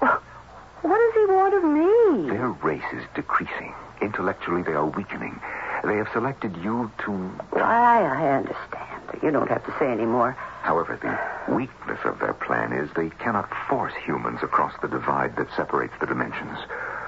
What 0.00 0.98
does 0.98 1.14
he 1.14 1.26
want 1.32 1.54
of 1.54 1.64
me? 1.64 2.28
Their 2.28 2.50
race 2.50 2.84
is 2.92 3.04
decreasing. 3.14 3.72
Intellectually, 4.02 4.62
they 4.62 4.72
are 4.74 4.84
weakening. 4.84 5.40
They 5.82 5.96
have 5.96 6.08
selected 6.12 6.54
you 6.58 6.92
to. 7.06 7.30
I, 7.56 8.02
I 8.02 8.36
understand. 8.36 9.22
You 9.22 9.30
don't 9.30 9.48
have 9.48 9.64
to 9.64 9.74
say 9.78 9.90
any 9.90 10.04
more. 10.04 10.32
However, 10.60 10.98
the 11.00 11.54
weakness 11.54 12.00
of 12.04 12.18
their 12.18 12.34
plan 12.34 12.74
is 12.74 12.90
they 12.92 13.08
cannot 13.10 13.50
force 13.66 13.94
humans 14.04 14.40
across 14.42 14.74
the 14.82 14.88
divide 14.88 15.36
that 15.36 15.48
separates 15.56 15.94
the 15.98 16.06
dimensions. 16.06 16.58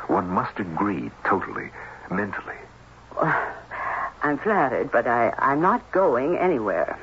One 0.06 0.30
must 0.30 0.58
agree 0.58 1.10
totally, 1.24 1.68
mentally. 2.10 2.56
Well, 3.14 3.52
I'm 4.22 4.38
flattered, 4.38 4.90
but 4.90 5.06
I, 5.06 5.34
I'm 5.38 5.60
not 5.60 5.92
going 5.92 6.38
anywhere. 6.38 6.98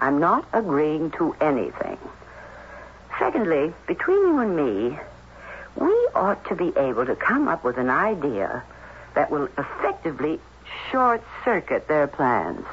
I'm 0.00 0.18
not 0.18 0.46
agreeing 0.54 1.10
to 1.12 1.36
anything. 1.42 1.98
Secondly, 3.26 3.74
between 3.88 4.18
you 4.18 4.38
and 4.38 4.54
me, 4.54 4.96
we 5.74 5.90
ought 6.14 6.44
to 6.44 6.54
be 6.54 6.72
able 6.76 7.04
to 7.04 7.16
come 7.16 7.48
up 7.48 7.64
with 7.64 7.76
an 7.76 7.90
idea 7.90 8.62
that 9.16 9.32
will 9.32 9.48
effectively 9.58 10.38
short 10.92 11.24
circuit 11.44 11.88
their 11.88 12.06
plans. 12.06 12.64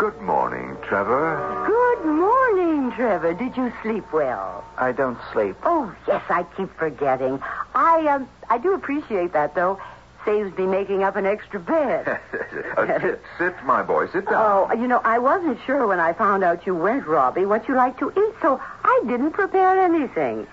Good 0.00 0.20
morning, 0.22 0.76
Trevor. 0.82 1.38
Good 1.68 2.04
morning, 2.04 2.90
Trevor. 2.96 3.32
Did 3.32 3.56
you 3.56 3.72
sleep 3.82 4.12
well? 4.12 4.64
I 4.76 4.90
don't 4.90 5.18
sleep. 5.32 5.54
Oh, 5.62 5.94
yes, 6.08 6.24
I 6.28 6.42
keep 6.56 6.76
forgetting. 6.76 7.38
I 7.76 8.08
um, 8.08 8.28
I 8.50 8.58
do 8.58 8.74
appreciate 8.74 9.32
that, 9.34 9.54
though. 9.54 9.80
Saves 10.24 10.56
me 10.56 10.66
making 10.66 11.02
up 11.02 11.16
an 11.16 11.26
extra 11.26 11.60
bed. 11.60 12.20
Uh, 12.76 13.00
sit, 13.00 13.22
sit, 13.38 13.54
my 13.64 13.82
boy. 13.82 14.06
Sit 14.10 14.26
down. 14.26 14.34
Oh, 14.70 14.72
you 14.74 14.88
know, 14.88 15.00
I 15.04 15.18
wasn't 15.18 15.58
sure 15.66 15.86
when 15.86 16.00
I 16.00 16.12
found 16.12 16.42
out 16.42 16.66
you 16.66 16.74
went, 16.74 17.06
Robbie, 17.06 17.46
what 17.46 17.68
you 17.68 17.74
like 17.74 17.98
to 17.98 18.10
eat, 18.10 18.34
so 18.42 18.60
I 18.82 19.02
didn't 19.06 19.32
prepare 19.32 19.80
anything. 19.80 20.46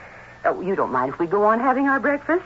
Oh, 0.46 0.62
you 0.62 0.76
don't 0.76 0.92
mind 0.92 1.14
if 1.14 1.20
we 1.20 1.28
go 1.28 1.44
on 1.44 1.60
having 1.60 1.88
our 1.88 2.00
breakfast? 2.00 2.44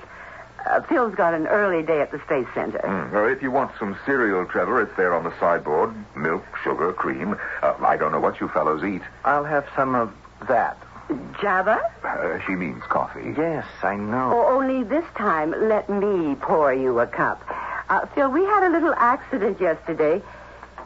Uh, 0.66 0.82
Phil's 0.82 1.14
got 1.16 1.34
an 1.34 1.48
early 1.48 1.84
day 1.84 2.02
at 2.02 2.12
the 2.12 2.20
Space 2.26 2.48
Center. 2.54 2.80
Mm, 2.80 3.12
well, 3.12 3.28
if 3.28 3.42
you 3.42 3.52
want 3.52 3.72
some 3.78 3.98
cereal, 4.06 4.46
Trevor, 4.46 4.82
it's 4.82 4.96
there 4.98 5.14
on 5.14 5.24
the 5.24 5.34
sideboard. 5.40 5.94
Milk, 6.16 6.44
sugar, 6.64 6.92
cream. 6.94 7.38
Uh, 7.62 7.74
I 7.82 7.98
don't 7.98 8.12
know 8.12 8.20
what 8.20 8.40
you 8.40 8.48
fellows 8.50 8.84
eat. 8.84 9.02
I'll 9.24 9.46
have 9.46 9.68
some 9.76 9.94
of 9.96 10.12
that. 10.48 10.78
Java? 11.42 11.80
Uh, 12.04 12.40
she 12.46 12.54
means 12.54 12.82
coffee. 12.84 13.34
Yes, 13.38 13.66
I 13.84 13.96
know. 13.96 14.32
Oh, 14.34 14.58
only 14.58 14.84
this 14.84 15.06
time, 15.16 15.54
let 15.70 15.90
me 15.90 16.36
pour 16.36 16.74
you 16.74 17.00
a 17.00 17.08
cup. 17.08 17.42
Uh, 17.90 18.06
Phil, 18.08 18.30
we 18.30 18.44
had 18.46 18.68
a 18.68 18.72
little 18.72 18.94
accident 18.96 19.62
yesterday. 19.62 20.22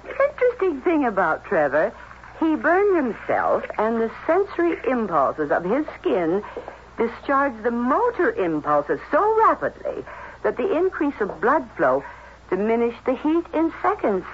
Interesting 0.03 0.81
thing 0.81 1.05
about 1.05 1.45
Trevor, 1.45 1.93
he 2.39 2.55
burned 2.55 2.95
himself, 2.95 3.63
and 3.77 4.01
the 4.01 4.11
sensory 4.25 4.77
impulses 4.89 5.51
of 5.51 5.63
his 5.63 5.85
skin 5.99 6.43
discharged 6.97 7.63
the 7.63 7.71
motor 7.71 8.31
impulses 8.31 8.99
so 9.11 9.37
rapidly 9.47 10.03
that 10.43 10.57
the 10.57 10.77
increase 10.77 11.19
of 11.21 11.39
blood 11.39 11.67
flow 11.77 12.03
diminished 12.49 13.03
the 13.05 13.15
heat 13.15 13.45
in 13.53 13.71
seconds. 13.81 14.25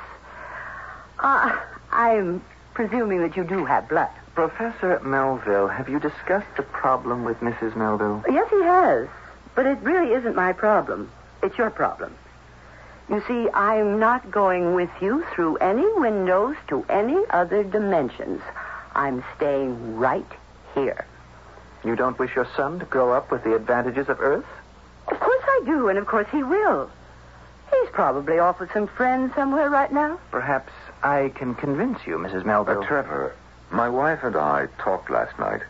Uh, 1.19 1.55
I'm 1.91 2.41
presuming 2.75 3.21
that 3.21 3.35
you 3.35 3.43
do 3.43 3.65
have 3.65 3.89
blood. 3.89 4.11
Professor 4.35 4.99
Melville, 4.99 5.69
have 5.69 5.89
you 5.89 5.99
discussed 5.99 6.55
the 6.57 6.63
problem 6.63 7.23
with 7.23 7.39
Mrs. 7.39 7.75
Melville? 7.75 8.23
Yes, 8.29 8.49
he 8.51 8.61
has. 8.61 9.07
But 9.55 9.65
it 9.65 9.79
really 9.81 10.13
isn't 10.13 10.35
my 10.35 10.51
problem. 10.53 11.09
It's 11.41 11.57
your 11.57 11.71
problem. 11.71 12.13
You 13.09 13.23
see, 13.27 13.49
I'm 13.53 13.99
not 13.99 14.29
going 14.29 14.75
with 14.75 14.89
you 15.01 15.23
through 15.33 15.57
any 15.57 15.87
windows 15.93 16.57
to 16.67 16.85
any 16.89 17.23
other 17.29 17.63
dimensions. 17.63 18.41
I'm 18.93 19.23
staying 19.37 19.95
right 19.95 20.31
here. 20.73 21.05
You 21.85 21.95
don't 21.95 22.19
wish 22.19 22.35
your 22.35 22.47
son 22.57 22.79
to 22.79 22.85
grow 22.85 23.13
up 23.13 23.31
with 23.31 23.43
the 23.43 23.55
advantages 23.55 24.09
of 24.09 24.19
Earth? 24.19 24.45
Of 25.07 25.19
course 25.19 25.43
I 25.43 25.61
do, 25.65 25.87
and 25.87 25.97
of 25.97 26.07
course 26.07 26.27
he 26.31 26.43
will. 26.43 26.89
He's 27.71 27.89
probably 27.91 28.39
off 28.39 28.59
with 28.59 28.73
some 28.73 28.87
friends 28.87 29.33
somewhere 29.35 29.69
right 29.69 29.91
now. 29.91 30.19
Perhaps 30.31 30.73
I 31.03 31.31
can 31.35 31.55
convince 31.55 31.99
you, 32.05 32.17
Mrs. 32.17 32.45
Melville. 32.45 32.83
Uh, 32.83 32.85
Trevor, 32.87 33.35
my 33.71 33.89
wife 33.89 34.19
and 34.23 34.35
I 34.35 34.67
talked 34.79 35.09
last 35.09 35.37
night, 35.39 35.61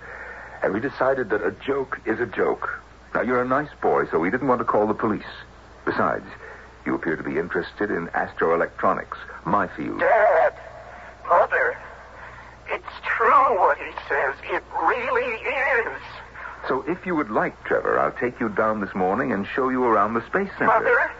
and 0.63 0.73
we 0.73 0.79
decided 0.79 1.29
that 1.29 1.45
a 1.45 1.51
joke 1.51 1.99
is 2.05 2.19
a 2.19 2.25
joke. 2.25 2.81
Now, 3.13 3.21
you're 3.21 3.41
a 3.41 3.47
nice 3.47 3.69
boy, 3.81 4.05
so 4.11 4.19
we 4.19 4.29
didn't 4.29 4.47
want 4.47 4.59
to 4.59 4.65
call 4.65 4.87
the 4.87 4.93
police. 4.93 5.23
Besides, 5.85 6.25
you 6.85 6.95
appear 6.95 7.15
to 7.15 7.23
be 7.23 7.37
interested 7.37 7.91
in 7.91 8.07
astroelectronics, 8.09 9.17
my 9.45 9.67
field. 9.67 9.99
Dad, 9.99 10.53
Mother, 11.27 11.77
it's 12.67 12.85
true 13.05 13.57
what 13.57 13.77
he 13.77 13.91
says. 14.07 14.35
It 14.51 14.63
really 14.83 15.33
is. 15.33 16.01
So 16.67 16.83
if 16.87 17.05
you 17.05 17.15
would 17.15 17.29
like, 17.29 17.63
Trevor, 17.63 17.99
I'll 17.99 18.11
take 18.11 18.39
you 18.39 18.49
down 18.49 18.81
this 18.81 18.93
morning 18.95 19.31
and 19.31 19.45
show 19.47 19.69
you 19.69 19.83
around 19.83 20.13
the 20.13 20.25
Space 20.25 20.49
Center. 20.57 20.65
Mother, 20.67 21.11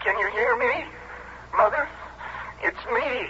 can 0.00 0.18
you 0.18 0.28
hear 0.30 0.56
me? 0.56 0.84
Mother, 1.56 1.88
it's 2.62 2.84
me, 2.92 3.28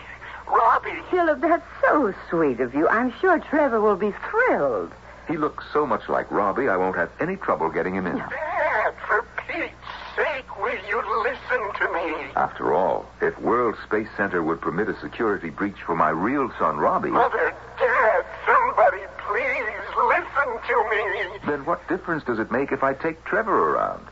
Robbie. 0.50 1.00
Philip, 1.10 1.40
that's 1.40 1.66
so 1.82 2.14
sweet 2.28 2.60
of 2.60 2.74
you. 2.74 2.88
I'm 2.88 3.12
sure 3.20 3.38
Trevor 3.38 3.80
will 3.80 3.96
be 3.96 4.12
thrilled. 4.30 4.92
He 5.28 5.36
looks 5.36 5.64
so 5.72 5.86
much 5.86 6.08
like 6.08 6.30
Robbie, 6.30 6.68
I 6.68 6.76
won't 6.76 6.96
have 6.96 7.10
any 7.20 7.36
trouble 7.36 7.70
getting 7.70 7.94
him 7.94 8.06
in. 8.06 8.16
Dad, 8.16 8.94
for 9.06 9.24
Pete's 9.46 9.72
sake, 10.16 10.58
will 10.58 10.78
you 10.88 11.00
listen 11.22 11.72
to 11.78 11.92
me? 11.92 12.30
After 12.34 12.74
all, 12.74 13.06
if 13.20 13.38
World 13.40 13.76
Space 13.86 14.08
Center 14.16 14.42
would 14.42 14.60
permit 14.60 14.88
a 14.88 14.98
security 15.00 15.50
breach 15.50 15.80
for 15.86 15.94
my 15.94 16.10
real 16.10 16.50
son, 16.58 16.78
Robbie, 16.78 17.10
Mother, 17.10 17.54
Dad, 17.78 18.24
somebody 18.44 19.02
please 19.28 19.70
listen 20.08 20.58
to 20.66 20.90
me. 20.90 21.38
then 21.46 21.64
what 21.64 21.86
difference 21.88 22.24
does 22.24 22.40
it 22.40 22.50
make 22.50 22.72
if 22.72 22.82
I 22.82 22.94
take 22.94 23.24
Trevor 23.24 23.74
around? 23.74 24.06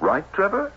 Right, 0.00 0.30
Trevor? 0.34 0.70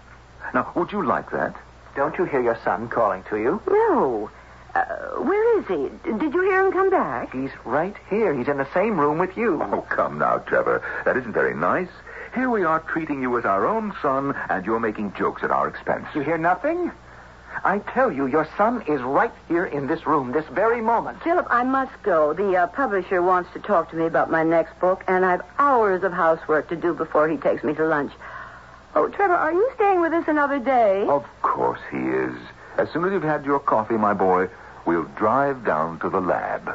Now, 0.54 0.71
would 0.76 0.91
you 0.91 1.06
like 1.06 1.32
that? 1.32 1.56
Don't 1.95 2.17
you 2.17 2.24
hear 2.24 2.41
your 2.41 2.58
son 2.63 2.88
calling 2.88 3.24
to 3.30 3.38
you? 3.38 3.62
No. 3.67 4.30
Uh, 4.73 4.86
where 5.21 5.60
is 5.60 5.67
he? 5.67 6.10
Did 6.10 6.34
you 6.34 6.41
hear 6.41 6.65
him 6.65 6.71
come 6.71 6.89
back? 6.89 7.34
He's 7.34 7.51
right 7.65 7.95
here. 8.10 8.34
He's 8.34 8.47
in 8.47 8.57
the 8.57 8.67
same 8.73 8.99
room 8.99 9.17
with 9.17 9.36
you. 9.36 9.62
Oh, 9.62 9.86
come 9.89 10.17
now, 10.17 10.38
Trevor. 10.38 10.81
That 11.03 11.17
isn't 11.17 11.34
very 11.34 11.55
nice. 11.55 11.89
Here 12.34 12.49
we 12.49 12.63
are 12.63 12.79
treating 12.79 13.21
you 13.21 13.38
as 13.38 13.43
our 13.43 13.67
own 13.67 13.93
son, 14.01 14.34
and 14.49 14.65
you're 14.65 14.79
making 14.79 15.13
jokes 15.13 15.43
at 15.43 15.51
our 15.51 15.67
expense. 15.67 16.05
You 16.15 16.21
hear 16.21 16.38
nothing? 16.38 16.91
I 17.65 17.79
tell 17.79 18.10
you, 18.12 18.27
your 18.27 18.47
son 18.57 18.84
is 18.88 19.01
right 19.01 19.34
here 19.49 19.65
in 19.65 19.88
this 19.88 20.07
room, 20.07 20.31
this 20.31 20.45
very 20.47 20.79
moment. 20.79 21.21
Philip, 21.21 21.47
I 21.49 21.63
must 21.63 22.01
go. 22.01 22.31
The 22.34 22.55
uh, 22.55 22.67
publisher 22.67 23.21
wants 23.21 23.51
to 23.53 23.60
talk 23.60 23.91
to 23.91 23.97
me 23.97 24.05
about 24.05 24.31
my 24.31 24.43
next 24.43 24.79
book, 24.79 25.03
and 25.07 25.25
I've 25.25 25.41
hours 25.60 26.03
of 26.03 26.13
housework 26.13 26.69
to 26.69 26.77
do 26.77 26.93
before 26.93 27.27
he 27.27 27.36
takes 27.36 27.62
me 27.63 27.73
to 27.73 27.86
lunch. 27.86 28.13
Oh, 28.95 29.10
Trevor, 29.10 29.36
are 29.36 29.51
you 29.51 29.69
staying 29.75 29.99
with 29.99 30.13
us 30.13 30.25
another 30.27 30.60
day? 30.60 31.05
Of 31.07 31.25
course 31.41 31.81
he 31.91 31.97
is. 31.97 32.36
As 32.77 32.89
soon 32.91 33.05
as 33.05 33.12
you've 33.12 33.23
had 33.23 33.45
your 33.45 33.60
coffee, 33.60 33.97
my 33.97 34.13
boy, 34.13 34.49
we'll 34.86 35.03
drive 35.15 35.63
down 35.65 35.99
to 35.99 36.10
the 36.10 36.19
lab. 36.19 36.67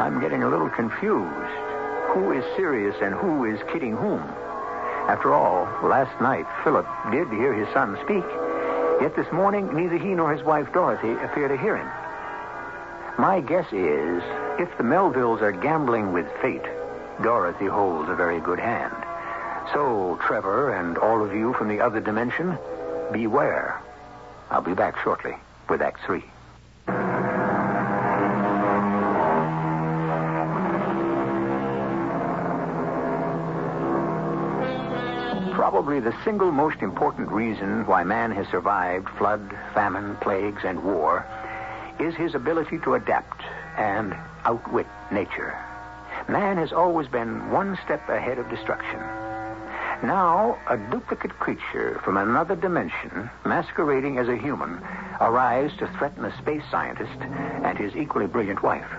I'm 0.00 0.20
getting 0.20 0.42
a 0.42 0.48
little 0.48 0.70
confused. 0.70 1.30
Who 2.14 2.32
is 2.32 2.44
serious 2.56 2.96
and 3.02 3.14
who 3.14 3.44
is 3.44 3.60
kidding 3.72 3.96
whom? 3.96 4.22
After 5.08 5.34
all, 5.34 5.68
last 5.86 6.18
night 6.20 6.46
Philip 6.62 6.86
did 7.10 7.28
hear 7.28 7.52
his 7.52 7.68
son 7.74 7.98
speak. 8.04 8.24
Yet 9.00 9.16
this 9.16 9.30
morning, 9.32 9.74
neither 9.74 9.98
he 9.98 10.14
nor 10.14 10.32
his 10.32 10.44
wife 10.44 10.72
Dorothy 10.72 11.12
appear 11.22 11.48
to 11.48 11.56
hear 11.56 11.76
him. 11.76 11.90
My 13.18 13.40
guess 13.40 13.66
is, 13.72 14.22
if 14.58 14.76
the 14.78 14.84
Melvilles 14.84 15.42
are 15.42 15.52
gambling 15.52 16.12
with 16.12 16.26
fate, 16.40 16.64
Dorothy 17.22 17.66
holds 17.66 18.08
a 18.08 18.14
very 18.14 18.40
good 18.40 18.58
hand. 18.58 19.03
So, 19.72 20.18
Trevor 20.22 20.74
and 20.74 20.98
all 20.98 21.24
of 21.24 21.34
you 21.34 21.52
from 21.54 21.68
the 21.68 21.80
other 21.80 22.00
dimension, 22.00 22.58
beware. 23.12 23.80
I'll 24.50 24.60
be 24.60 24.74
back 24.74 24.96
shortly 25.02 25.34
with 25.68 25.82
Act 25.82 26.00
Three. 26.04 26.22
Probably 35.54 35.98
the 35.98 36.14
single 36.24 36.52
most 36.52 36.82
important 36.82 37.30
reason 37.30 37.86
why 37.86 38.04
man 38.04 38.30
has 38.32 38.46
survived 38.48 39.08
flood, 39.18 39.56
famine, 39.72 40.16
plagues, 40.16 40.62
and 40.64 40.84
war 40.84 41.26
is 41.98 42.14
his 42.14 42.34
ability 42.34 42.78
to 42.80 42.94
adapt 42.94 43.42
and 43.76 44.14
outwit 44.44 44.86
nature. 45.10 45.58
Man 46.28 46.58
has 46.58 46.72
always 46.72 47.08
been 47.08 47.50
one 47.50 47.78
step 47.84 48.08
ahead 48.08 48.38
of 48.38 48.48
destruction. 48.50 49.00
Now, 50.04 50.58
a 50.68 50.76
duplicate 50.76 51.38
creature 51.38 51.98
from 52.04 52.18
another 52.18 52.54
dimension, 52.54 53.30
masquerading 53.46 54.18
as 54.18 54.28
a 54.28 54.36
human, 54.36 54.78
arrives 55.18 55.74
to 55.78 55.86
threaten 55.96 56.26
a 56.26 56.38
space 56.42 56.62
scientist 56.70 57.18
and 57.22 57.78
his 57.78 57.96
equally 57.96 58.26
brilliant 58.26 58.62
wife. 58.62 58.90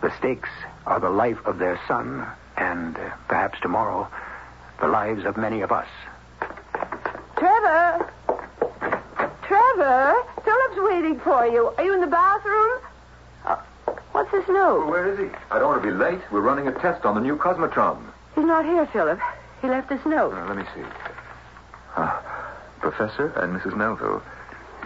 The 0.00 0.16
stakes 0.16 0.48
are 0.86 1.00
the 1.00 1.10
life 1.10 1.44
of 1.44 1.58
their 1.58 1.80
son 1.88 2.24
and, 2.56 2.96
uh, 2.96 3.10
perhaps 3.26 3.58
tomorrow, 3.60 4.06
the 4.80 4.86
lives 4.86 5.24
of 5.24 5.36
many 5.36 5.60
of 5.62 5.72
us. 5.72 5.88
Trevor! 7.36 8.08
Trevor! 9.42 10.14
Philip's 10.44 10.80
waiting 10.88 11.18
for 11.18 11.48
you. 11.48 11.72
Are 11.76 11.84
you 11.84 11.94
in 11.94 12.00
the 12.00 12.06
bathroom? 12.06 12.78
Uh, 13.44 13.56
what's 14.12 14.30
this 14.30 14.46
note? 14.46 14.86
Where 14.86 15.12
is 15.12 15.18
he? 15.18 15.36
I 15.50 15.58
don't 15.58 15.66
want 15.66 15.82
to 15.82 15.88
be 15.88 15.94
late. 15.94 16.20
We're 16.30 16.42
running 16.42 16.68
a 16.68 16.72
test 16.78 17.04
on 17.04 17.16
the 17.16 17.20
new 17.20 17.36
Cosmotron. 17.36 17.98
He's 18.36 18.44
not 18.44 18.64
here, 18.64 18.86
Philip. 18.86 19.18
He 19.60 19.68
left 19.68 19.88
this 19.88 20.04
note. 20.06 20.32
Uh, 20.34 20.46
let 20.46 20.56
me 20.56 20.64
see. 20.74 20.82
Ah, 21.96 22.22
Professor 22.80 23.28
and 23.36 23.58
Mrs. 23.58 23.76
Melville, 23.76 24.22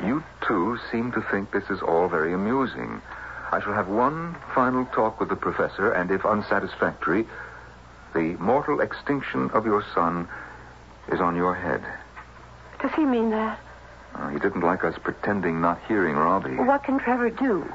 you 0.05 0.23
two 0.47 0.79
seem 0.91 1.13
to 1.13 1.23
think 1.31 1.51
this 1.51 1.69
is 1.71 1.83
all 1.83 2.09
very 2.09 2.33
amusing. 2.33 3.01
I 3.53 3.61
shall 3.61 3.75
have 3.75 3.89
one 3.89 4.35
final 4.55 4.87
talk 4.87 5.21
with 5.21 5.29
the 5.29 5.37
professor, 5.37 5.93
and 5.93 6.11
if 6.11 6.25
unsatisfactory, 6.25 7.27
the 8.15 8.37
mortal 8.41 8.81
extinction 8.81 9.51
of 9.51 9.67
your 9.67 9.85
son 9.95 10.27
is 11.13 11.21
on 11.21 11.37
your 11.37 11.55
head. 11.55 11.83
Does 12.81 12.93
he 12.95 13.05
mean 13.05 13.31
that? 13.31 13.61
Uh, 14.15 14.29
he 14.29 14.39
didn't 14.39 14.63
like 14.63 14.85
us 14.85 14.97
pretending 15.03 15.61
not 15.61 15.81
hearing 15.87 16.17
Robbie. 16.17 16.57
What 16.57 16.85
can 16.85 16.99
Trevor 16.99 17.31
do? 17.31 17.71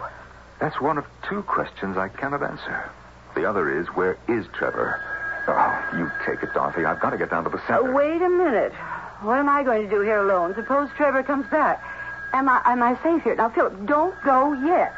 That's 0.59 0.81
one 0.81 0.97
of 0.97 1.05
two 1.29 1.43
questions 1.43 1.97
I 1.97 2.09
cannot 2.09 2.41
answer. 2.41 2.89
The 3.35 3.45
other 3.45 3.79
is, 3.79 3.87
where 3.87 4.17
is 4.27 4.45
Trevor? 4.53 5.16
Oh, 5.49 5.89
you 5.97 6.11
take 6.25 6.43
it, 6.43 6.53
Dorothy. 6.53 6.83
I've 6.85 6.99
got 6.99 7.11
to 7.11 7.17
get 7.17 7.29
down 7.29 7.43
to 7.45 7.49
the 7.49 7.57
Uh, 7.57 7.67
center. 7.67 7.93
wait 7.93 8.21
a 8.21 8.29
minute. 8.29 8.73
What 9.21 9.39
am 9.39 9.49
I 9.49 9.63
going 9.63 9.83
to 9.83 9.89
do 9.89 10.01
here 10.01 10.19
alone? 10.19 10.53
Suppose 10.55 10.89
Trevor 10.97 11.23
comes 11.23 11.47
back. 11.47 11.81
Am 12.33 12.49
I 12.49 12.61
am 12.65 12.83
I 12.83 12.95
safe 13.01 13.23
here? 13.23 13.35
Now, 13.35 13.49
Philip, 13.49 13.85
don't 13.85 14.13
go 14.23 14.51
yet. 14.53 14.93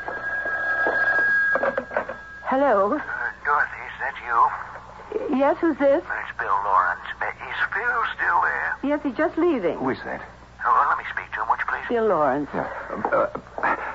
Hello. 2.50 2.94
Uh, 2.94 3.00
Dorothy, 3.46 3.82
is 3.86 3.96
that 4.02 4.16
you? 4.26 5.38
Yes, 5.38 5.58
who's 5.62 5.78
this? 5.78 6.02
It's 6.04 6.38
Bill 6.40 6.48
Lawrence. 6.66 7.06
Uh, 7.22 7.26
is 7.28 7.60
Phil 7.74 8.02
still 8.18 8.42
there? 8.42 8.70
Yes, 8.84 9.00
he's 9.04 9.16
just 9.16 9.38
leaving. 9.38 9.78
Who 9.78 9.90
is 9.90 10.00
that? 10.04 10.22
Oh, 10.66 10.74
well, 10.74 10.90
let 10.90 10.98
me 10.98 11.06
speak 11.14 11.32
to 11.34 11.42
him, 11.44 11.50
would 11.50 11.60
you 11.60 11.66
please? 11.70 11.88
Bill 11.90 12.08
Lawrence. 12.08 12.50
Yeah. 12.54 12.68
Um, 12.92 13.06
uh, 13.14 13.28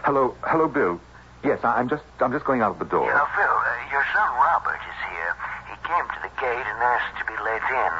hello, 0.05 0.35
hello, 0.45 0.69
Bill. 0.69 1.01
Yes, 1.43 1.59
I- 1.65 1.77
I'm 1.79 1.89
just, 1.89 2.05
I'm 2.21 2.33
just 2.33 2.45
going 2.47 2.63
out 2.63 2.71
of 2.73 2.79
the 2.79 2.87
door. 2.87 3.05
You 3.07 3.13
know, 3.13 3.27
Phil, 3.37 3.45
uh, 3.45 3.91
your 3.93 4.05
son 4.15 4.31
Robert 4.39 4.81
is 4.81 4.99
here. 5.11 5.31
He 5.69 5.77
came 5.85 6.07
to 6.09 6.19
the 6.23 6.33
gate 6.45 6.69
and 6.69 6.81
asked 6.85 7.17
to 7.17 7.25
be 7.25 7.33
let 7.41 7.65
in. 7.73 7.95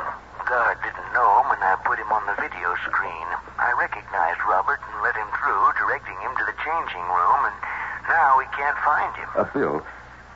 Guard 0.45 0.77
didn't 0.85 1.09
know 1.17 1.41
him, 1.41 1.57
and 1.57 1.65
I 1.65 1.81
put 1.81 1.97
him 1.97 2.13
on 2.13 2.29
the 2.29 2.37
video 2.37 2.77
screen. 2.85 3.29
I 3.57 3.73
recognized 3.81 4.45
Robert 4.45 4.85
and 4.85 5.01
let 5.01 5.17
him 5.17 5.25
through, 5.41 5.65
directing 5.81 6.21
him 6.21 6.37
to 6.37 6.45
the 6.45 6.53
changing 6.61 7.09
room, 7.09 7.41
and 7.49 7.57
now 8.05 8.37
we 8.37 8.45
can't 8.53 8.77
find 8.85 9.17
him. 9.17 9.33
Uh, 9.33 9.49
Bill, 9.57 9.81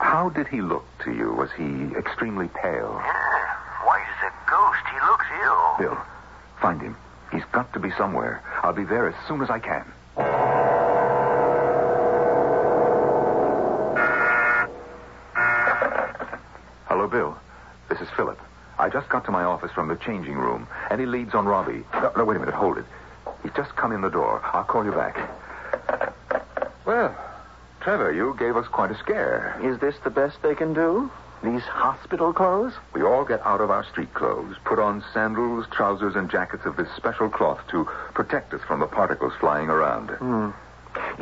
how 0.00 0.32
did 0.32 0.48
he 0.48 0.64
look 0.64 0.88
to 1.04 1.12
you? 1.12 1.36
Was 1.36 1.52
he 1.52 1.92
extremely 1.92 2.48
pale? 2.48 2.96
Yeah, 3.04 3.44
white 3.84 4.08
as 4.16 4.20
a 4.24 4.32
ghost. 4.48 4.80
He 4.88 4.96
looks 5.04 5.28
ill. 5.44 5.76
Bill, 5.76 6.00
find 6.64 6.80
him. 6.80 6.96
He's 7.28 7.44
got 7.52 7.74
to 7.74 7.78
be 7.78 7.92
somewhere. 7.92 8.40
I'll 8.64 8.72
be 8.72 8.88
there 8.88 9.06
as 9.06 9.16
soon 9.28 9.44
as 9.44 9.50
I 9.50 9.60
can. 9.60 9.84
Hello, 16.88 17.06
Bill. 17.06 17.36
This 18.18 18.22
is 18.22 18.26
Philip. 18.26 18.40
I 18.80 18.88
just 18.88 19.08
got 19.08 19.24
to 19.26 19.30
my 19.30 19.44
office 19.44 19.70
from 19.70 19.86
the 19.86 19.94
changing 19.94 20.34
room. 20.34 20.66
Any 20.90 21.06
leads 21.06 21.34
on 21.34 21.46
Robbie? 21.46 21.84
No, 21.92 22.12
no, 22.16 22.24
wait 22.24 22.36
a 22.36 22.40
minute. 22.40 22.54
Hold 22.54 22.78
it. 22.78 22.84
He's 23.44 23.52
just 23.52 23.76
come 23.76 23.92
in 23.92 24.00
the 24.00 24.08
door. 24.08 24.40
I'll 24.44 24.64
call 24.64 24.84
you 24.84 24.90
back. 24.90 25.16
Well, 26.84 27.14
Trevor, 27.80 28.12
you 28.12 28.34
gave 28.36 28.56
us 28.56 28.66
quite 28.66 28.90
a 28.90 28.98
scare. 28.98 29.60
Is 29.62 29.78
this 29.78 29.94
the 30.02 30.10
best 30.10 30.42
they 30.42 30.56
can 30.56 30.74
do? 30.74 31.10
These 31.44 31.62
hospital 31.62 32.32
clothes? 32.32 32.72
We 32.92 33.02
all 33.02 33.24
get 33.24 33.40
out 33.46 33.60
of 33.60 33.70
our 33.70 33.84
street 33.84 34.12
clothes, 34.14 34.56
put 34.64 34.80
on 34.80 35.04
sandals, 35.14 35.66
trousers, 35.70 36.16
and 36.16 36.28
jackets 36.28 36.66
of 36.66 36.76
this 36.76 36.88
special 36.96 37.28
cloth 37.28 37.60
to 37.70 37.84
protect 38.14 38.52
us 38.52 38.62
from 38.66 38.80
the 38.80 38.88
particles 38.88 39.32
flying 39.38 39.68
around. 39.68 40.10
Hmm. 40.10 40.50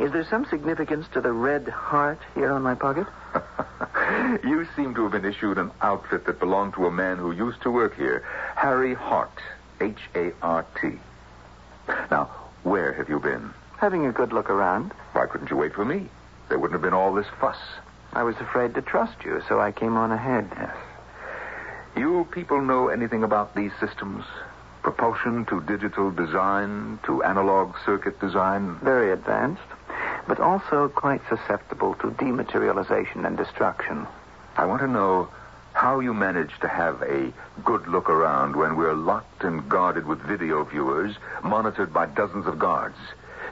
Is 0.01 0.11
there 0.13 0.25
some 0.25 0.45
significance 0.45 1.05
to 1.13 1.21
the 1.21 1.31
red 1.31 1.67
heart 1.67 2.19
here 2.33 2.51
on 2.51 2.63
my 2.63 2.73
pocket? 2.73 3.05
you 4.43 4.67
seem 4.75 4.93
to 4.95 5.03
have 5.03 5.11
been 5.11 5.25
issued 5.25 5.57
an 5.57 5.71
outfit 5.81 6.25
that 6.25 6.39
belonged 6.39 6.73
to 6.73 6.85
a 6.85 6.91
man 6.91 7.17
who 7.17 7.31
used 7.31 7.61
to 7.61 7.71
work 7.71 7.95
here, 7.95 8.23
Harry 8.55 8.93
Hart, 8.93 9.31
H 9.79 9.99
A 10.15 10.31
R 10.41 10.65
T. 10.81 10.93
Now, 12.11 12.29
where 12.63 12.93
have 12.93 13.09
you 13.09 13.19
been? 13.19 13.53
Having 13.77 14.05
a 14.07 14.11
good 14.11 14.33
look 14.33 14.49
around. 14.49 14.91
Why 15.13 15.25
couldn't 15.27 15.49
you 15.49 15.57
wait 15.57 15.73
for 15.73 15.85
me? 15.85 16.09
There 16.49 16.57
wouldn't 16.57 16.73
have 16.73 16.81
been 16.81 16.93
all 16.93 17.13
this 17.13 17.27
fuss. 17.39 17.57
I 18.13 18.23
was 18.23 18.35
afraid 18.37 18.73
to 18.75 18.81
trust 18.81 19.23
you, 19.23 19.41
so 19.47 19.59
I 19.59 19.71
came 19.71 19.95
on 19.97 20.11
ahead. 20.11 20.47
Yes. 20.57 20.75
You 21.95 22.27
people 22.31 22.61
know 22.61 22.89
anything 22.89 23.23
about 23.23 23.55
these 23.55 23.71
systems? 23.79 24.23
Propulsion 24.81 25.45
to 25.45 25.61
digital 25.61 26.11
design, 26.11 26.99
to 27.03 27.23
analog 27.23 27.75
circuit 27.85 28.19
design? 28.19 28.77
Very 28.81 29.11
advanced, 29.11 29.61
but 30.27 30.39
also 30.39 30.89
quite 30.89 31.21
susceptible 31.29 31.95
to 31.95 32.11
dematerialization 32.11 33.25
and 33.25 33.37
destruction. 33.37 34.05
I 34.57 34.65
want 34.65 34.81
to 34.81 34.87
know 34.87 35.29
how 35.73 35.99
you 35.99 36.13
manage 36.13 36.51
to 36.59 36.67
have 36.67 37.01
a 37.03 37.31
good 37.63 37.87
look 37.87 38.09
around 38.09 38.55
when 38.55 38.75
we're 38.75 38.95
locked 38.95 39.43
and 39.43 39.69
guarded 39.69 40.05
with 40.05 40.19
video 40.19 40.63
viewers, 40.63 41.15
monitored 41.43 41.93
by 41.93 42.07
dozens 42.07 42.47
of 42.47 42.57
guards. 42.59 42.97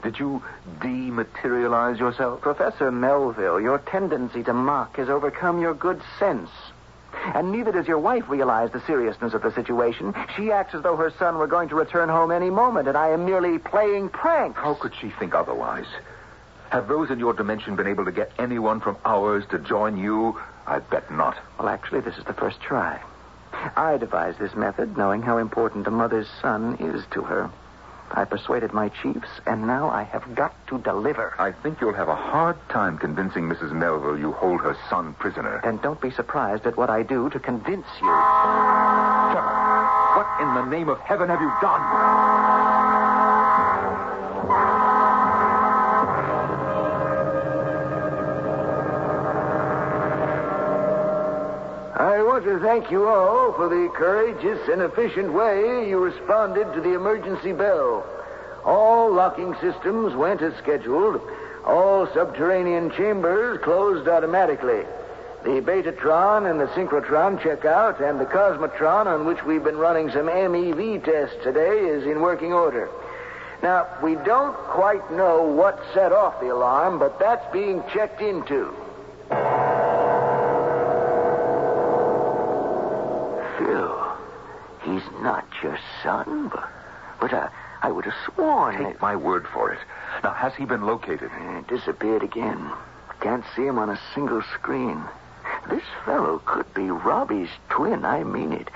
Did 0.04 0.20
you 0.20 0.44
dematerialize 0.80 2.00
yourself? 2.00 2.42
Professor 2.42 2.92
Melville, 2.92 3.62
your 3.62 3.78
tendency 3.78 4.44
to 4.44 4.54
mock 4.54 4.98
has 4.98 5.10
overcome 5.10 5.62
your 5.62 5.74
good 5.74 6.02
sense. 6.20 6.50
And 7.34 7.52
neither 7.52 7.72
does 7.72 7.88
your 7.88 8.00
wife 8.00 8.28
realize 8.28 8.72
the 8.72 8.82
seriousness 8.82 9.34
of 9.34 9.42
the 9.42 9.52
situation. 9.52 10.14
She 10.36 10.52
acts 10.52 10.76
as 10.76 10.84
though 10.84 10.96
her 10.96 11.14
son 11.18 11.38
were 11.38 11.48
going 11.48 11.70
to 11.70 11.76
return 11.76 12.10
home 12.10 12.32
any 12.32 12.50
moment, 12.50 12.88
and 12.88 12.98
I 12.98 13.10
am 13.10 13.26
merely 13.26 13.58
playing 13.58 14.10
pranks. 14.10 14.60
How 14.60 14.74
could 14.74 14.94
she 15.00 15.10
think 15.12 15.34
otherwise? 15.34 15.88
Have 16.69 16.88
those 16.88 17.10
in 17.10 17.19
your 17.19 17.34
dimension 17.34 17.75
been 17.75 17.88
able 17.88 18.06
to 18.06 18.12
get 18.12 18.32
anyone 18.38 18.80
from 18.80 18.97
ours 19.06 19.45
to 19.51 19.60
join 19.60 19.97
you? 19.97 20.39
I 20.67 20.80
bet 20.80 21.12
not. 21.12 21.38
Well, 21.58 21.69
actually, 21.69 22.01
this 22.01 22.17
is 22.17 22.25
the 22.25 22.34
first 22.34 22.60
try. 22.60 23.01
I 23.75 23.97
devised 23.97 24.39
this 24.39 24.56
method, 24.56 24.97
knowing 24.97 25.21
how 25.21 25.38
important 25.38 25.88
a 25.88 25.91
mother's 25.91 26.28
son 26.41 26.78
is 26.80 27.04
to 27.12 27.21
her. 27.23 27.49
I 28.12 28.25
persuaded 28.25 28.73
my 28.73 28.89
chiefs, 28.89 29.30
and 29.45 29.65
now 29.65 29.89
I 29.89 30.04
have 30.04 30.36
got 30.36 30.54
to 30.67 30.78
deliver. 30.80 31.34
I 31.39 31.51
think 31.51 31.82
you'll 31.82 31.93
have 31.93 32.08
a 32.08 32.15
hard 32.15 32.58
time 32.69 32.97
convincing 32.97 33.49
Mrs. 33.49 33.71
Melville 33.71 34.19
you 34.19 34.32
hold 34.34 34.62
her 34.62 34.78
son 34.89 35.13
prisoner. 35.15 35.58
And 35.63 35.82
don't 35.82 35.99
be 35.99 36.12
surprised 36.12 36.65
at 36.65 36.78
what 36.78 36.89
I 36.89 37.04
do 37.04 37.30
to 37.32 37.39
convince 37.39 37.88
you. 38.01 38.08
Trevor, 39.32 39.88
what 40.15 40.41
in 40.41 40.54
the 40.54 40.65
name 40.65 40.89
of 40.89 40.99
heaven 40.99 41.30
have 41.30 41.41
you 41.41 41.51
done? 41.62 42.94
To 52.45 52.60
thank 52.60 52.91
you 52.91 53.08
all 53.08 53.53
for 53.53 53.67
the 53.69 53.89
courageous 53.95 54.69
and 54.69 54.84
efficient 54.84 55.34
way 55.34 55.89
you 55.89 55.97
responded 55.97 56.71
to 56.73 56.81
the 56.81 56.93
emergency 56.93 57.51
bell. 57.51 58.05
All 58.63 59.12
locking 59.12 59.55
systems 59.55 60.15
went 60.15 60.43
as 60.43 60.55
scheduled. 60.58 61.21
All 61.65 62.05
subterranean 62.13 62.91
chambers 62.91 63.60
closed 63.63 64.08
automatically. 64.08 64.84
The 65.43 65.60
Betatron 65.62 66.49
and 66.49 66.60
the 66.60 66.67
Synchrotron 66.67 67.41
check 67.41 67.65
out, 67.65 67.99
and 67.99 68.19
the 68.19 68.25
Cosmotron, 68.25 69.08
on 69.08 69.25
which 69.25 69.43
we've 69.43 69.63
been 69.63 69.77
running 69.77 70.12
some 70.12 70.27
MEV 70.27 71.03
tests 71.03 71.38
today, 71.43 71.79
is 71.79 72.03
in 72.05 72.21
working 72.21 72.53
order. 72.53 72.89
Now, 73.63 73.88
we 74.03 74.15
don't 74.15 74.55
quite 74.55 75.12
know 75.12 75.41
what 75.41 75.79
set 75.95 76.12
off 76.12 76.39
the 76.39 76.53
alarm, 76.53 76.99
but 76.99 77.17
that's 77.17 77.51
being 77.51 77.84
checked 77.91 78.21
into. 78.21 78.85
He's 84.86 85.04
not 85.21 85.45
your 85.63 85.78
son, 86.04 86.50
but, 86.50 86.69
but 87.19 87.34
uh, 87.34 87.50
I 87.82 87.91
would 87.91 88.06
have 88.06 88.13
sworn 88.26 88.84
Take 88.84 89.02
my 89.02 89.15
word 89.15 89.48
for 89.48 89.71
it. 89.71 89.80
Now, 90.24 90.34
has 90.34 90.54
he 90.56 90.65
been 90.65 90.86
located? 90.86 91.32
it 91.34 91.67
disappeared 91.67 92.24
again. 92.24 92.71
Can't 93.21 93.43
see 93.56 93.65
him 93.65 93.78
on 93.80 93.89
a 93.89 94.00
single 94.13 94.41
screen. 94.54 95.04
This 95.69 95.84
fellow 96.06 96.41
could 96.45 96.71
be 96.74 96.89
Robbie's 96.89 97.50
twin. 97.69 98.06
I 98.06 98.24
mean 98.24 98.54
it. 98.54 98.69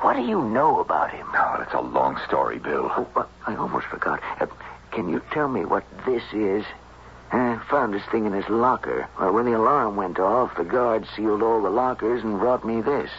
What 0.00 0.14
do 0.14 0.22
you 0.22 0.42
know 0.42 0.80
about 0.80 1.10
him? 1.10 1.26
Oh, 1.34 1.56
that's 1.58 1.74
a 1.74 1.80
long 1.80 2.20
story, 2.26 2.58
Bill. 2.58 2.90
Oh, 2.96 3.26
I 3.46 3.56
almost 3.56 3.86
forgot. 3.86 4.20
Uh, 4.40 4.46
can 4.90 5.08
you 5.08 5.20
tell 5.32 5.48
me 5.48 5.64
what 5.64 5.84
this 6.04 6.22
is? 6.32 6.64
I 7.32 7.60
found 7.68 7.92
this 7.92 8.04
thing 8.10 8.24
in 8.26 8.32
his 8.32 8.48
locker. 8.48 9.08
Well, 9.18 9.32
when 9.32 9.46
the 9.46 9.56
alarm 9.56 9.96
went 9.96 10.18
off, 10.18 10.56
the 10.56 10.64
guard 10.64 11.06
sealed 11.16 11.42
all 11.42 11.62
the 11.62 11.70
lockers 11.70 12.22
and 12.22 12.38
brought 12.38 12.64
me 12.64 12.80
this. 12.80 13.10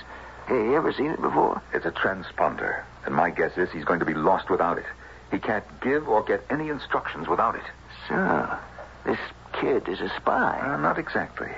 Hey, 0.47 0.63
you 0.63 0.77
ever 0.77 0.93
seen 0.93 1.12
it 1.12 1.21
before? 1.21 1.62
It's 1.73 1.86
a 1.86 1.91
transponder, 1.91 2.83
and 3.05 3.13
my 3.13 3.31
guess 3.31 3.57
is 3.57 3.69
he's 3.69 3.83
going 3.83 3.99
to 3.99 4.05
be 4.05 4.13
lost 4.13 4.49
without 4.49 4.77
it. 4.77 4.86
He 5.29 5.39
can't 5.39 5.65
give 5.81 6.07
or 6.07 6.23
get 6.23 6.45
any 6.49 6.69
instructions 6.69 7.27
without 7.27 7.55
it. 7.55 7.65
So, 8.07 8.57
this 9.05 9.19
kid 9.60 9.89
is 9.89 9.99
a 9.99 10.07
spy. 10.15 10.57
Uh, 10.62 10.77
not 10.77 10.97
exactly. 10.97 11.49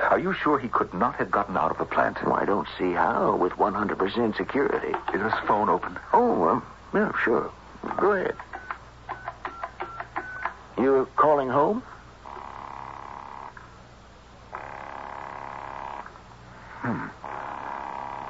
Are 0.00 0.18
you 0.18 0.32
sure 0.32 0.58
he 0.58 0.68
could 0.68 0.94
not 0.94 1.16
have 1.16 1.30
gotten 1.30 1.58
out 1.58 1.72
of 1.72 1.76
the 1.76 1.84
plant? 1.84 2.24
Well, 2.24 2.32
I 2.32 2.46
don't 2.46 2.66
see 2.78 2.92
how 2.92 3.36
with 3.36 3.52
100% 3.52 4.36
security. 4.38 4.96
Is 5.12 5.20
his 5.20 5.34
phone 5.46 5.68
open? 5.68 5.98
Oh, 6.14 6.48
um, 6.48 6.66
yeah, 6.94 7.12
sure. 7.22 7.52
Go 7.98 8.12
ahead. 8.12 8.36
You're 10.78 11.04
calling 11.04 11.50
home? 11.50 11.82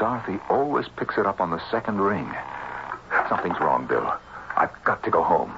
Dorothy 0.02 0.40
always 0.50 0.88
picks 0.96 1.16
it 1.16 1.26
up 1.26 1.40
on 1.40 1.50
the 1.50 1.62
second 1.70 2.00
ring. 2.00 2.28
Something's 3.28 3.60
wrong, 3.60 3.86
Bill. 3.86 4.12
I've 4.56 4.82
got 4.82 5.00
to 5.04 5.10
go 5.12 5.22
home. 5.22 5.56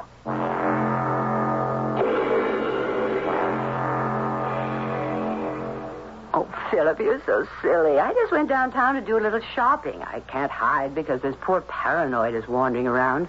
Oh, 6.35 6.47
Philip, 6.71 6.99
you're 6.99 7.23
so 7.25 7.49
silly. 7.63 7.99
I 7.99 8.13
just 8.13 8.33
went 8.33 8.51
downtown 8.51 8.97
to 8.97 9.01
do 9.01 9.17
a 9.17 9.23
little 9.23 9.41
shopping. 9.55 10.03
I 10.03 10.21
can't 10.21 10.53
hide 10.53 10.95
because 10.95 11.23
this 11.23 11.35
poor 11.41 11.63
paranoid 11.63 12.35
is 12.35 12.47
wandering 12.47 12.87
around. 12.87 13.29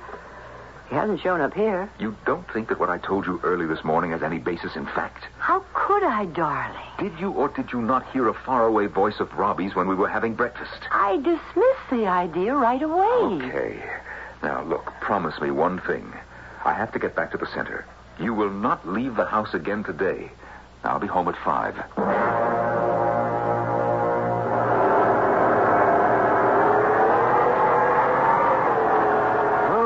He 0.89 0.95
hasn't 0.95 1.21
shown 1.21 1.39
up 1.39 1.53
here. 1.53 1.89
You 1.97 2.13
don't 2.25 2.45
think 2.51 2.67
that 2.67 2.77
what 2.77 2.89
I 2.89 2.97
told 2.97 3.25
you 3.25 3.39
early 3.41 3.67
this 3.67 3.85
morning 3.85 4.11
has 4.11 4.21
any 4.21 4.37
basis 4.37 4.75
in 4.75 4.85
fact? 4.85 5.23
How 5.39 5.61
could 5.85 6.03
I, 6.03 6.25
darling? 6.25 6.81
Did 6.97 7.13
you 7.19 7.31
or 7.31 7.49
did 7.49 7.71
you 7.71 7.79
not 7.79 8.11
hear 8.11 8.27
a 8.27 8.33
faraway 8.33 8.87
voice 8.87 9.19
of 9.19 9.31
Robbie's 9.33 9.75
when 9.75 9.87
we 9.87 9.93
were 9.93 10.09
having 10.09 10.33
breakfast? 10.33 10.81
I 10.91 11.17
dismissed 11.17 11.89
the 11.91 12.07
idea 12.07 12.55
right 12.55 12.81
away. 12.81 13.45
Okay. 13.45 13.83
Now, 14.41 14.63
look, 14.63 14.85
promise 14.99 15.39
me 15.39 15.51
one 15.51 15.77
thing. 15.79 16.11
I 16.65 16.73
have 16.73 16.91
to 16.93 16.99
get 16.99 17.15
back 17.15 17.29
to 17.33 17.37
the 17.37 17.45
center. 17.53 17.85
You 18.19 18.33
will 18.33 18.49
not 18.49 18.87
leave 18.87 19.15
the 19.15 19.25
house 19.25 19.53
again 19.53 19.83
today. 19.83 20.31
I'll 20.83 20.97
be 20.99 21.05
home 21.05 21.27
at 21.27 21.37
five. 21.45 21.75
Oh, 21.77 22.01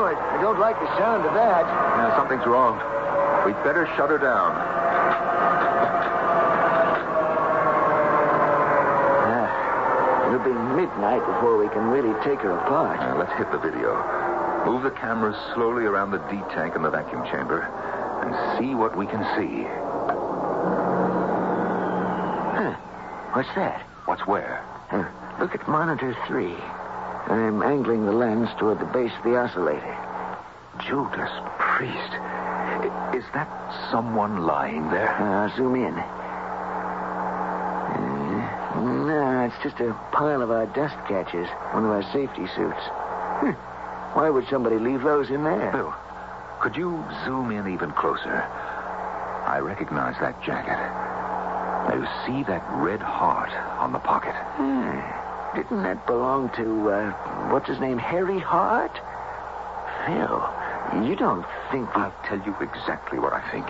I, 0.08 0.38
I 0.38 0.40
don't 0.40 0.58
like 0.58 0.80
the 0.80 0.96
sound 0.96 1.26
of 1.26 1.34
that. 1.34 1.66
Now, 1.98 2.16
something's 2.16 2.46
wrong. 2.46 2.78
We'd 3.44 3.62
better 3.64 3.86
shut 3.96 4.10
her 4.10 4.18
down. 4.18 4.52
Ah, 9.32 10.26
it'll 10.28 10.39
be 10.50 10.58
midnight 10.74 11.24
before 11.26 11.56
we 11.56 11.68
can 11.68 11.86
really 11.88 12.12
take 12.24 12.40
her 12.40 12.50
apart. 12.50 12.98
Now, 13.00 13.18
let's 13.18 13.32
hit 13.38 13.50
the 13.52 13.58
video. 13.58 13.94
Move 14.66 14.82
the 14.82 14.90
cameras 14.90 15.36
slowly 15.54 15.84
around 15.84 16.10
the 16.10 16.18
D 16.30 16.36
tank 16.54 16.74
in 16.76 16.82
the 16.82 16.90
vacuum 16.90 17.24
chamber 17.30 17.62
and 18.22 18.34
see 18.58 18.74
what 18.74 18.96
we 18.96 19.06
can 19.06 19.22
see. 19.36 19.64
Huh. 22.58 22.74
What's 23.32 23.48
that? 23.54 23.80
What's 24.04 24.26
where? 24.26 24.64
Uh, 24.90 25.08
look 25.40 25.54
at 25.54 25.68
monitor 25.68 26.16
three. 26.26 26.54
I'm 27.28 27.62
angling 27.62 28.06
the 28.06 28.12
lens 28.12 28.48
toward 28.58 28.80
the 28.80 28.86
base 28.86 29.12
of 29.18 29.24
the 29.24 29.36
oscillator. 29.36 29.96
Judas 30.86 31.30
Priest. 31.58 32.12
Is 33.14 33.24
that 33.34 33.48
someone 33.90 34.46
lying 34.46 34.90
there? 34.90 35.14
Uh, 35.20 35.54
zoom 35.56 35.74
in. 35.76 35.94
Uh, 35.94 36.10
no, 38.80 39.04
No, 39.06 39.40
it's 39.46 39.49
just 39.62 39.80
a 39.80 39.92
pile 40.12 40.42
of 40.42 40.50
our 40.50 40.66
dust 40.66 40.96
catchers, 41.06 41.48
one 41.72 41.84
of 41.84 41.90
our 41.90 42.02
safety 42.12 42.46
suits. 42.56 42.84
Hmm. 43.40 43.56
Why 44.16 44.30
would 44.30 44.48
somebody 44.48 44.78
leave 44.78 45.02
those 45.02 45.30
in 45.30 45.44
there? 45.44 45.70
Bill, 45.72 45.94
could 46.60 46.76
you 46.76 47.04
zoom 47.24 47.50
in 47.50 47.72
even 47.72 47.92
closer? 47.92 48.42
I 49.46 49.58
recognize 49.58 50.16
that 50.20 50.42
jacket. 50.42 50.78
Now, 51.88 51.96
you 51.96 52.06
see 52.26 52.44
that 52.44 52.64
red 52.74 53.00
heart 53.00 53.50
on 53.78 53.92
the 53.92 53.98
pocket? 53.98 54.34
Hmm. 54.56 55.00
Didn't 55.56 55.82
that 55.82 56.06
belong 56.06 56.50
to, 56.56 56.90
uh, 56.90 57.10
what's 57.50 57.68
his 57.68 57.80
name, 57.80 57.98
Harry 57.98 58.38
Hart? 58.38 58.92
Phil, 60.06 61.04
you 61.04 61.16
don't 61.16 61.46
think. 61.70 61.88
I'll 61.96 62.14
tell 62.24 62.38
you 62.46 62.54
exactly 62.60 63.18
what 63.18 63.32
I 63.32 63.42
think. 63.50 63.66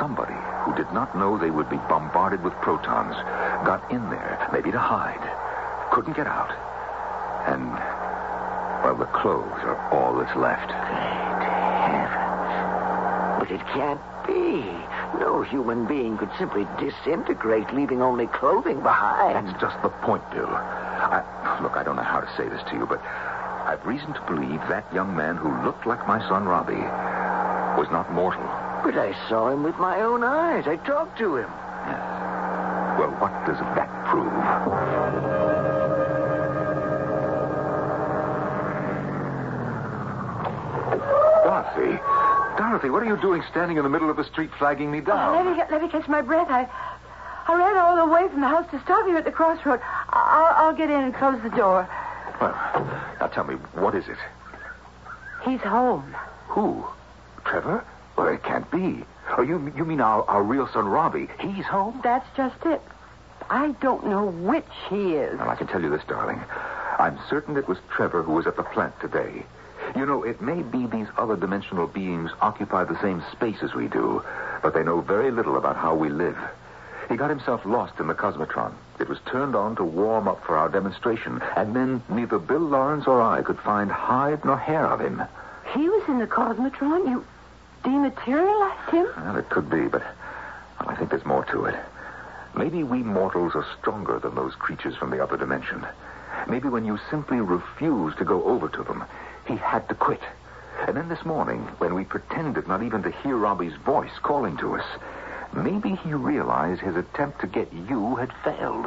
Somebody 0.00 0.36
who 0.64 0.74
did 0.74 0.92
not 0.92 1.16
know 1.16 1.38
they 1.38 1.50
would 1.50 1.68
be 1.68 1.76
bombarded 1.88 2.42
with 2.42 2.52
protons 2.60 3.16
got 3.64 3.90
in 3.90 4.10
there, 4.10 4.48
maybe 4.52 4.70
to 4.70 4.78
hide, 4.78 5.22
couldn't 5.92 6.14
get 6.14 6.26
out. 6.26 6.50
And, 7.46 7.72
well, 8.84 8.96
the 8.96 9.06
clothes 9.06 9.62
are 9.64 9.78
all 9.92 10.16
that's 10.16 10.36
left. 10.36 10.68
But 13.38 13.50
it 13.50 13.60
can't 13.72 14.00
be. 14.26 14.64
No 15.18 15.42
human 15.42 15.86
being 15.86 16.18
could 16.18 16.30
simply 16.38 16.66
disintegrate, 16.78 17.72
leaving 17.72 18.02
only 18.02 18.26
clothing 18.26 18.82
behind. 18.82 19.46
That's 19.46 19.60
just 19.60 19.80
the 19.82 19.88
point, 19.88 20.28
Bill. 20.30 20.48
I, 20.48 21.22
look, 21.62 21.76
I 21.76 21.82
don't 21.82 21.96
know 21.96 22.02
how 22.02 22.20
to 22.20 22.28
say 22.36 22.48
this 22.48 22.62
to 22.70 22.76
you, 22.76 22.84
but 22.86 23.00
I've 23.02 23.84
reason 23.86 24.12
to 24.12 24.20
believe 24.26 24.60
that 24.68 24.92
young 24.92 25.16
man 25.16 25.36
who 25.36 25.48
looked 25.64 25.86
like 25.86 26.06
my 26.06 26.20
son 26.28 26.44
Robbie 26.44 26.84
was 27.80 27.88
not 27.90 28.12
mortal. 28.12 28.42
But 28.84 28.98
I 28.98 29.14
saw 29.28 29.50
him 29.50 29.62
with 29.62 29.78
my 29.78 30.00
own 30.02 30.22
eyes. 30.22 30.66
I 30.66 30.76
talked 30.76 31.18
to 31.18 31.36
him. 31.36 31.50
Yes. 31.86 32.17
Well, 32.98 33.10
what 33.20 33.32
does 33.46 33.58
that 33.58 33.88
prove? 34.06 35.38
Dorothy. 41.44 41.98
Dorothy, 42.58 42.90
what 42.90 43.02
are 43.02 43.06
you 43.06 43.16
doing 43.16 43.42
standing 43.50 43.76
in 43.76 43.82
the 43.84 43.88
middle 43.88 44.10
of 44.10 44.16
the 44.16 44.24
street 44.24 44.50
flagging 44.58 44.90
me 44.90 44.98
Oh, 44.98 45.02
down? 45.02 45.46
let, 45.46 45.56
me, 45.56 45.62
let 45.70 45.82
me 45.82 45.88
catch 45.88 46.08
my 46.08 46.20
breath. 46.22 46.48
I, 46.50 46.68
I 47.46 47.54
ran 47.54 47.76
all 47.76 47.96
the 48.06 48.12
way 48.12 48.28
from 48.28 48.40
the 48.40 48.48
house 48.48 48.68
to 48.72 48.80
stop 48.82 49.06
you 49.06 49.16
at 49.16 49.24
the 49.24 49.30
crossroad. 49.32 49.80
I'll, 50.10 50.66
I'll 50.68 50.74
get 50.74 50.90
in 50.90 51.00
and 51.00 51.14
close 51.14 51.40
the 51.42 51.50
door. 51.50 51.88
Well, 52.40 52.52
now 53.20 53.28
tell 53.28 53.44
me, 53.44 53.54
what 53.74 53.94
is 53.94 54.08
it? 54.08 54.18
He's 55.44 55.60
home. 55.60 56.14
Who? 56.48 56.84
Trevor? 57.44 57.84
Well, 58.16 58.28
it 58.28 58.42
can't 58.42 58.68
be. 58.70 59.04
Oh, 59.38 59.42
you, 59.42 59.72
you 59.76 59.84
mean 59.84 60.00
our, 60.00 60.24
our 60.28 60.42
real 60.42 60.66
son, 60.66 60.88
Robbie? 60.88 61.28
He's 61.38 61.64
home? 61.64 62.00
That's 62.02 62.26
just 62.36 62.56
it. 62.66 62.82
I 63.48 63.70
don't 63.80 64.04
know 64.08 64.26
which 64.26 64.66
he 64.90 65.14
is. 65.14 65.38
Well, 65.38 65.48
I 65.48 65.54
can 65.54 65.68
tell 65.68 65.80
you 65.80 65.90
this, 65.90 66.02
darling. 66.08 66.42
I'm 66.98 67.16
certain 67.30 67.56
it 67.56 67.68
was 67.68 67.78
Trevor 67.88 68.24
who 68.24 68.32
was 68.32 68.48
at 68.48 68.56
the 68.56 68.64
plant 68.64 68.98
today. 69.00 69.44
You 69.94 70.06
know, 70.06 70.24
it 70.24 70.42
may 70.42 70.62
be 70.62 70.86
these 70.86 71.06
other 71.16 71.36
dimensional 71.36 71.86
beings 71.86 72.32
occupy 72.40 72.82
the 72.82 73.00
same 73.00 73.22
space 73.30 73.62
as 73.62 73.74
we 73.74 73.86
do, 73.86 74.24
but 74.60 74.74
they 74.74 74.82
know 74.82 75.02
very 75.02 75.30
little 75.30 75.56
about 75.56 75.76
how 75.76 75.94
we 75.94 76.08
live. 76.08 76.36
He 77.08 77.14
got 77.16 77.30
himself 77.30 77.64
lost 77.64 78.00
in 78.00 78.08
the 78.08 78.14
Cosmotron. 78.14 78.74
It 78.98 79.08
was 79.08 79.20
turned 79.24 79.54
on 79.54 79.76
to 79.76 79.84
warm 79.84 80.26
up 80.26 80.44
for 80.44 80.58
our 80.58 80.68
demonstration, 80.68 81.40
and 81.54 81.76
then 81.76 82.02
neither 82.08 82.40
Bill 82.40 82.58
Lawrence 82.58 83.06
or 83.06 83.22
I 83.22 83.42
could 83.42 83.60
find 83.60 83.88
hide 83.88 84.44
nor 84.44 84.58
hair 84.58 84.84
of 84.84 85.00
him. 85.00 85.22
He 85.74 85.88
was 85.88 86.02
in 86.08 86.18
the 86.18 86.26
Cosmotron. 86.26 87.08
You 87.08 87.24
dematerialized 87.88 88.90
him? 88.90 89.06
Well, 89.16 89.36
it 89.36 89.48
could 89.48 89.70
be, 89.70 89.88
but 89.88 90.02
well, 90.80 90.90
I 90.90 90.96
think 90.96 91.10
there's 91.10 91.24
more 91.24 91.44
to 91.46 91.64
it. 91.64 91.76
Maybe 92.54 92.82
we 92.82 93.02
mortals 93.02 93.54
are 93.54 93.66
stronger 93.80 94.18
than 94.18 94.34
those 94.34 94.54
creatures 94.54 94.96
from 94.96 95.10
the 95.10 95.22
other 95.22 95.36
dimension. 95.36 95.86
Maybe 96.48 96.68
when 96.68 96.84
you 96.84 96.98
simply 97.10 97.40
refused 97.40 98.18
to 98.18 98.24
go 98.24 98.44
over 98.44 98.68
to 98.68 98.82
them, 98.82 99.04
he 99.46 99.56
had 99.56 99.88
to 99.88 99.94
quit. 99.94 100.20
And 100.86 100.96
then 100.96 101.08
this 101.08 101.24
morning, 101.24 101.60
when 101.78 101.94
we 101.94 102.04
pretended 102.04 102.68
not 102.68 102.82
even 102.82 103.02
to 103.02 103.10
hear 103.10 103.36
Robbie's 103.36 103.76
voice 103.76 104.16
calling 104.22 104.56
to 104.58 104.76
us, 104.76 104.84
maybe 105.52 105.96
he 105.96 106.12
realized 106.12 106.80
his 106.80 106.96
attempt 106.96 107.40
to 107.40 107.46
get 107.46 107.72
you 107.72 108.16
had 108.16 108.32
failed. 108.44 108.86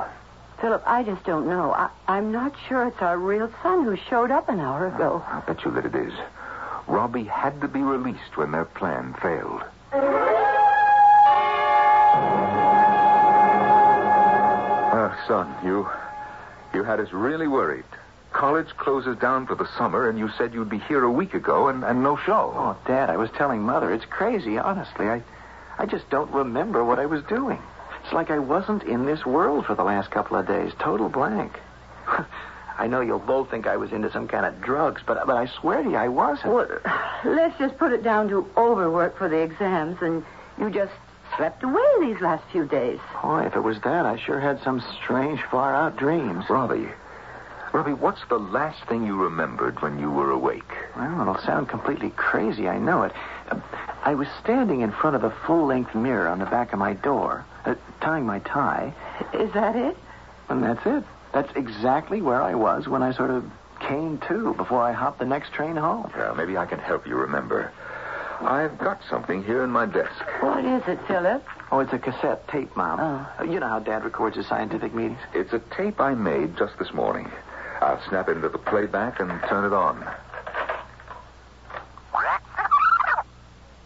Philip, 0.59 0.83
I 0.85 1.03
just 1.03 1.23
don't 1.23 1.47
know. 1.47 1.73
I, 1.73 1.89
I'm 2.07 2.31
not 2.31 2.53
sure 2.67 2.85
it's 2.87 3.01
our 3.01 3.17
real 3.17 3.51
son 3.63 3.83
who 3.83 3.97
showed 4.09 4.31
up 4.31 4.47
an 4.47 4.59
hour 4.59 4.87
ago. 4.87 5.23
I'll 5.27 5.41
bet 5.41 5.65
you 5.65 5.71
that 5.71 5.85
it 5.85 5.95
is. 5.95 6.13
Robbie 6.91 7.23
had 7.23 7.61
to 7.61 7.69
be 7.69 7.79
released 7.79 8.35
when 8.35 8.51
their 8.51 8.65
plan 8.65 9.15
failed. 9.21 9.63
Uh, 14.91 15.15
son, 15.25 15.55
you 15.63 15.87
you 16.73 16.83
had 16.83 16.99
us 16.99 17.13
really 17.13 17.47
worried. 17.47 17.85
College 18.33 18.67
closes 18.75 19.17
down 19.19 19.47
for 19.47 19.55
the 19.55 19.69
summer, 19.77 20.09
and 20.09 20.19
you 20.19 20.29
said 20.37 20.53
you'd 20.53 20.69
be 20.69 20.79
here 20.79 21.05
a 21.05 21.11
week 21.11 21.33
ago 21.33 21.69
and, 21.69 21.85
and 21.85 22.03
no 22.03 22.17
show. 22.17 22.53
Oh, 22.53 22.77
Dad, 22.85 23.09
I 23.09 23.15
was 23.15 23.29
telling 23.37 23.61
Mother. 23.61 23.93
It's 23.93 24.05
crazy, 24.05 24.57
honestly. 24.57 25.07
I, 25.07 25.23
I 25.77 25.85
just 25.85 26.09
don't 26.09 26.31
remember 26.31 26.83
what 26.83 26.99
I 26.99 27.05
was 27.05 27.23
doing. 27.23 27.61
It's 28.03 28.11
like 28.11 28.29
I 28.29 28.39
wasn't 28.39 28.83
in 28.83 29.05
this 29.05 29.25
world 29.25 29.65
for 29.65 29.75
the 29.75 29.83
last 29.85 30.11
couple 30.11 30.35
of 30.35 30.45
days. 30.45 30.73
Total 30.77 31.07
blank. 31.07 31.57
I 32.77 32.87
know 32.87 33.01
you'll 33.01 33.19
both 33.19 33.49
think 33.51 33.67
I 33.67 33.77
was 33.77 33.91
into 33.91 34.11
some 34.11 34.27
kind 34.27 34.45
of 34.45 34.61
drugs, 34.61 35.01
but 35.05 35.25
but 35.27 35.35
I 35.37 35.45
swear 35.47 35.83
to 35.83 35.89
you, 35.89 35.95
I 35.95 36.07
wasn't. 36.07 36.53
Well, 36.53 36.67
let's 37.25 37.57
just 37.59 37.77
put 37.77 37.91
it 37.91 38.03
down 38.03 38.29
to 38.29 38.47
overwork 38.57 39.17
for 39.17 39.29
the 39.29 39.37
exams, 39.37 40.01
and 40.01 40.23
you 40.59 40.69
just 40.69 40.93
slept 41.37 41.63
away 41.63 41.81
these 42.01 42.19
last 42.21 42.43
few 42.51 42.65
days. 42.65 42.99
Boy, 43.21 43.43
if 43.45 43.55
it 43.55 43.61
was 43.61 43.79
that, 43.81 44.05
I 44.05 44.17
sure 44.17 44.39
had 44.39 44.61
some 44.63 44.83
strange, 45.03 45.41
far-out 45.49 45.95
dreams. 45.97 46.45
Robbie, 46.49 46.87
Robbie, 47.71 47.93
what's 47.93 48.21
the 48.29 48.37
last 48.39 48.83
thing 48.85 49.05
you 49.05 49.15
remembered 49.15 49.81
when 49.81 49.97
you 49.99 50.11
were 50.11 50.29
awake? 50.31 50.69
Well, 50.97 51.21
it'll 51.21 51.37
sound 51.39 51.69
completely 51.69 52.09
crazy, 52.11 52.67
I 52.67 52.79
know 52.79 53.03
it. 53.03 53.13
Uh, 53.49 53.59
I 54.03 54.15
was 54.15 54.27
standing 54.43 54.81
in 54.81 54.91
front 54.91 55.15
of 55.15 55.23
a 55.23 55.31
full-length 55.45 55.95
mirror 55.95 56.27
on 56.27 56.39
the 56.39 56.45
back 56.45 56.73
of 56.73 56.79
my 56.79 56.93
door, 56.93 57.45
uh, 57.65 57.75
tying 58.01 58.25
my 58.25 58.39
tie, 58.39 58.93
Is 59.33 59.53
that 59.53 59.75
it? 59.75 59.95
and 60.49 60.61
that's 60.63 60.85
it. 60.85 61.03
That's 61.33 61.51
exactly 61.55 62.21
where 62.21 62.41
I 62.41 62.55
was 62.55 62.87
when 62.87 63.03
I 63.03 63.13
sort 63.13 63.31
of 63.31 63.45
came 63.79 64.19
to 64.27 64.53
before 64.55 64.81
I 64.81 64.91
hopped 64.91 65.19
the 65.19 65.25
next 65.25 65.53
train 65.53 65.75
home. 65.75 66.11
Well, 66.15 66.35
maybe 66.35 66.57
I 66.57 66.65
can 66.65 66.79
help 66.79 67.07
you 67.07 67.15
remember. 67.15 67.71
I've 68.41 68.77
got 68.79 68.99
something 69.09 69.43
here 69.43 69.63
in 69.63 69.69
my 69.69 69.85
desk. 69.85 70.11
What 70.41 70.65
is 70.65 70.81
it, 70.87 70.99
Philip? 71.07 71.43
Oh, 71.71 71.79
it's 71.79 71.93
a 71.93 71.99
cassette 71.99 72.47
tape, 72.47 72.75
Mom. 72.75 72.99
Oh. 72.99 73.27
Uh, 73.39 73.43
You 73.43 73.59
know 73.59 73.67
how 73.67 73.79
Dad 73.79 74.03
records 74.03 74.35
his 74.35 74.47
scientific 74.47 74.93
meetings? 74.93 75.19
It's 75.33 75.53
a 75.53 75.59
tape 75.77 76.01
I 76.01 76.15
made 76.15 76.57
just 76.57 76.77
this 76.79 76.91
morning. 76.91 77.31
I'll 77.81 78.01
snap 78.09 78.29
it 78.29 78.37
into 78.37 78.49
the 78.49 78.57
playback 78.57 79.19
and 79.19 79.29
turn 79.47 79.65
it 79.65 79.73
on. 79.73 79.97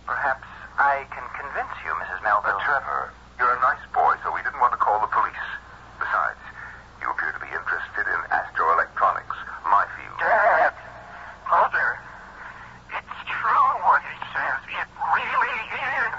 Perhaps 0.05 0.47
I 0.77 1.05
can 1.11 1.23
convince 1.35 1.75
you, 1.83 1.91
Mrs. 2.03 2.23
Melville. 2.23 2.59
Trevor, 2.65 3.11
you're 3.39 3.51
a 3.55 3.61
nice 3.61 3.83
boy, 3.93 4.15
so 4.23 4.31
we 4.33 4.41
didn't 4.43 4.59
want 4.59 4.71
to 4.73 4.77
call 4.79 4.99
the 5.01 5.07
police. 5.11 5.47
Besides, 5.99 6.39
you 7.01 7.09
appear 7.09 7.31
to 7.31 7.39
be 7.39 7.47
interested 7.51 8.05
in 8.07 8.19
astroelectronics, 8.31 9.35
my 9.67 9.83
field. 9.95 10.19
Dad, 10.19 10.73
Mother, 11.49 11.99
it's 12.99 13.17
true 13.31 13.69
what 13.87 14.01
he 14.03 14.15
says. 14.35 14.59
It 14.75 14.87
really 15.15 15.57
is. 15.71 16.13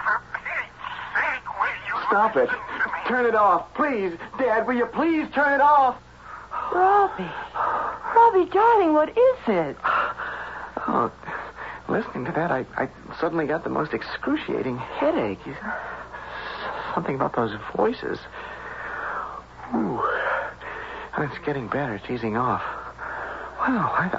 For 0.00 0.16
Pete's 0.32 0.88
sake, 1.12 1.46
will 1.60 1.76
you 1.84 1.96
Stop 2.08 2.36
it. 2.40 2.48
listen 2.48 2.80
to 2.80 2.86
me? 2.88 2.98
Turn 3.06 3.26
it 3.28 3.36
off. 3.36 3.67
Please. 3.78 4.18
Dad, 4.38 4.66
will 4.66 4.74
you 4.74 4.86
please 4.86 5.28
turn 5.32 5.52
it 5.52 5.60
off? 5.62 5.96
Robbie. 6.74 7.30
Robbie, 8.14 8.50
darling, 8.50 8.92
what 8.92 9.10
is 9.10 9.38
it? 9.46 9.76
Oh, 10.88 11.12
listening 11.88 12.24
to 12.24 12.32
that, 12.32 12.50
I, 12.50 12.66
I 12.76 12.88
suddenly 13.20 13.46
got 13.46 13.62
the 13.62 13.70
most 13.70 13.94
excruciating 13.94 14.78
headache. 14.78 15.38
Something 16.92 17.14
about 17.14 17.36
those 17.36 17.56
voices. 17.76 18.18
Ooh. 19.76 20.02
And 21.16 21.30
it's 21.30 21.38
getting 21.46 21.68
better. 21.68 21.94
It's 21.94 22.10
easing 22.10 22.36
off. 22.36 22.62
Wow, 23.60 23.94
I, 23.96 24.10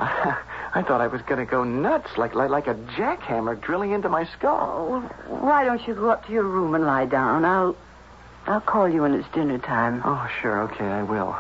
I, 0.74 0.80
I 0.80 0.84
thought 0.84 1.02
I 1.02 1.08
was 1.08 1.22
going 1.24 1.46
to 1.46 1.46
go 1.46 1.66
nuts, 1.66 2.18
like, 2.18 2.34
like 2.34 2.50
like 2.50 2.68
a 2.68 2.76
jackhammer 2.76 3.60
drilling 3.60 3.92
into 3.92 4.08
my 4.08 4.24
skull. 4.38 4.88
Oh, 4.90 5.00
why 5.28 5.66
don't 5.66 5.86
you 5.86 5.96
go 5.96 6.10
up 6.10 6.26
to 6.28 6.32
your 6.32 6.44
room 6.44 6.76
and 6.76 6.86
lie 6.86 7.06
down? 7.06 7.44
I'll, 7.44 7.76
I'll 8.50 8.60
call 8.60 8.90
you 8.90 9.04
when 9.04 9.14
it's 9.14 9.30
dinner 9.30 9.60
time. 9.60 10.02
Oh, 10.04 10.28
sure. 10.42 10.64
Okay, 10.64 10.84
I 10.84 11.04
will. 11.04 11.38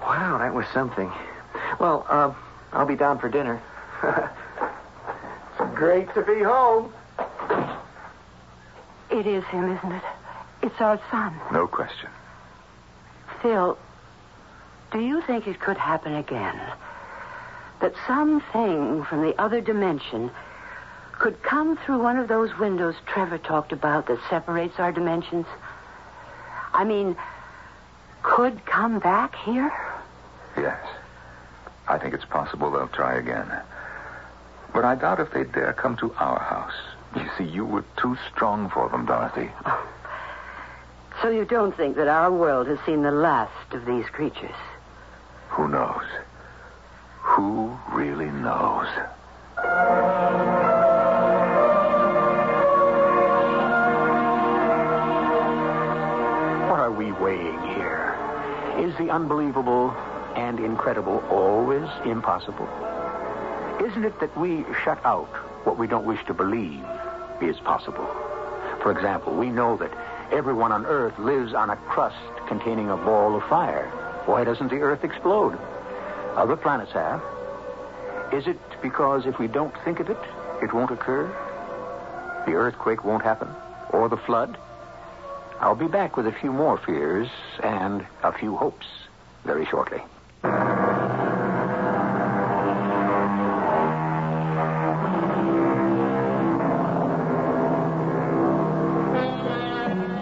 Wow, 0.00 0.38
that 0.38 0.54
was 0.54 0.64
something. 0.72 1.12
Well, 1.78 2.06
uh, 2.08 2.32
I'll 2.72 2.86
be 2.86 2.96
down 2.96 3.18
for 3.18 3.28
dinner. 3.28 3.60
it's 4.02 5.76
great 5.76 6.12
to 6.14 6.22
be 6.22 6.42
home. 6.42 6.90
It 9.10 9.26
is 9.26 9.44
him, 9.44 9.76
isn't 9.76 9.92
it? 9.92 10.02
It's 10.62 10.80
our 10.80 10.98
son. 11.10 11.38
No 11.52 11.66
question. 11.66 12.08
Phil, 13.42 13.76
do 14.92 14.98
you 14.98 15.20
think 15.26 15.46
it 15.46 15.60
could 15.60 15.76
happen 15.76 16.14
again? 16.14 16.58
That 17.82 17.92
something 18.06 19.04
from 19.04 19.20
the 19.20 19.38
other 19.38 19.60
dimension 19.60 20.30
could 21.18 21.42
come 21.42 21.76
through 21.84 22.02
one 22.02 22.16
of 22.16 22.28
those 22.28 22.56
windows 22.58 22.94
Trevor 23.04 23.36
talked 23.36 23.72
about 23.72 24.06
that 24.06 24.18
separates 24.30 24.78
our 24.78 24.90
dimensions? 24.90 25.44
I 26.72 26.84
mean, 26.84 27.16
could 28.22 28.64
come 28.64 28.98
back 28.98 29.34
here? 29.34 29.72
Yes. 30.56 30.80
I 31.88 31.98
think 31.98 32.14
it's 32.14 32.24
possible 32.24 32.70
they'll 32.70 32.88
try 32.88 33.14
again. 33.14 33.50
But 34.72 34.84
I 34.84 34.94
doubt 34.94 35.20
if 35.20 35.32
they'd 35.32 35.52
dare 35.52 35.72
come 35.72 35.96
to 35.98 36.12
our 36.14 36.38
house. 36.38 36.74
You 37.16 37.28
see, 37.36 37.44
you 37.44 37.64
were 37.66 37.84
too 37.96 38.16
strong 38.32 38.70
for 38.70 38.88
them, 38.88 39.04
Dorothy. 39.04 39.50
Oh. 39.66 39.88
So 41.20 41.28
you 41.28 41.44
don't 41.44 41.76
think 41.76 41.96
that 41.96 42.08
our 42.08 42.32
world 42.32 42.66
has 42.68 42.78
seen 42.86 43.02
the 43.02 43.10
last 43.10 43.74
of 43.74 43.84
these 43.84 44.06
creatures? 44.06 44.56
Who 45.50 45.68
knows? 45.68 46.06
Who 47.20 47.76
really 47.92 48.30
knows? 48.30 48.88
Is 58.82 58.92
the 58.96 59.10
unbelievable 59.10 59.92
and 60.34 60.58
incredible 60.58 61.22
always 61.30 61.88
impossible? 62.04 62.66
Isn't 63.80 64.04
it 64.04 64.18
that 64.18 64.36
we 64.36 64.64
shut 64.82 64.98
out 65.04 65.28
what 65.62 65.78
we 65.78 65.86
don't 65.86 66.04
wish 66.04 66.18
to 66.26 66.34
believe 66.34 66.84
is 67.40 67.56
possible? 67.60 68.08
For 68.82 68.90
example, 68.90 69.34
we 69.36 69.50
know 69.50 69.76
that 69.76 69.92
everyone 70.32 70.72
on 70.72 70.84
Earth 70.84 71.16
lives 71.20 71.54
on 71.54 71.70
a 71.70 71.76
crust 71.76 72.16
containing 72.48 72.90
a 72.90 72.96
ball 72.96 73.36
of 73.36 73.44
fire. 73.44 73.88
Why 74.26 74.42
doesn't 74.42 74.70
the 74.70 74.80
Earth 74.80 75.04
explode? 75.04 75.56
Other 76.34 76.56
planets 76.56 76.90
have. 76.90 77.22
Is 78.32 78.48
it 78.48 78.58
because 78.82 79.26
if 79.26 79.38
we 79.38 79.46
don't 79.46 79.74
think 79.84 80.00
of 80.00 80.10
it, 80.10 80.18
it 80.60 80.74
won't 80.74 80.90
occur? 80.90 81.28
The 82.46 82.54
earthquake 82.54 83.04
won't 83.04 83.22
happen? 83.22 83.48
Or 83.90 84.08
the 84.08 84.16
flood? 84.16 84.58
I'll 85.62 85.76
be 85.76 85.86
back 85.86 86.16
with 86.16 86.26
a 86.26 86.32
few 86.32 86.52
more 86.52 86.76
fears 86.76 87.28
and 87.62 88.04
a 88.24 88.32
few 88.32 88.56
hopes 88.56 88.86
very 89.44 89.64
shortly. 89.64 89.98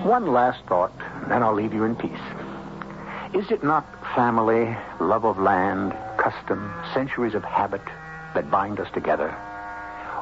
One 0.05 0.27
last 0.27 0.63
thought, 0.67 0.93
and 1.23 1.31
then 1.31 1.43
I'll 1.43 1.55
leave 1.55 1.73
you 1.73 1.85
in 1.85 1.97
peace. 1.97 2.11
Is 3.33 3.51
it 3.51 3.65
not 3.65 3.87
family, 4.15 4.77
love 5.01 5.25
of 5.25 5.39
land, 5.39 5.97
custom, 6.19 6.71
centuries 6.93 7.35
of 7.35 7.45
habit 7.45 7.83
that 8.35 8.51
bind 8.51 8.79
us 8.79 8.91
together? 8.93 9.35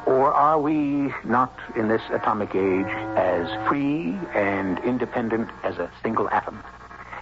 Or 0.09 0.32
are 0.32 0.59
we 0.59 1.12
not 1.22 1.52
in 1.76 1.88
this 1.88 2.00
atomic 2.11 2.54
age 2.54 2.86
as 3.14 3.46
free 3.68 4.16
and 4.34 4.78
independent 4.78 5.50
as 5.62 5.76
a 5.76 5.90
single 6.02 6.30
atom? 6.30 6.64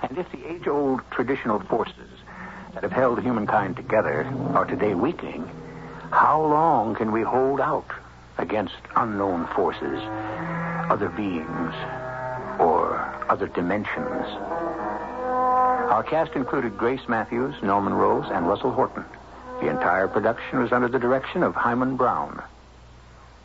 And 0.02 0.16
if 0.16 0.30
the 0.30 0.46
age 0.46 0.68
old 0.68 1.00
traditional 1.10 1.58
forces 1.58 2.08
that 2.74 2.84
have 2.84 2.92
held 2.92 3.20
humankind 3.20 3.74
together 3.74 4.24
are 4.54 4.64
today 4.64 4.94
weakening, 4.94 5.50
how 6.12 6.40
long 6.40 6.94
can 6.94 7.10
we 7.10 7.22
hold 7.22 7.60
out 7.60 7.90
against 8.38 8.76
unknown 8.94 9.48
forces, 9.48 10.00
other 10.88 11.08
beings, 11.08 11.74
or 12.60 12.96
other 13.28 13.48
dimensions? 13.48 14.26
Our 15.90 16.04
cast 16.04 16.36
included 16.36 16.78
Grace 16.78 17.08
Matthews, 17.08 17.56
Norman 17.64 17.94
Rose, 17.94 18.26
and 18.30 18.46
Russell 18.46 18.70
Horton. 18.70 19.04
The 19.60 19.70
entire 19.70 20.06
production 20.06 20.60
was 20.60 20.70
under 20.70 20.86
the 20.86 21.00
direction 21.00 21.42
of 21.42 21.56
Himan 21.56 21.96
Brown. 21.96 22.40